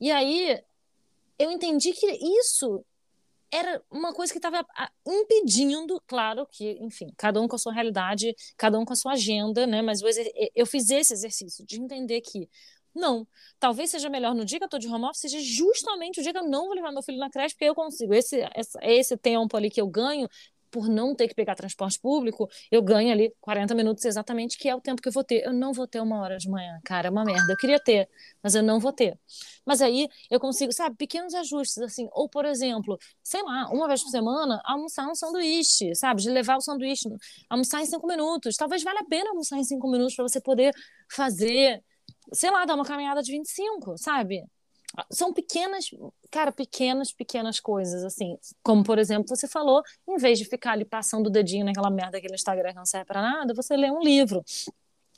E 0.00 0.10
aí 0.10 0.58
eu 1.38 1.50
entendi 1.50 1.92
que 1.92 2.06
isso 2.40 2.82
era 3.50 3.82
uma 3.90 4.12
coisa 4.12 4.32
que 4.32 4.38
estava 4.38 4.64
impedindo, 5.06 6.02
claro 6.06 6.46
que, 6.50 6.72
enfim, 6.80 7.12
cada 7.16 7.40
um 7.40 7.48
com 7.48 7.56
a 7.56 7.58
sua 7.58 7.72
realidade, 7.72 8.34
cada 8.56 8.78
um 8.78 8.84
com 8.84 8.92
a 8.92 8.96
sua 8.96 9.12
agenda, 9.12 9.66
né? 9.66 9.82
Mas 9.82 10.00
eu 10.54 10.66
fiz 10.66 10.90
esse 10.90 11.12
exercício 11.12 11.64
de 11.64 11.80
entender 11.80 12.20
que 12.20 12.48
não, 12.96 13.28
talvez 13.60 13.90
seja 13.90 14.08
melhor 14.08 14.34
no 14.34 14.44
dia 14.44 14.58
que 14.58 14.64
eu 14.64 14.66
estou 14.66 14.80
de 14.80 14.88
home 14.88 15.04
office, 15.04 15.20
seja 15.20 15.38
justamente 15.40 16.18
o 16.18 16.22
dia 16.22 16.32
que 16.32 16.38
eu 16.38 16.48
não 16.48 16.64
vou 16.66 16.74
levar 16.74 16.90
meu 16.90 17.02
filho 17.02 17.18
na 17.18 17.30
creche, 17.30 17.54
porque 17.54 17.66
eu 17.66 17.74
consigo. 17.74 18.14
Esse, 18.14 18.40
esse, 18.56 18.78
esse 18.82 19.16
tempo 19.18 19.54
ali 19.56 19.70
que 19.70 19.80
eu 19.80 19.86
ganho, 19.86 20.26
por 20.76 20.90
não 20.90 21.14
ter 21.14 21.26
que 21.26 21.34
pegar 21.34 21.54
transporte 21.54 21.98
público, 21.98 22.46
eu 22.70 22.82
ganho 22.82 23.10
ali 23.10 23.32
40 23.40 23.74
minutos 23.74 24.04
exatamente, 24.04 24.58
que 24.58 24.68
é 24.68 24.74
o 24.76 24.80
tempo 24.80 25.00
que 25.00 25.08
eu 25.08 25.12
vou 25.12 25.24
ter. 25.24 25.42
Eu 25.42 25.54
não 25.54 25.72
vou 25.72 25.86
ter 25.86 26.00
uma 26.00 26.20
hora 26.20 26.36
de 26.36 26.50
manhã, 26.50 26.78
cara, 26.84 27.08
é 27.08 27.10
uma 27.10 27.24
merda. 27.24 27.50
Eu 27.50 27.56
queria 27.56 27.80
ter, 27.80 28.06
mas 28.42 28.54
eu 28.54 28.62
não 28.62 28.78
vou 28.78 28.92
ter. 28.92 29.18
Mas 29.64 29.80
aí 29.80 30.06
eu 30.30 30.38
consigo, 30.38 30.70
sabe, 30.70 30.94
pequenos 30.96 31.32
ajustes, 31.32 31.78
assim, 31.78 32.06
ou 32.12 32.28
por 32.28 32.44
exemplo, 32.44 32.98
sei 33.22 33.42
lá, 33.42 33.70
uma 33.70 33.88
vez 33.88 34.02
por 34.02 34.10
semana, 34.10 34.60
almoçar 34.66 35.08
um 35.08 35.14
sanduíche, 35.14 35.94
sabe, 35.94 36.20
de 36.20 36.30
levar 36.30 36.58
o 36.58 36.60
sanduíche, 36.60 37.08
almoçar 37.48 37.80
em 37.80 37.86
cinco 37.86 38.06
minutos. 38.06 38.54
Talvez 38.56 38.82
valha 38.82 39.00
a 39.00 39.04
pena 39.04 39.30
almoçar 39.30 39.56
em 39.58 39.64
cinco 39.64 39.90
minutos 39.90 40.14
para 40.14 40.28
você 40.28 40.42
poder 40.42 40.74
fazer, 41.10 41.82
sei 42.34 42.50
lá, 42.50 42.66
dar 42.66 42.74
uma 42.74 42.84
caminhada 42.84 43.22
de 43.22 43.32
25, 43.32 43.96
sabe? 43.96 44.44
São 45.10 45.32
pequenas, 45.32 45.86
cara, 46.30 46.52
pequenas, 46.52 47.12
pequenas 47.12 47.60
coisas, 47.60 48.04
assim. 48.04 48.38
Como, 48.62 48.82
por 48.84 48.98
exemplo, 48.98 49.28
você 49.28 49.48
falou, 49.48 49.82
em 50.08 50.16
vez 50.16 50.38
de 50.38 50.44
ficar 50.44 50.72
ali 50.72 50.84
passando 50.84 51.26
o 51.26 51.30
dedinho 51.30 51.64
naquela 51.64 51.90
merda 51.90 52.12
daquele 52.12 52.34
Instagram 52.34 52.70
que 52.70 52.76
não 52.76 52.86
serve 52.86 53.06
para 53.06 53.20
nada, 53.20 53.54
você 53.54 53.76
lê 53.76 53.90
um 53.90 54.00
livro. 54.00 54.44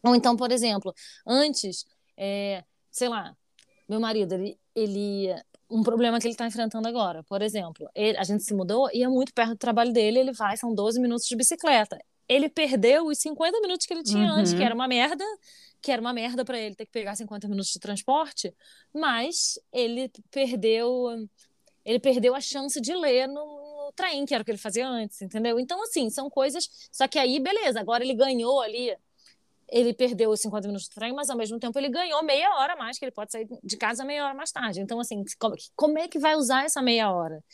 Ou 0.05 0.15
então, 0.15 0.37
por 0.37 0.51
exemplo, 0.51 0.95
antes, 1.27 1.85
é, 2.17 2.65
sei 2.91 3.09
lá, 3.09 3.37
meu 3.89 4.01
marido, 4.01 4.35
ele, 4.35 4.59
ele 4.75 5.35
um 5.71 5.83
problema 5.83 6.19
que 6.19 6.27
ele 6.27 6.35
está 6.35 6.47
enfrentando 6.47 6.89
agora. 6.89 7.23
Por 7.25 7.43
exemplo, 7.43 7.89
ele, 7.95 8.17
a 8.19 8.25
gente 8.25 8.43
se 8.45 8.55
mudou 8.55 8.89
e 8.93 9.03
é 9.03 9.09
muito 9.09 9.33
perto 9.35 9.51
do 9.51 9.59
trabalho 9.59 9.93
dele, 9.93 10.19
ele 10.21 10.33
vai, 10.33 10.57
são 10.57 10.75
12 10.75 11.01
minutos 11.01 11.27
de 11.27 11.37
bicicleta. 11.37 11.99
Ele 12.29 12.49
perdeu 12.49 13.07
os 13.07 13.19
50 13.19 13.61
minutos 13.61 13.87
que 13.87 13.95
ele 13.95 14.03
tinha 14.03 14.33
Uhum. 14.33 14.41
antes, 14.41 14.53
que 14.53 14.63
era 14.63 14.75
uma 14.75 14.87
merda, 14.87 15.25
que 15.81 15.91
era 15.91 16.01
uma 16.01 16.13
merda 16.13 16.45
para 16.45 16.59
ele 16.59 16.75
ter 16.75 16.87
que 16.87 16.93
pegar 16.93 17.17
50 17.17 17.49
minutos 17.49 17.73
de 17.73 17.79
transporte, 17.79 18.55
mas 18.93 19.59
ele 19.73 20.11
perdeu 20.31 21.29
ele 21.85 21.99
perdeu 21.99 22.35
a 22.35 22.41
chance 22.41 22.79
de 22.83 22.95
ler 22.95 23.27
no, 23.27 23.87
no 23.87 23.93
trem, 23.97 24.27
que 24.27 24.35
era 24.35 24.43
o 24.43 24.45
que 24.45 24.51
ele 24.51 24.59
fazia 24.59 24.87
antes, 24.87 25.23
entendeu? 25.23 25.59
Então, 25.59 25.83
assim, 25.83 26.11
são 26.11 26.29
coisas. 26.29 26.69
Só 26.93 27.09
que 27.09 27.19
aí, 27.19 27.41
beleza, 27.41 27.81
agora 27.81 28.05
ele 28.05 28.13
ganhou 28.13 28.61
ali 28.61 28.95
ele 29.71 29.93
perdeu 29.93 30.31
os 30.31 30.41
50 30.41 30.67
minutos 30.67 30.89
do 30.89 30.95
trem, 30.95 31.13
mas 31.13 31.29
ao 31.29 31.37
mesmo 31.37 31.59
tempo 31.59 31.79
ele 31.79 31.91
ganhou 31.91 32.23
meia 32.23 32.51
hora 32.57 32.73
a 32.73 32.77
mais, 32.77 32.99
que 32.99 33.05
ele 33.05 33.13
pode 33.13 33.31
sair 33.31 33.47
de 33.63 33.77
casa 33.77 34.05
meia 34.05 34.25
hora 34.25 34.35
mais 34.35 34.51
tarde. 34.51 34.81
Então, 34.81 34.99
assim, 34.99 35.23
como 35.77 35.99
é 35.99 36.09
que 36.09 36.19
vai 36.19 36.37
usar 36.37 36.65
essa 36.65 36.81
meia 36.81 37.13
hora? 37.13 37.45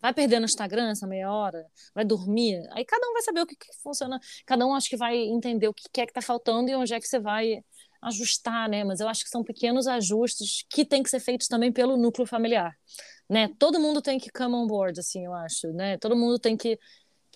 Vai 0.00 0.12
perder 0.12 0.38
no 0.38 0.44
Instagram 0.44 0.90
essa 0.90 1.06
meia 1.06 1.32
hora? 1.32 1.66
Vai 1.94 2.04
dormir? 2.04 2.66
Aí 2.72 2.84
cada 2.84 3.06
um 3.08 3.12
vai 3.12 3.22
saber 3.22 3.40
o 3.40 3.46
que, 3.46 3.56
que 3.56 3.66
funciona. 3.82 4.20
Cada 4.44 4.66
um 4.66 4.74
acho 4.74 4.88
que 4.88 4.96
vai 4.96 5.16
entender 5.16 5.68
o 5.68 5.74
que 5.74 6.00
é 6.00 6.06
que 6.06 6.12
tá 6.12 6.22
faltando 6.22 6.70
e 6.70 6.74
onde 6.76 6.92
é 6.94 7.00
que 7.00 7.08
você 7.08 7.18
vai 7.18 7.62
ajustar, 8.02 8.68
né? 8.68 8.84
Mas 8.84 9.00
eu 9.00 9.08
acho 9.08 9.24
que 9.24 9.30
são 9.30 9.42
pequenos 9.42 9.86
ajustes 9.86 10.64
que 10.68 10.84
têm 10.84 11.02
que 11.02 11.10
ser 11.10 11.20
feitos 11.20 11.48
também 11.48 11.72
pelo 11.72 11.96
núcleo 11.96 12.26
familiar, 12.26 12.76
né? 13.28 13.50
Todo 13.58 13.80
mundo 13.80 14.00
tem 14.02 14.18
que 14.18 14.30
come 14.30 14.54
on 14.54 14.66
board, 14.66 15.00
assim, 15.00 15.24
eu 15.24 15.32
acho, 15.32 15.72
né? 15.72 15.96
Todo 15.98 16.14
mundo 16.14 16.38
tem 16.38 16.56
que 16.56 16.78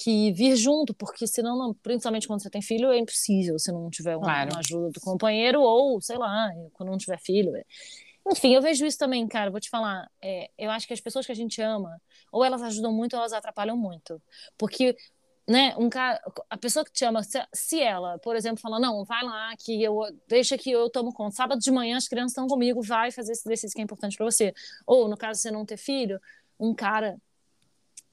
que 0.03 0.33
vir 0.33 0.57
junto, 0.57 0.95
porque 0.95 1.27
senão, 1.27 1.59
não, 1.59 1.75
principalmente 1.75 2.27
quando 2.27 2.41
você 2.43 2.49
tem 2.49 2.63
filho, 2.63 2.91
é 2.91 2.97
impossível 2.97 3.59
se 3.59 3.71
não 3.71 3.91
tiver 3.91 4.17
uma, 4.17 4.25
Claro. 4.25 4.51
uma 4.53 4.61
ajuda 4.61 4.91
do 4.93 4.99
companheiro 5.01 5.61
ou, 5.61 6.01
sei 6.01 6.17
lá, 6.17 6.49
quando 6.73 6.89
não 6.89 6.97
tiver 6.97 7.21
filho. 7.21 7.55
é. 7.55 7.63
Enfim, 8.29 8.55
eu 8.55 8.63
vejo 8.63 8.85
isso 8.85 8.99
também, 8.99 9.27
cara, 9.27 9.51
vou 9.51 9.61
te 9.61 9.71
falar, 9.71 10.11
é, 10.23 10.51
eu 10.59 10.71
acho 10.71 10.87
que 10.87 10.93
as 10.93 11.01
pessoas 11.01 11.27
que 11.27 11.33
a 11.33 11.35
gente 11.35 11.61
ama, 11.61 12.01
ou 12.31 12.45
elas 12.45 12.63
ajudam 12.63 12.93
muito 12.93 13.15
ou 13.15 13.21
elas 13.21 13.33
atrapalham 13.33 13.77
muito. 13.77 14.21
Porque, 14.59 14.97
né, 15.49 15.75
um 15.79 15.89
cara, 15.89 16.21
a 16.49 16.57
pessoa 16.57 16.85
que 16.85 16.93
te 16.93 17.05
ama, 17.05 17.23
se, 17.23 17.43
se 17.53 17.81
ela, 17.81 18.19
por 18.19 18.37
exemplo, 18.37 18.61
fala, 18.61 18.79
não, 18.79 19.05
vai 19.05 19.25
lá, 19.25 19.53
que 19.59 19.83
eu, 19.83 20.01
deixa 20.29 20.57
que 20.59 20.71
eu 20.71 20.89
tomo 20.91 21.13
conta. 21.13 21.35
Sábado 21.37 21.61
de 21.61 21.71
manhã 21.71 21.97
as 21.97 22.09
crianças 22.09 22.33
estão 22.33 22.47
comigo, 22.47 22.83
vai 22.83 23.11
fazer 23.11 23.33
esse 23.33 23.49
exercício 23.49 23.75
que 23.75 23.81
é 23.81 23.85
importante 23.85 24.17
para 24.17 24.27
você. 24.27 24.55
Ou, 24.87 25.09
no 25.09 25.17
caso 25.17 25.41
você 25.41 25.51
não 25.51 25.65
ter 25.65 25.77
filho, 25.77 26.21
um 26.59 26.75
cara 26.75 27.19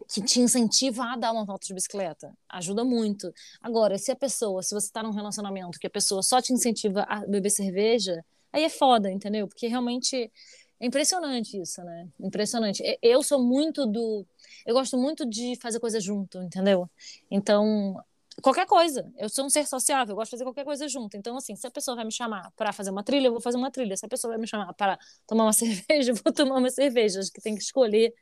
que 0.10 0.22
te 0.22 0.40
incentiva 0.40 1.04
a 1.04 1.18
dar 1.18 1.32
uma 1.32 1.46
volta 1.46 1.68
de 1.68 1.74
bicicleta. 1.74 2.34
Ajuda 2.50 2.84
muito. 2.84 3.34
Agora, 3.62 3.98
se 3.98 4.12
a 4.12 4.16
pessoa, 4.16 4.64
se 4.64 4.74
você 4.74 4.88
está 4.88 5.04
num 5.04 5.12
relacionamento 5.12 5.80
que 5.80 5.88
a 5.88 5.90
pessoa 5.90 6.24
só 6.24 6.42
te 6.42 6.54
incentiva 6.54 7.02
a 7.04 7.26
beber 7.26 7.50
cerveja, 7.50 8.24
aí 8.58 8.66
é 8.66 8.70
foda, 8.70 9.12
entendeu? 9.12 9.48
Porque 9.48 9.68
realmente 9.68 10.32
é 10.80 10.86
impressionante 10.86 11.60
isso, 11.60 11.84
né? 11.84 12.08
Impressionante. 12.20 12.84
Eu 13.02 13.24
sou 13.24 13.42
muito 13.44 13.86
do. 13.86 14.26
Eu 14.66 14.74
gosto 14.74 14.98
muito 14.98 15.26
de 15.28 15.56
fazer 15.62 15.80
coisa 15.80 16.00
junto, 16.00 16.42
entendeu? 16.42 16.90
Então, 17.32 17.96
qualquer 18.42 18.66
coisa. 18.68 19.12
Eu 19.18 19.30
sou 19.30 19.46
um 19.46 19.50
ser 19.50 19.66
sociável, 19.68 20.14
eu 20.14 20.16
gosto 20.18 20.30
de 20.30 20.32
fazer 20.32 20.44
qualquer 20.44 20.66
coisa 20.66 20.88
junto. 20.88 21.18
Então, 21.18 21.36
assim, 21.38 21.56
se 21.56 21.66
a 21.66 21.72
pessoa 21.72 21.96
vai 21.96 22.06
me 22.06 22.12
chamar 22.12 22.52
para 22.56 22.72
fazer 22.72 22.92
uma 22.92 23.04
trilha, 23.04 23.28
eu 23.28 23.32
vou 23.32 23.42
fazer 23.42 23.58
uma 23.58 23.72
trilha. 23.72 23.98
Se 23.98 24.06
a 24.06 24.10
pessoa 24.10 24.32
vai 24.34 24.40
me 24.40 24.48
chamar 24.48 24.74
para 24.74 25.00
tomar 25.26 25.46
uma 25.46 25.54
cerveja, 25.54 26.12
eu 26.12 26.16
vou 26.16 26.32
tomar 26.34 26.58
uma 26.58 26.70
cerveja. 26.70 27.20
Acho 27.20 27.32
que 27.32 27.42
tem 27.42 27.56
que 27.56 27.62
escolher 27.64 28.14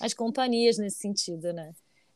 as 0.00 0.12
companhias 0.14 0.78
nesse 0.78 0.98
sentido, 0.98 1.52
né? 1.52 1.72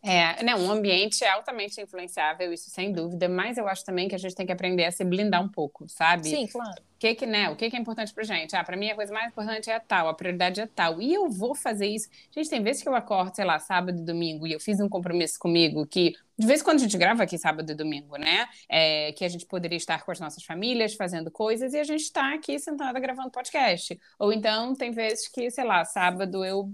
É, 0.07 0.43
né, 0.43 0.55
um 0.55 0.71
ambiente 0.71 1.25
é 1.25 1.31
altamente 1.31 1.81
influenciável, 1.81 2.53
isso 2.53 2.69
sem 2.69 2.93
dúvida, 2.93 3.27
mas 3.27 3.57
eu 3.57 3.67
acho 3.67 3.83
também 3.87 4.07
que 4.07 4.15
a 4.15 4.19
gente 4.19 4.35
tem 4.35 4.45
que 4.45 4.53
aprender 4.53 4.85
a 4.85 4.93
se 4.93 5.03
blindar 5.03 5.43
um 5.43 5.49
pouco, 5.49 5.89
sabe? 5.89 6.29
Sim, 6.29 6.47
claro. 6.47 6.83
O 6.83 6.99
que 6.99 7.15
que, 7.15 7.25
né, 7.25 7.49
o 7.49 7.57
que 7.57 7.71
que 7.71 7.77
é 7.77 7.79
importante 7.79 8.13
pra 8.13 8.23
gente? 8.23 8.55
Ah, 8.55 8.63
pra 8.63 8.77
mim 8.77 8.91
a 8.91 8.95
coisa 8.95 9.11
mais 9.15 9.29
importante 9.29 9.71
é 9.71 9.77
a 9.77 9.81
tal, 9.81 10.07
a 10.07 10.13
prioridade 10.13 10.61
é 10.61 10.67
tal. 10.67 11.01
E 11.01 11.15
eu 11.15 11.31
vou 11.31 11.55
fazer 11.55 11.87
isso. 11.87 12.11
Gente, 12.31 12.51
tem 12.51 12.63
vezes 12.63 12.83
que 12.83 12.89
eu 12.89 12.95
acordo, 12.95 13.35
sei 13.35 13.47
lá, 13.47 13.59
sábado 13.59 13.99
e 13.99 14.05
domingo, 14.05 14.47
e 14.47 14.53
eu 14.53 14.61
fiz 14.61 14.79
um 14.79 14.91
compromisso 14.91 15.39
comigo 15.39 15.87
que, 15.87 16.15
de 16.39 16.47
vez 16.47 16.61
em 16.61 16.65
quando 16.65 16.77
a 16.77 16.83
gente 16.83 16.99
grava 16.99 17.23
aqui 17.23 17.39
sábado 17.39 17.73
e 17.73 17.75
domingo, 17.75 18.19
né? 18.19 18.47
É, 18.69 19.11
que 19.13 19.25
a 19.25 19.29
gente 19.29 19.47
poderia 19.47 19.79
estar 19.79 20.05
com 20.05 20.13
as 20.13 20.21
nossas 20.21 20.45
famílias 20.45 20.93
fazendo 20.93 21.31
coisas 21.31 21.73
e 21.73 21.79
a 21.79 21.85
gente 21.85 22.13
tá 22.13 22.35
aqui 22.35 22.59
sentada 22.59 23.01
gravando 23.01 23.31
podcast. 23.31 23.99
Ou 24.19 24.35
então 24.35 24.75
tem 24.75 24.91
vezes 24.91 25.29
que, 25.29 25.51
sei 25.51 25.65
lá, 25.65 25.83
sábado 25.87 26.45
eu 26.45 26.71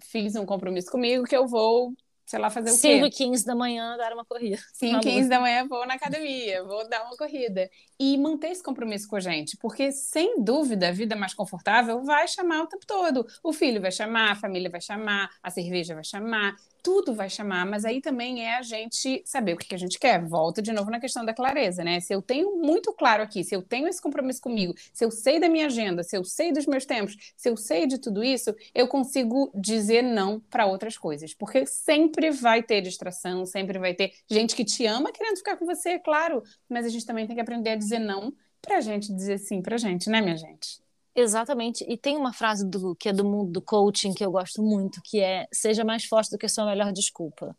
fiz 0.00 0.34
um 0.34 0.44
compromisso 0.44 0.90
comigo 0.90 1.24
que 1.24 1.36
eu 1.36 1.46
vou, 1.46 1.94
sei 2.32 2.40
lá, 2.40 2.48
fazer 2.48 2.70
o 2.70 2.72
quê? 2.72 2.78
5 2.78 3.06
e 3.06 3.10
15 3.10 3.44
da 3.44 3.54
manhã 3.54 3.94
dar 3.98 4.14
uma 4.14 4.24
corrida. 4.24 4.56
5, 4.72 4.94
Tá 4.94 5.00
15 5.00 5.28
da 5.28 5.38
manhã 5.38 5.68
vou 5.68 5.86
na 5.86 5.94
academia, 5.94 6.64
vou 6.64 6.88
dar 6.88 7.04
uma 7.04 7.14
corrida. 7.14 7.68
E 8.00 8.16
manter 8.16 8.48
esse 8.48 8.62
compromisso 8.62 9.06
com 9.06 9.16
a 9.16 9.20
gente, 9.20 9.54
porque 9.58 9.92
sem 9.92 10.42
dúvida 10.42 10.88
a 10.88 10.92
vida 10.92 11.14
mais 11.14 11.34
confortável 11.34 12.02
vai 12.02 12.26
chamar 12.26 12.62
o 12.62 12.66
tempo 12.66 12.86
todo. 12.86 13.26
O 13.42 13.52
filho 13.52 13.82
vai 13.82 13.92
chamar, 13.92 14.32
a 14.32 14.34
família 14.34 14.70
vai 14.70 14.80
chamar, 14.80 15.30
a 15.42 15.50
cerveja 15.50 15.94
vai 15.94 16.04
chamar, 16.04 16.56
tudo 16.82 17.14
vai 17.14 17.30
chamar, 17.30 17.64
mas 17.64 17.84
aí 17.84 18.00
também 18.00 18.44
é 18.44 18.56
a 18.56 18.62
gente 18.62 19.22
saber 19.24 19.54
o 19.54 19.56
que 19.56 19.74
a 19.74 19.78
gente 19.78 19.98
quer. 19.98 20.22
Volta 20.24 20.60
de 20.60 20.72
novo 20.72 20.90
na 20.90 20.98
questão 21.00 21.24
da 21.24 21.32
clareza, 21.32 21.84
né? 21.84 22.00
Se 22.00 22.12
eu 22.12 22.20
tenho 22.20 22.56
muito 22.56 22.92
claro 22.92 23.22
aqui, 23.22 23.44
se 23.44 23.54
eu 23.54 23.62
tenho 23.62 23.86
esse 23.86 24.02
compromisso 24.02 24.40
comigo, 24.40 24.74
se 24.92 25.04
eu 25.04 25.10
sei 25.10 25.38
da 25.38 25.48
minha 25.48 25.66
agenda, 25.66 26.02
se 26.02 26.16
eu 26.16 26.24
sei 26.24 26.52
dos 26.52 26.66
meus 26.66 26.84
tempos, 26.84 27.16
se 27.36 27.48
eu 27.48 27.56
sei 27.56 27.86
de 27.86 27.98
tudo 27.98 28.24
isso, 28.24 28.54
eu 28.74 28.88
consigo 28.88 29.50
dizer 29.54 30.02
não 30.02 30.40
para 30.40 30.66
outras 30.66 30.98
coisas, 30.98 31.32
porque 31.32 31.64
sempre 31.66 32.30
vai 32.30 32.62
ter 32.62 32.80
distração, 32.80 33.46
sempre 33.46 33.78
vai 33.78 33.94
ter 33.94 34.12
gente 34.28 34.56
que 34.56 34.64
te 34.64 34.84
ama 34.84 35.12
querendo 35.12 35.36
ficar 35.36 35.56
com 35.56 35.64
você, 35.64 35.90
é 35.90 35.98
claro, 35.98 36.42
mas 36.68 36.84
a 36.84 36.88
gente 36.88 37.06
também 37.06 37.26
tem 37.26 37.36
que 37.36 37.42
aprender 37.42 37.70
a 37.70 37.76
dizer 37.76 38.00
não 38.00 38.34
pra 38.60 38.80
gente 38.80 39.12
dizer 39.12 39.38
sim 39.38 39.62
pra 39.62 39.76
gente, 39.76 40.10
né, 40.10 40.20
minha 40.20 40.36
gente? 40.36 40.81
Exatamente. 41.14 41.84
E 41.88 41.96
tem 41.96 42.16
uma 42.16 42.32
frase 42.32 42.66
do, 42.66 42.96
que 42.96 43.08
é 43.08 43.12
do 43.12 43.24
mundo 43.24 43.52
do 43.52 43.62
coaching 43.62 44.14
que 44.14 44.24
eu 44.24 44.30
gosto 44.30 44.62
muito, 44.62 45.00
que 45.04 45.20
é 45.20 45.46
seja 45.52 45.84
mais 45.84 46.04
forte 46.04 46.30
do 46.30 46.38
que 46.38 46.46
a 46.46 46.48
sua 46.48 46.64
melhor 46.64 46.92
desculpa. 46.92 47.56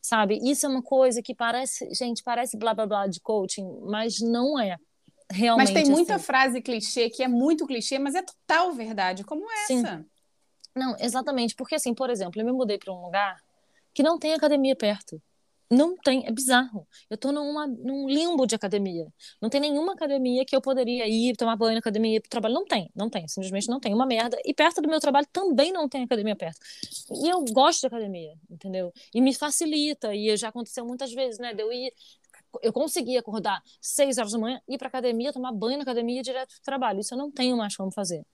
Sabe? 0.00 0.38
Isso 0.42 0.66
é 0.66 0.68
uma 0.68 0.82
coisa 0.82 1.20
que 1.20 1.34
parece, 1.34 1.92
gente, 1.92 2.22
parece 2.22 2.56
blá 2.56 2.72
blá 2.72 2.86
blá 2.86 3.06
de 3.06 3.20
coaching, 3.20 3.66
mas 3.82 4.20
não 4.20 4.58
é. 4.58 4.76
Realmente. 5.30 5.72
Mas 5.72 5.82
tem 5.82 5.92
muita 5.92 6.14
assim. 6.14 6.24
frase 6.24 6.62
clichê 6.62 7.10
que 7.10 7.22
é 7.22 7.28
muito 7.28 7.66
clichê, 7.66 7.98
mas 7.98 8.14
é 8.14 8.22
total 8.22 8.72
verdade, 8.72 9.24
como 9.24 9.44
Sim. 9.66 9.80
essa. 9.80 10.06
Não, 10.74 10.94
exatamente. 11.00 11.54
Porque, 11.54 11.74
assim, 11.74 11.94
por 11.94 12.10
exemplo, 12.10 12.40
eu 12.40 12.44
me 12.44 12.52
mudei 12.52 12.78
para 12.78 12.92
um 12.92 13.02
lugar 13.04 13.42
que 13.92 14.02
não 14.02 14.18
tem 14.18 14.34
academia 14.34 14.76
perto. 14.76 15.20
Não 15.70 15.96
tem, 15.96 16.24
é 16.26 16.30
bizarro. 16.30 16.86
Eu 17.10 17.18
tô 17.18 17.32
numa, 17.32 17.66
num 17.66 18.08
limbo 18.08 18.46
de 18.46 18.54
academia. 18.54 19.06
Não 19.42 19.50
tem 19.50 19.60
nenhuma 19.60 19.94
academia 19.94 20.44
que 20.44 20.54
eu 20.54 20.60
poderia 20.60 21.08
ir, 21.08 21.36
tomar 21.36 21.56
banho 21.56 21.72
na 21.72 21.80
academia, 21.80 22.16
ir 22.16 22.20
pro 22.20 22.30
trabalho. 22.30 22.54
Não 22.54 22.64
tem, 22.64 22.88
não 22.94 23.10
tem. 23.10 23.26
Simplesmente 23.26 23.68
não 23.68 23.80
tem. 23.80 23.92
Uma 23.92 24.06
merda. 24.06 24.38
E 24.44 24.54
perto 24.54 24.80
do 24.80 24.88
meu 24.88 25.00
trabalho 25.00 25.26
também 25.32 25.72
não 25.72 25.88
tem 25.88 26.04
academia 26.04 26.36
perto. 26.36 26.58
E 27.10 27.28
eu 27.28 27.44
gosto 27.46 27.80
de 27.80 27.86
academia, 27.88 28.34
entendeu? 28.48 28.92
E 29.12 29.20
me 29.20 29.34
facilita. 29.34 30.14
E 30.14 30.36
já 30.36 30.48
aconteceu 30.48 30.86
muitas 30.86 31.12
vezes, 31.12 31.38
né? 31.40 31.52
De 31.52 31.62
eu 31.62 31.72
ir. 31.72 31.92
Eu 32.62 32.72
consegui 32.72 33.16
acordar 33.18 33.60
seis 33.80 34.18
horas 34.18 34.32
da 34.32 34.38
manhã, 34.38 34.60
ir 34.68 34.78
pra 34.78 34.88
academia, 34.88 35.32
tomar 35.32 35.52
banho 35.52 35.76
na 35.78 35.82
academia 35.82 36.16
e 36.16 36.20
ir 36.20 36.22
direto 36.22 36.50
pro 36.54 36.62
trabalho. 36.62 37.00
Isso 37.00 37.12
eu 37.14 37.18
não 37.18 37.30
tenho 37.30 37.56
mais 37.56 37.76
como 37.76 37.90
fazer. 37.92 38.24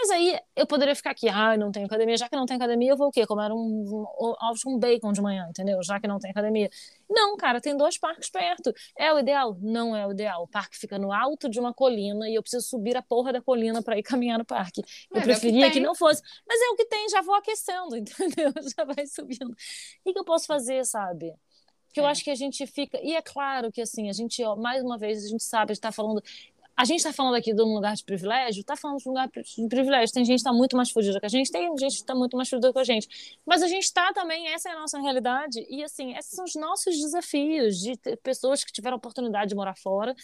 Mas 0.00 0.10
aí 0.10 0.38
eu 0.54 0.64
poderia 0.64 0.94
ficar 0.94 1.10
aqui, 1.10 1.28
ah, 1.28 1.56
não 1.56 1.72
tenho 1.72 1.86
academia, 1.86 2.16
já 2.16 2.28
que 2.28 2.36
não 2.36 2.46
tem 2.46 2.56
academia, 2.56 2.92
eu 2.92 2.96
vou 2.96 3.08
o 3.08 3.10
quê? 3.10 3.26
Comer 3.26 3.50
um, 3.50 3.56
um, 3.58 4.34
ovos 4.40 4.62
com 4.62 4.78
bacon 4.78 5.12
de 5.12 5.20
manhã, 5.20 5.48
entendeu? 5.50 5.82
Já 5.82 5.98
que 5.98 6.06
não 6.06 6.20
tem 6.20 6.30
academia. 6.30 6.70
Não, 7.10 7.36
cara, 7.36 7.60
tem 7.60 7.76
dois 7.76 7.98
parques 7.98 8.30
perto. 8.30 8.72
É 8.96 9.12
o 9.12 9.18
ideal? 9.18 9.56
Não 9.60 9.96
é 9.96 10.06
o 10.06 10.12
ideal. 10.12 10.44
O 10.44 10.48
parque 10.48 10.78
fica 10.78 10.96
no 11.00 11.12
alto 11.12 11.48
de 11.48 11.58
uma 11.58 11.74
colina 11.74 12.28
e 12.28 12.36
eu 12.36 12.42
preciso 12.42 12.64
subir 12.68 12.96
a 12.96 13.02
porra 13.02 13.32
da 13.32 13.42
colina 13.42 13.82
para 13.82 13.98
ir 13.98 14.02
caminhar 14.04 14.38
no 14.38 14.44
parque. 14.44 14.82
Eu 15.10 15.20
Mas 15.20 15.26
é 15.28 15.32
o 15.32 15.40
que 15.40 15.40
preferia 15.40 15.66
que, 15.66 15.72
tem. 15.74 15.82
não 15.82 15.96
fosse. 15.96 16.22
Mas 16.46 16.60
é 16.60 16.68
o 16.70 16.76
que 16.76 16.84
tem, 16.84 17.08
já 17.08 17.20
vou 17.20 17.34
aquecendo, 17.34 17.96
entendeu? 17.98 18.52
Já 18.76 18.84
vai 18.84 19.04
subindo. 19.04 19.50
O 19.50 19.56
que, 20.04 20.12
que 20.12 20.18
eu 20.18 20.24
posso 20.24 20.46
fazer, 20.46 20.84
sabe? 20.84 21.34
Porque 21.86 21.98
eu 22.00 22.06
É. 22.06 22.10
acho 22.10 22.22
que 22.22 22.30
a 22.30 22.34
gente 22.36 22.64
fica. 22.68 23.00
E 23.02 23.16
é 23.16 23.22
claro 23.22 23.72
que, 23.72 23.80
assim, 23.80 24.08
a 24.08 24.12
gente, 24.12 24.44
ó, 24.44 24.54
mais 24.54 24.82
uma 24.84 24.96
vez, 24.96 25.24
a 25.24 25.28
gente 25.28 25.42
sabe, 25.42 25.72
a 25.72 25.74
gente 25.74 25.80
tá 25.82 25.90
falando. 25.90 26.22
A 26.78 26.84
gente 26.84 26.98
está 26.98 27.12
falando 27.12 27.34
aqui 27.34 27.52
de 27.52 27.60
um 27.60 27.74
lugar 27.74 27.96
de 27.96 28.04
privilégio, 28.04 28.60
está 28.60 28.76
falando 28.76 28.98
de 28.98 29.08
um 29.08 29.10
lugar 29.10 29.28
de 29.28 29.68
privilégio. 29.68 30.14
Tem 30.14 30.24
gente 30.24 30.36
que 30.36 30.40
está 30.42 30.52
muito 30.52 30.76
mais 30.76 30.88
fodida 30.88 31.18
que 31.18 31.26
a 31.26 31.28
gente, 31.28 31.50
tem 31.50 31.66
gente 31.76 31.94
que 31.94 32.02
está 32.02 32.14
muito 32.14 32.36
mais 32.36 32.48
fodida 32.48 32.72
que 32.72 32.78
a 32.78 32.84
gente. 32.84 33.08
Mas 33.44 33.64
a 33.64 33.66
gente 33.66 33.82
está 33.82 34.12
também, 34.12 34.46
essa 34.46 34.68
é 34.68 34.72
a 34.72 34.78
nossa 34.78 34.96
realidade. 35.00 35.66
E, 35.68 35.82
assim, 35.82 36.14
esses 36.14 36.30
são 36.30 36.44
os 36.44 36.54
nossos 36.54 36.96
desafios 36.96 37.80
de 37.80 37.98
pessoas 38.22 38.62
que 38.62 38.70
tiveram 38.70 38.96
oportunidade 38.96 39.48
de 39.48 39.56
morar 39.56 39.76
fora 39.76 40.14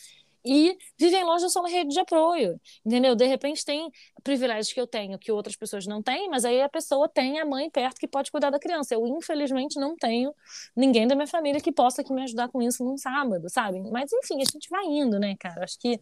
e 0.44 0.78
vivem 0.96 1.24
longe 1.24 1.42
da 1.42 1.48
sua 1.48 1.68
rede 1.68 1.90
de 1.90 1.98
apoio, 1.98 2.60
entendeu? 2.86 3.16
De 3.16 3.26
repente 3.26 3.64
tem 3.64 3.90
privilégios 4.22 4.72
que 4.72 4.80
eu 4.80 4.86
tenho 4.86 5.18
que 5.18 5.32
outras 5.32 5.56
pessoas 5.56 5.86
não 5.88 6.02
têm, 6.04 6.28
mas 6.28 6.44
aí 6.44 6.60
a 6.62 6.68
pessoa 6.68 7.08
tem 7.08 7.40
a 7.40 7.44
mãe 7.44 7.68
perto 7.68 7.98
que 7.98 8.06
pode 8.06 8.30
cuidar 8.30 8.50
da 8.50 8.60
criança. 8.60 8.94
Eu, 8.94 9.04
infelizmente, 9.08 9.80
não 9.80 9.96
tenho 9.96 10.32
ninguém 10.76 11.08
da 11.08 11.16
minha 11.16 11.26
família 11.26 11.60
que 11.60 11.72
possa 11.72 12.02
aqui 12.02 12.12
me 12.12 12.22
ajudar 12.22 12.48
com 12.48 12.62
isso 12.62 12.84
num 12.84 12.96
sábado, 12.96 13.48
sabe? 13.50 13.80
Mas, 13.90 14.12
enfim, 14.12 14.36
a 14.40 14.44
gente 14.44 14.68
vai 14.70 14.84
indo, 14.84 15.18
né, 15.18 15.34
cara? 15.36 15.64
Acho 15.64 15.80
que 15.80 15.98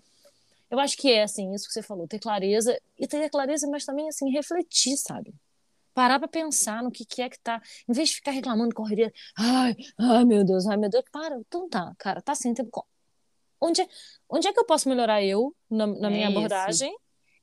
eu 0.72 0.80
acho 0.80 0.96
que 0.96 1.12
é 1.12 1.22
assim, 1.22 1.52
isso 1.52 1.66
que 1.66 1.72
você 1.74 1.82
falou, 1.82 2.08
ter 2.08 2.18
clareza 2.18 2.74
e 2.98 3.06
ter 3.06 3.28
clareza, 3.28 3.68
mas 3.68 3.85
também 3.85 4.08
assim 4.08 4.30
refletir, 4.30 4.96
sabe? 4.96 5.35
Parar 5.92 6.18
para 6.18 6.26
pensar 6.26 6.82
no 6.82 6.90
que, 6.90 7.04
que 7.04 7.20
é 7.20 7.28
que 7.28 7.38
tá, 7.38 7.61
em 7.87 7.92
vez 7.92 8.08
de 8.08 8.14
ficar 8.14 8.30
reclamando 8.30 8.74
correria, 8.74 9.12
ai, 9.38 9.76
ai 9.98 10.24
meu 10.24 10.42
Deus, 10.42 10.66
ai 10.66 10.78
meu 10.78 10.88
Deus, 10.88 11.04
para, 11.12 11.37
então 11.37 11.68
tá, 11.68 11.94
cara, 11.98 12.22
tá 12.22 12.35
sem 12.35 12.54
tempo. 12.54 12.87
Onde 13.61 13.82
é, 13.82 13.88
onde 14.30 14.48
é 14.48 14.52
que 14.52 14.58
eu 14.58 14.64
posso 14.64 14.88
melhorar 14.88 15.22
eu 15.22 15.54
na, 15.70 15.87
na 15.87 16.08
minha 16.08 16.26
É 16.26 16.30
isso. 16.30 16.38
abordagem? 16.38 16.96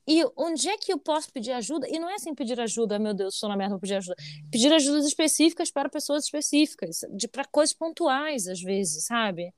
E 0.08 0.26
onde 0.36 0.68
é 0.68 0.76
que 0.76 0.92
eu 0.92 0.98
posso 0.98 1.32
pedir 1.32 1.52
ajuda? 1.52 1.88
E 1.88 2.00
não 2.00 2.10
é 2.10 2.16
assim 2.16 2.34
pedir 2.34 2.60
ajuda, 2.60 2.98
meu 2.98 3.14
Deus, 3.14 3.36
estou 3.36 3.48
na 3.48 3.56
merda, 3.56 3.76
vou 3.76 3.80
pedir 3.80 3.94
ajuda. 3.94 4.16
Pedir 4.52 4.74
ajudas 4.74 5.06
específicas 5.06 5.70
para 5.70 5.88
pessoas 5.88 6.24
específicas, 6.24 7.02
para 7.32 7.46
coisas 7.46 7.76
pontuais, 7.76 8.48
às 8.48 8.60
vezes, 8.60 9.06
sabe? 9.06 9.54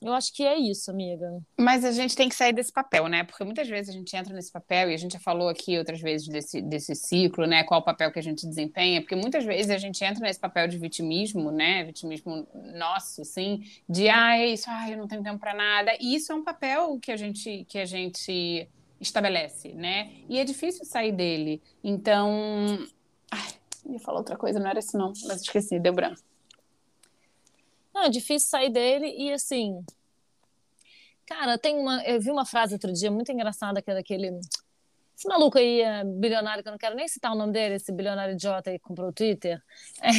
Eu 0.00 0.12
acho 0.12 0.32
que 0.32 0.42
é 0.42 0.58
isso, 0.58 0.90
amiga. 0.90 1.26
Mas 1.58 1.84
a 1.84 1.90
gente 1.90 2.14
tem 2.14 2.28
que 2.28 2.34
sair 2.34 2.52
desse 2.52 2.70
papel, 2.70 3.08
né? 3.08 3.24
Porque 3.24 3.42
muitas 3.44 3.66
vezes 3.68 3.88
a 3.88 3.92
gente 3.92 4.14
entra 4.14 4.34
nesse 4.34 4.52
papel, 4.52 4.90
e 4.90 4.94
a 4.94 4.96
gente 4.96 5.12
já 5.12 5.18
falou 5.18 5.48
aqui 5.48 5.78
outras 5.78 6.00
vezes 6.00 6.28
desse, 6.28 6.60
desse 6.60 6.94
ciclo, 6.94 7.46
né? 7.46 7.64
Qual 7.64 7.80
o 7.80 7.84
papel 7.84 8.12
que 8.12 8.18
a 8.18 8.22
gente 8.22 8.46
desempenha, 8.46 9.00
porque 9.00 9.16
muitas 9.16 9.44
vezes 9.44 9.70
a 9.70 9.78
gente 9.78 10.04
entra 10.04 10.20
nesse 10.20 10.38
papel 10.38 10.68
de 10.68 10.76
vitimismo, 10.76 11.50
né? 11.50 11.84
Vitimismo 11.84 12.46
nosso, 12.74 13.22
assim, 13.22 13.64
de 13.88 14.08
ah, 14.08 14.36
é 14.36 14.46
isso, 14.48 14.66
ah, 14.68 14.90
eu 14.90 14.98
não 14.98 15.08
tenho 15.08 15.22
tempo 15.22 15.38
para 15.38 15.54
nada. 15.54 15.92
E 15.98 16.14
isso 16.14 16.30
é 16.30 16.34
um 16.34 16.44
papel 16.44 16.98
que 17.00 17.10
a 17.10 17.16
gente, 17.16 17.64
que 17.68 17.78
a 17.78 17.86
gente 17.86 18.68
estabelece, 19.00 19.72
né? 19.72 20.10
E 20.28 20.38
é 20.38 20.44
difícil 20.44 20.84
sair 20.84 21.12
dele. 21.12 21.62
Então. 21.82 22.86
Ai, 23.30 23.48
ia 23.88 23.98
falar 24.00 24.18
outra 24.18 24.36
coisa, 24.36 24.58
não 24.58 24.68
era 24.68 24.78
isso, 24.78 24.96
não, 24.96 25.12
mas 25.26 25.42
esqueci, 25.42 25.78
deu 25.78 25.92
branco. 25.92 26.20
Não, 27.96 28.02
é 28.02 28.10
difícil 28.10 28.50
sair 28.50 28.68
dele 28.68 29.06
e 29.16 29.32
assim. 29.32 29.82
Cara, 31.26 31.56
tem 31.56 31.78
uma. 31.78 32.04
Eu 32.04 32.20
vi 32.20 32.30
uma 32.30 32.44
frase 32.44 32.74
outro 32.74 32.92
dia 32.92 33.10
muito 33.10 33.32
engraçada 33.32 33.80
que 33.80 33.90
é 33.90 33.94
daquele. 33.94 34.38
Esse 35.16 35.26
maluco 35.26 35.56
aí, 35.56 35.80
é 35.80 36.04
bilionário, 36.04 36.62
que 36.62 36.68
eu 36.68 36.72
não 36.72 36.78
quero 36.78 36.94
nem 36.94 37.08
citar 37.08 37.32
o 37.32 37.34
nome 37.34 37.54
dele, 37.54 37.76
esse 37.76 37.90
bilionário 37.90 38.34
idiota 38.34 38.68
aí 38.68 38.78
que 38.78 38.84
comprou 38.84 39.08
o 39.08 39.12
Twitter. 39.14 39.62
É... 40.02 40.10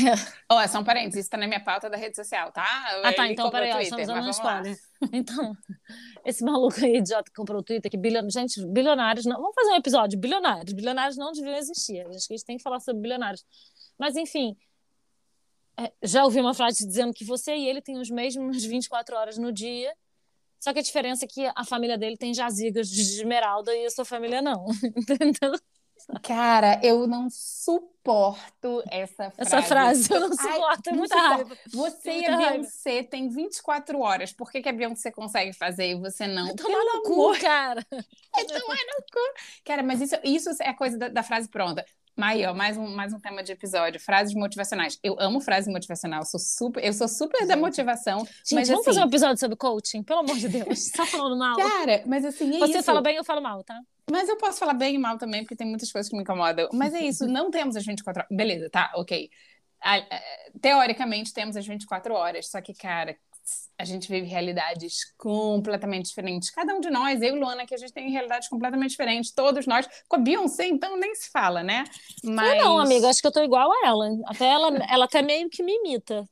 Oh, 0.51 0.67
só 0.67 0.79
um 0.79 0.83
parênteses, 0.83 1.21
isso 1.21 1.29
tá 1.29 1.37
na 1.37 1.45
minha 1.45 1.63
pauta 1.63 1.87
da 1.87 1.95
rede 1.95 2.15
social, 2.15 2.51
tá? 2.51 2.65
Ah, 3.03 3.13
tá, 3.13 3.27
então 3.27 3.51
peraí, 3.51 3.71
ó, 3.71 3.79
estamos 3.79 4.07
dando 4.07 4.25
um 4.25 4.29
spoiler. 4.31 4.75
Então, 5.13 5.55
esse 6.25 6.43
maluco 6.43 6.83
aí 6.83 6.97
idiota 6.97 7.29
que 7.29 7.35
comprou 7.35 7.59
o 7.59 7.63
Twitter, 7.63 7.91
que 7.91 7.97
bilionário, 7.97 8.31
gente, 8.31 8.65
bilionários 8.65 9.27
não. 9.27 9.39
Vamos 9.39 9.53
fazer 9.53 9.69
um 9.69 9.75
episódio, 9.75 10.17
bilionários. 10.17 10.73
Bilionários 10.73 11.15
não 11.15 11.31
deviam 11.31 11.55
existir. 11.55 12.01
Acho 12.07 12.27
que 12.27 12.33
a 12.33 12.37
gente 12.37 12.45
tem 12.45 12.57
que 12.57 12.63
falar 12.63 12.79
sobre 12.79 13.03
bilionários. 13.03 13.45
Mas, 13.99 14.15
enfim, 14.15 14.55
é, 14.57 14.66
já 16.01 16.23
ouvi 16.23 16.39
uma 16.39 16.53
frase 16.53 16.85
dizendo 16.85 17.13
que 17.13 17.25
você 17.25 17.55
e 17.55 17.67
ele 17.67 17.81
têm 17.81 17.99
os 17.99 18.09
mesmos 18.09 18.63
24 18.65 19.15
horas 19.15 19.37
no 19.37 19.51
dia, 19.51 19.93
só 20.59 20.73
que 20.73 20.79
a 20.79 20.83
diferença 20.83 21.25
é 21.25 21.27
que 21.27 21.51
a 21.55 21.63
família 21.63 21.97
dele 21.97 22.17
tem 22.17 22.33
jazigas 22.33 22.89
de 22.89 23.01
esmeralda 23.01 23.75
e 23.75 23.85
a 23.85 23.89
sua 23.89 24.05
família 24.05 24.41
não, 24.41 24.65
entendeu? 24.95 25.53
Cara, 26.23 26.79
eu 26.83 27.07
não 27.07 27.27
suporto 27.29 28.83
essa 28.89 29.31
frase. 29.31 29.35
Essa 29.37 29.61
frase 29.61 30.13
eu 30.13 30.19
não 30.21 30.29
suporto, 30.29 30.89
Ai, 30.89 30.93
é 30.93 30.95
muita 30.95 31.17
raiva. 31.17 31.57
Você 31.73 32.19
e 32.19 32.25
a 32.25 32.37
Beyoncé 32.37 33.03
têm 33.03 33.27
24 33.29 33.99
horas. 33.99 34.31
Por 34.31 34.51
que, 34.51 34.61
que 34.61 34.69
a 34.69 34.73
Beyoncé 34.73 35.11
consegue 35.11 35.53
fazer 35.53 35.91
e 35.91 35.95
você 35.95 36.27
não? 36.27 36.55
Toma 36.55 36.77
no 36.77 37.01
cu, 37.03 37.37
cara. 37.39 37.85
É 38.37 38.43
tomar 38.45 38.75
no 38.75 39.03
cu. 39.11 39.19
Cara, 39.65 39.81
mas 39.81 39.99
isso, 39.99 40.15
isso 40.23 40.49
é 40.61 40.71
coisa 40.73 40.97
da, 40.97 41.07
da 41.09 41.23
frase 41.23 41.49
pronta. 41.49 41.83
Maia, 42.17 42.51
mais 42.51 42.75
um, 42.75 42.87
mais 42.95 43.13
um 43.13 43.19
tema 43.19 43.43
de 43.43 43.51
episódio, 43.51 43.99
frases 43.99 44.33
motivacionais. 44.33 44.97
Eu 45.03 45.15
amo 45.19 45.39
frase 45.39 45.71
motivacional, 45.71 46.25
sou 46.25 46.39
super, 46.39 46.83
eu 46.83 46.91
sou 46.91 47.07
super 47.07 47.45
da 47.45 47.55
motivação. 47.55 48.25
Gente, 48.25 48.55
mas, 48.55 48.67
vamos 48.67 48.81
assim, 48.81 48.95
fazer 48.95 49.05
um 49.05 49.07
episódio 49.07 49.37
sobre 49.37 49.55
coaching, 49.55 50.01
pelo 50.01 50.21
amor 50.21 50.35
de 50.35 50.49
Deus. 50.49 50.89
Tá 50.89 51.05
falando 51.05 51.37
mal? 51.37 51.55
Cara, 51.57 52.01
mas 52.07 52.25
assim, 52.25 52.55
é 52.55 52.59
Você 52.59 52.79
isso. 52.79 52.83
fala 52.83 53.01
bem, 53.01 53.17
eu 53.17 53.23
falo 53.23 53.39
mal, 53.39 53.63
tá? 53.63 53.79
Mas 54.09 54.27
eu 54.27 54.35
posso 54.37 54.57
falar 54.57 54.73
bem 54.73 54.95
e 54.95 54.97
mal 54.97 55.19
também, 55.19 55.43
porque 55.43 55.55
tem 55.55 55.67
muitas 55.67 55.91
coisas 55.91 56.09
que 56.09 56.15
me 56.15 56.23
incomodam. 56.23 56.67
Mas 56.73 56.95
é 56.95 57.01
isso, 57.01 57.27
não 57.29 57.51
temos 57.51 57.75
as 57.75 57.85
24 57.85 58.23
horas. 58.23 58.35
Beleza, 58.35 58.67
tá, 58.67 58.91
ok. 58.95 59.29
Teoricamente 60.59 61.31
temos 61.31 61.55
as 61.55 61.67
24 61.67 62.15
horas, 62.15 62.49
só 62.49 62.59
que, 62.61 62.73
cara, 62.73 63.15
a 63.77 63.85
gente 63.85 64.09
vive 64.09 64.27
realidades 64.27 65.13
completamente 65.17 66.07
diferentes. 66.07 66.49
Cada 66.49 66.73
um 66.73 66.79
de 66.79 66.89
nós, 66.89 67.21
eu 67.21 67.35
e 67.35 67.39
Luana, 67.39 67.65
que 67.65 67.75
a 67.75 67.77
gente 67.77 67.93
tem 67.93 68.09
realidades 68.09 68.47
completamente 68.47 68.91
diferentes, 68.91 69.31
todos 69.31 69.67
nós. 69.67 69.87
Com 70.07 70.15
a 70.15 70.19
Beyoncé, 70.19 70.67
então, 70.67 70.97
nem 70.97 71.13
se 71.15 71.29
fala, 71.29 71.63
né? 71.63 71.83
Mas... 72.23 72.57
Eu 72.57 72.65
não, 72.65 72.79
amiga, 72.79 73.09
acho 73.09 73.21
que 73.21 73.27
eu 73.27 73.31
tô 73.31 73.43
igual 73.43 73.71
a 73.71 73.87
ela. 73.87 74.09
Até 74.25 74.45
ela, 74.45 74.77
ela 74.89 75.05
até 75.05 75.21
meio 75.21 75.49
que 75.49 75.61
me 75.61 75.73
imita. 75.73 76.27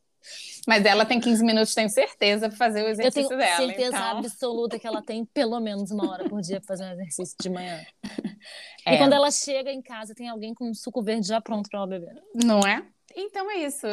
Mas 0.67 0.83
ela 0.85 1.05
tem 1.05 1.19
15 1.19 1.43
minutos, 1.43 1.73
tenho 1.73 1.89
certeza, 1.89 2.49
para 2.49 2.57
fazer 2.57 2.83
o 2.83 2.87
exercício 2.87 3.21
eu 3.21 3.27
tenho 3.27 3.39
dela. 3.39 3.57
certeza 3.57 3.97
então... 3.97 4.17
absoluta 4.17 4.79
que 4.79 4.87
ela 4.87 5.01
tem 5.01 5.23
pelo 5.25 5.59
menos 5.59 5.91
uma 5.91 6.09
hora 6.09 6.27
por 6.27 6.41
dia 6.41 6.59
para 6.59 6.67
fazer 6.67 6.85
um 6.85 6.93
exercício 6.93 7.35
de 7.39 7.49
manhã. 7.49 7.85
É. 8.87 8.93
E 8.93 8.97
quando 8.99 9.13
ela 9.13 9.31
chega 9.31 9.71
em 9.71 9.81
casa, 9.81 10.13
tem 10.13 10.29
alguém 10.29 10.53
com 10.53 10.69
um 10.69 10.73
suco 10.75 11.01
verde 11.01 11.27
já 11.27 11.41
pronto 11.41 11.67
para 11.67 11.79
ela 11.79 11.87
beber. 11.87 12.21
Não 12.35 12.59
é? 12.59 12.85
Então 13.15 13.49
é 13.49 13.57
isso. 13.59 13.87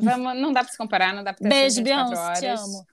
Vamos, 0.00 0.36
não 0.40 0.52
dá 0.52 0.62
para 0.62 0.72
se 0.72 0.78
comparar, 0.78 1.14
não 1.14 1.22
dá 1.22 1.32
para 1.32 1.42
ter 1.42 1.48
Beijo, 1.48 1.82
Beyoncé, 1.82 2.32
te 2.40 2.46
amo. 2.46 2.86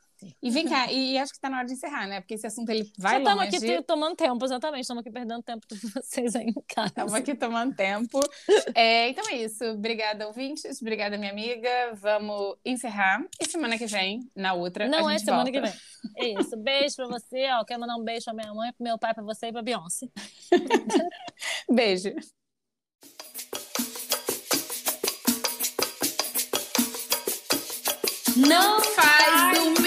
E 0.43 0.51
vem 0.51 0.67
cá, 0.67 0.91
e 0.91 1.17
acho 1.17 1.31
que 1.31 1.37
está 1.37 1.49
na 1.49 1.59
hora 1.59 1.65
de 1.65 1.73
encerrar, 1.73 2.05
né? 2.05 2.19
Porque 2.19 2.33
esse 2.33 2.45
assunto 2.45 2.69
ele 2.69 2.91
vai 2.97 3.13
Já 3.13 3.19
estamos 3.19 3.43
aqui 3.45 3.81
tomando 3.83 4.15
tempo, 4.17 4.43
exatamente. 4.43 4.81
Estamos 4.81 4.99
aqui 5.01 5.11
perdendo 5.11 5.41
tempo 5.41 5.65
de 5.65 5.75
vocês 5.95 6.35
aí 6.35 6.47
em 6.47 6.63
casa. 6.67 6.89
Estamos 6.89 7.13
aqui 7.13 7.35
tomando 7.35 7.73
tempo. 7.73 8.19
É, 8.75 9.07
então 9.09 9.23
é 9.29 9.37
isso. 9.37 9.63
Obrigada, 9.63 10.27
ouvintes. 10.27 10.81
Obrigada, 10.81 11.17
minha 11.17 11.31
amiga. 11.31 11.69
Vamos 11.95 12.57
encerrar. 12.65 13.23
E 13.39 13.49
semana 13.49 13.77
que 13.77 13.85
vem, 13.85 14.29
na 14.35 14.53
outra, 14.53 14.89
Não 14.89 15.09
é 15.09 15.17
semana 15.19 15.45
volta. 15.45 15.51
que 15.51 15.61
vem. 15.61 15.73
É 16.17 16.41
isso. 16.41 16.57
Beijo 16.57 16.97
pra 16.97 17.07
você. 17.07 17.47
Ó, 17.51 17.63
quero 17.63 17.79
mandar 17.79 17.95
um 17.95 18.03
beijo 18.03 18.25
pra 18.25 18.33
minha 18.33 18.53
mãe, 18.53 18.73
pro 18.73 18.83
meu 18.83 18.97
pai, 18.97 19.13
pra 19.13 19.23
você 19.23 19.47
e 19.47 19.51
pra 19.53 19.61
Beyoncé. 19.61 20.07
Beijo. 21.71 22.13
Não 28.47 28.79
faz 28.79 29.57
do 29.59 29.78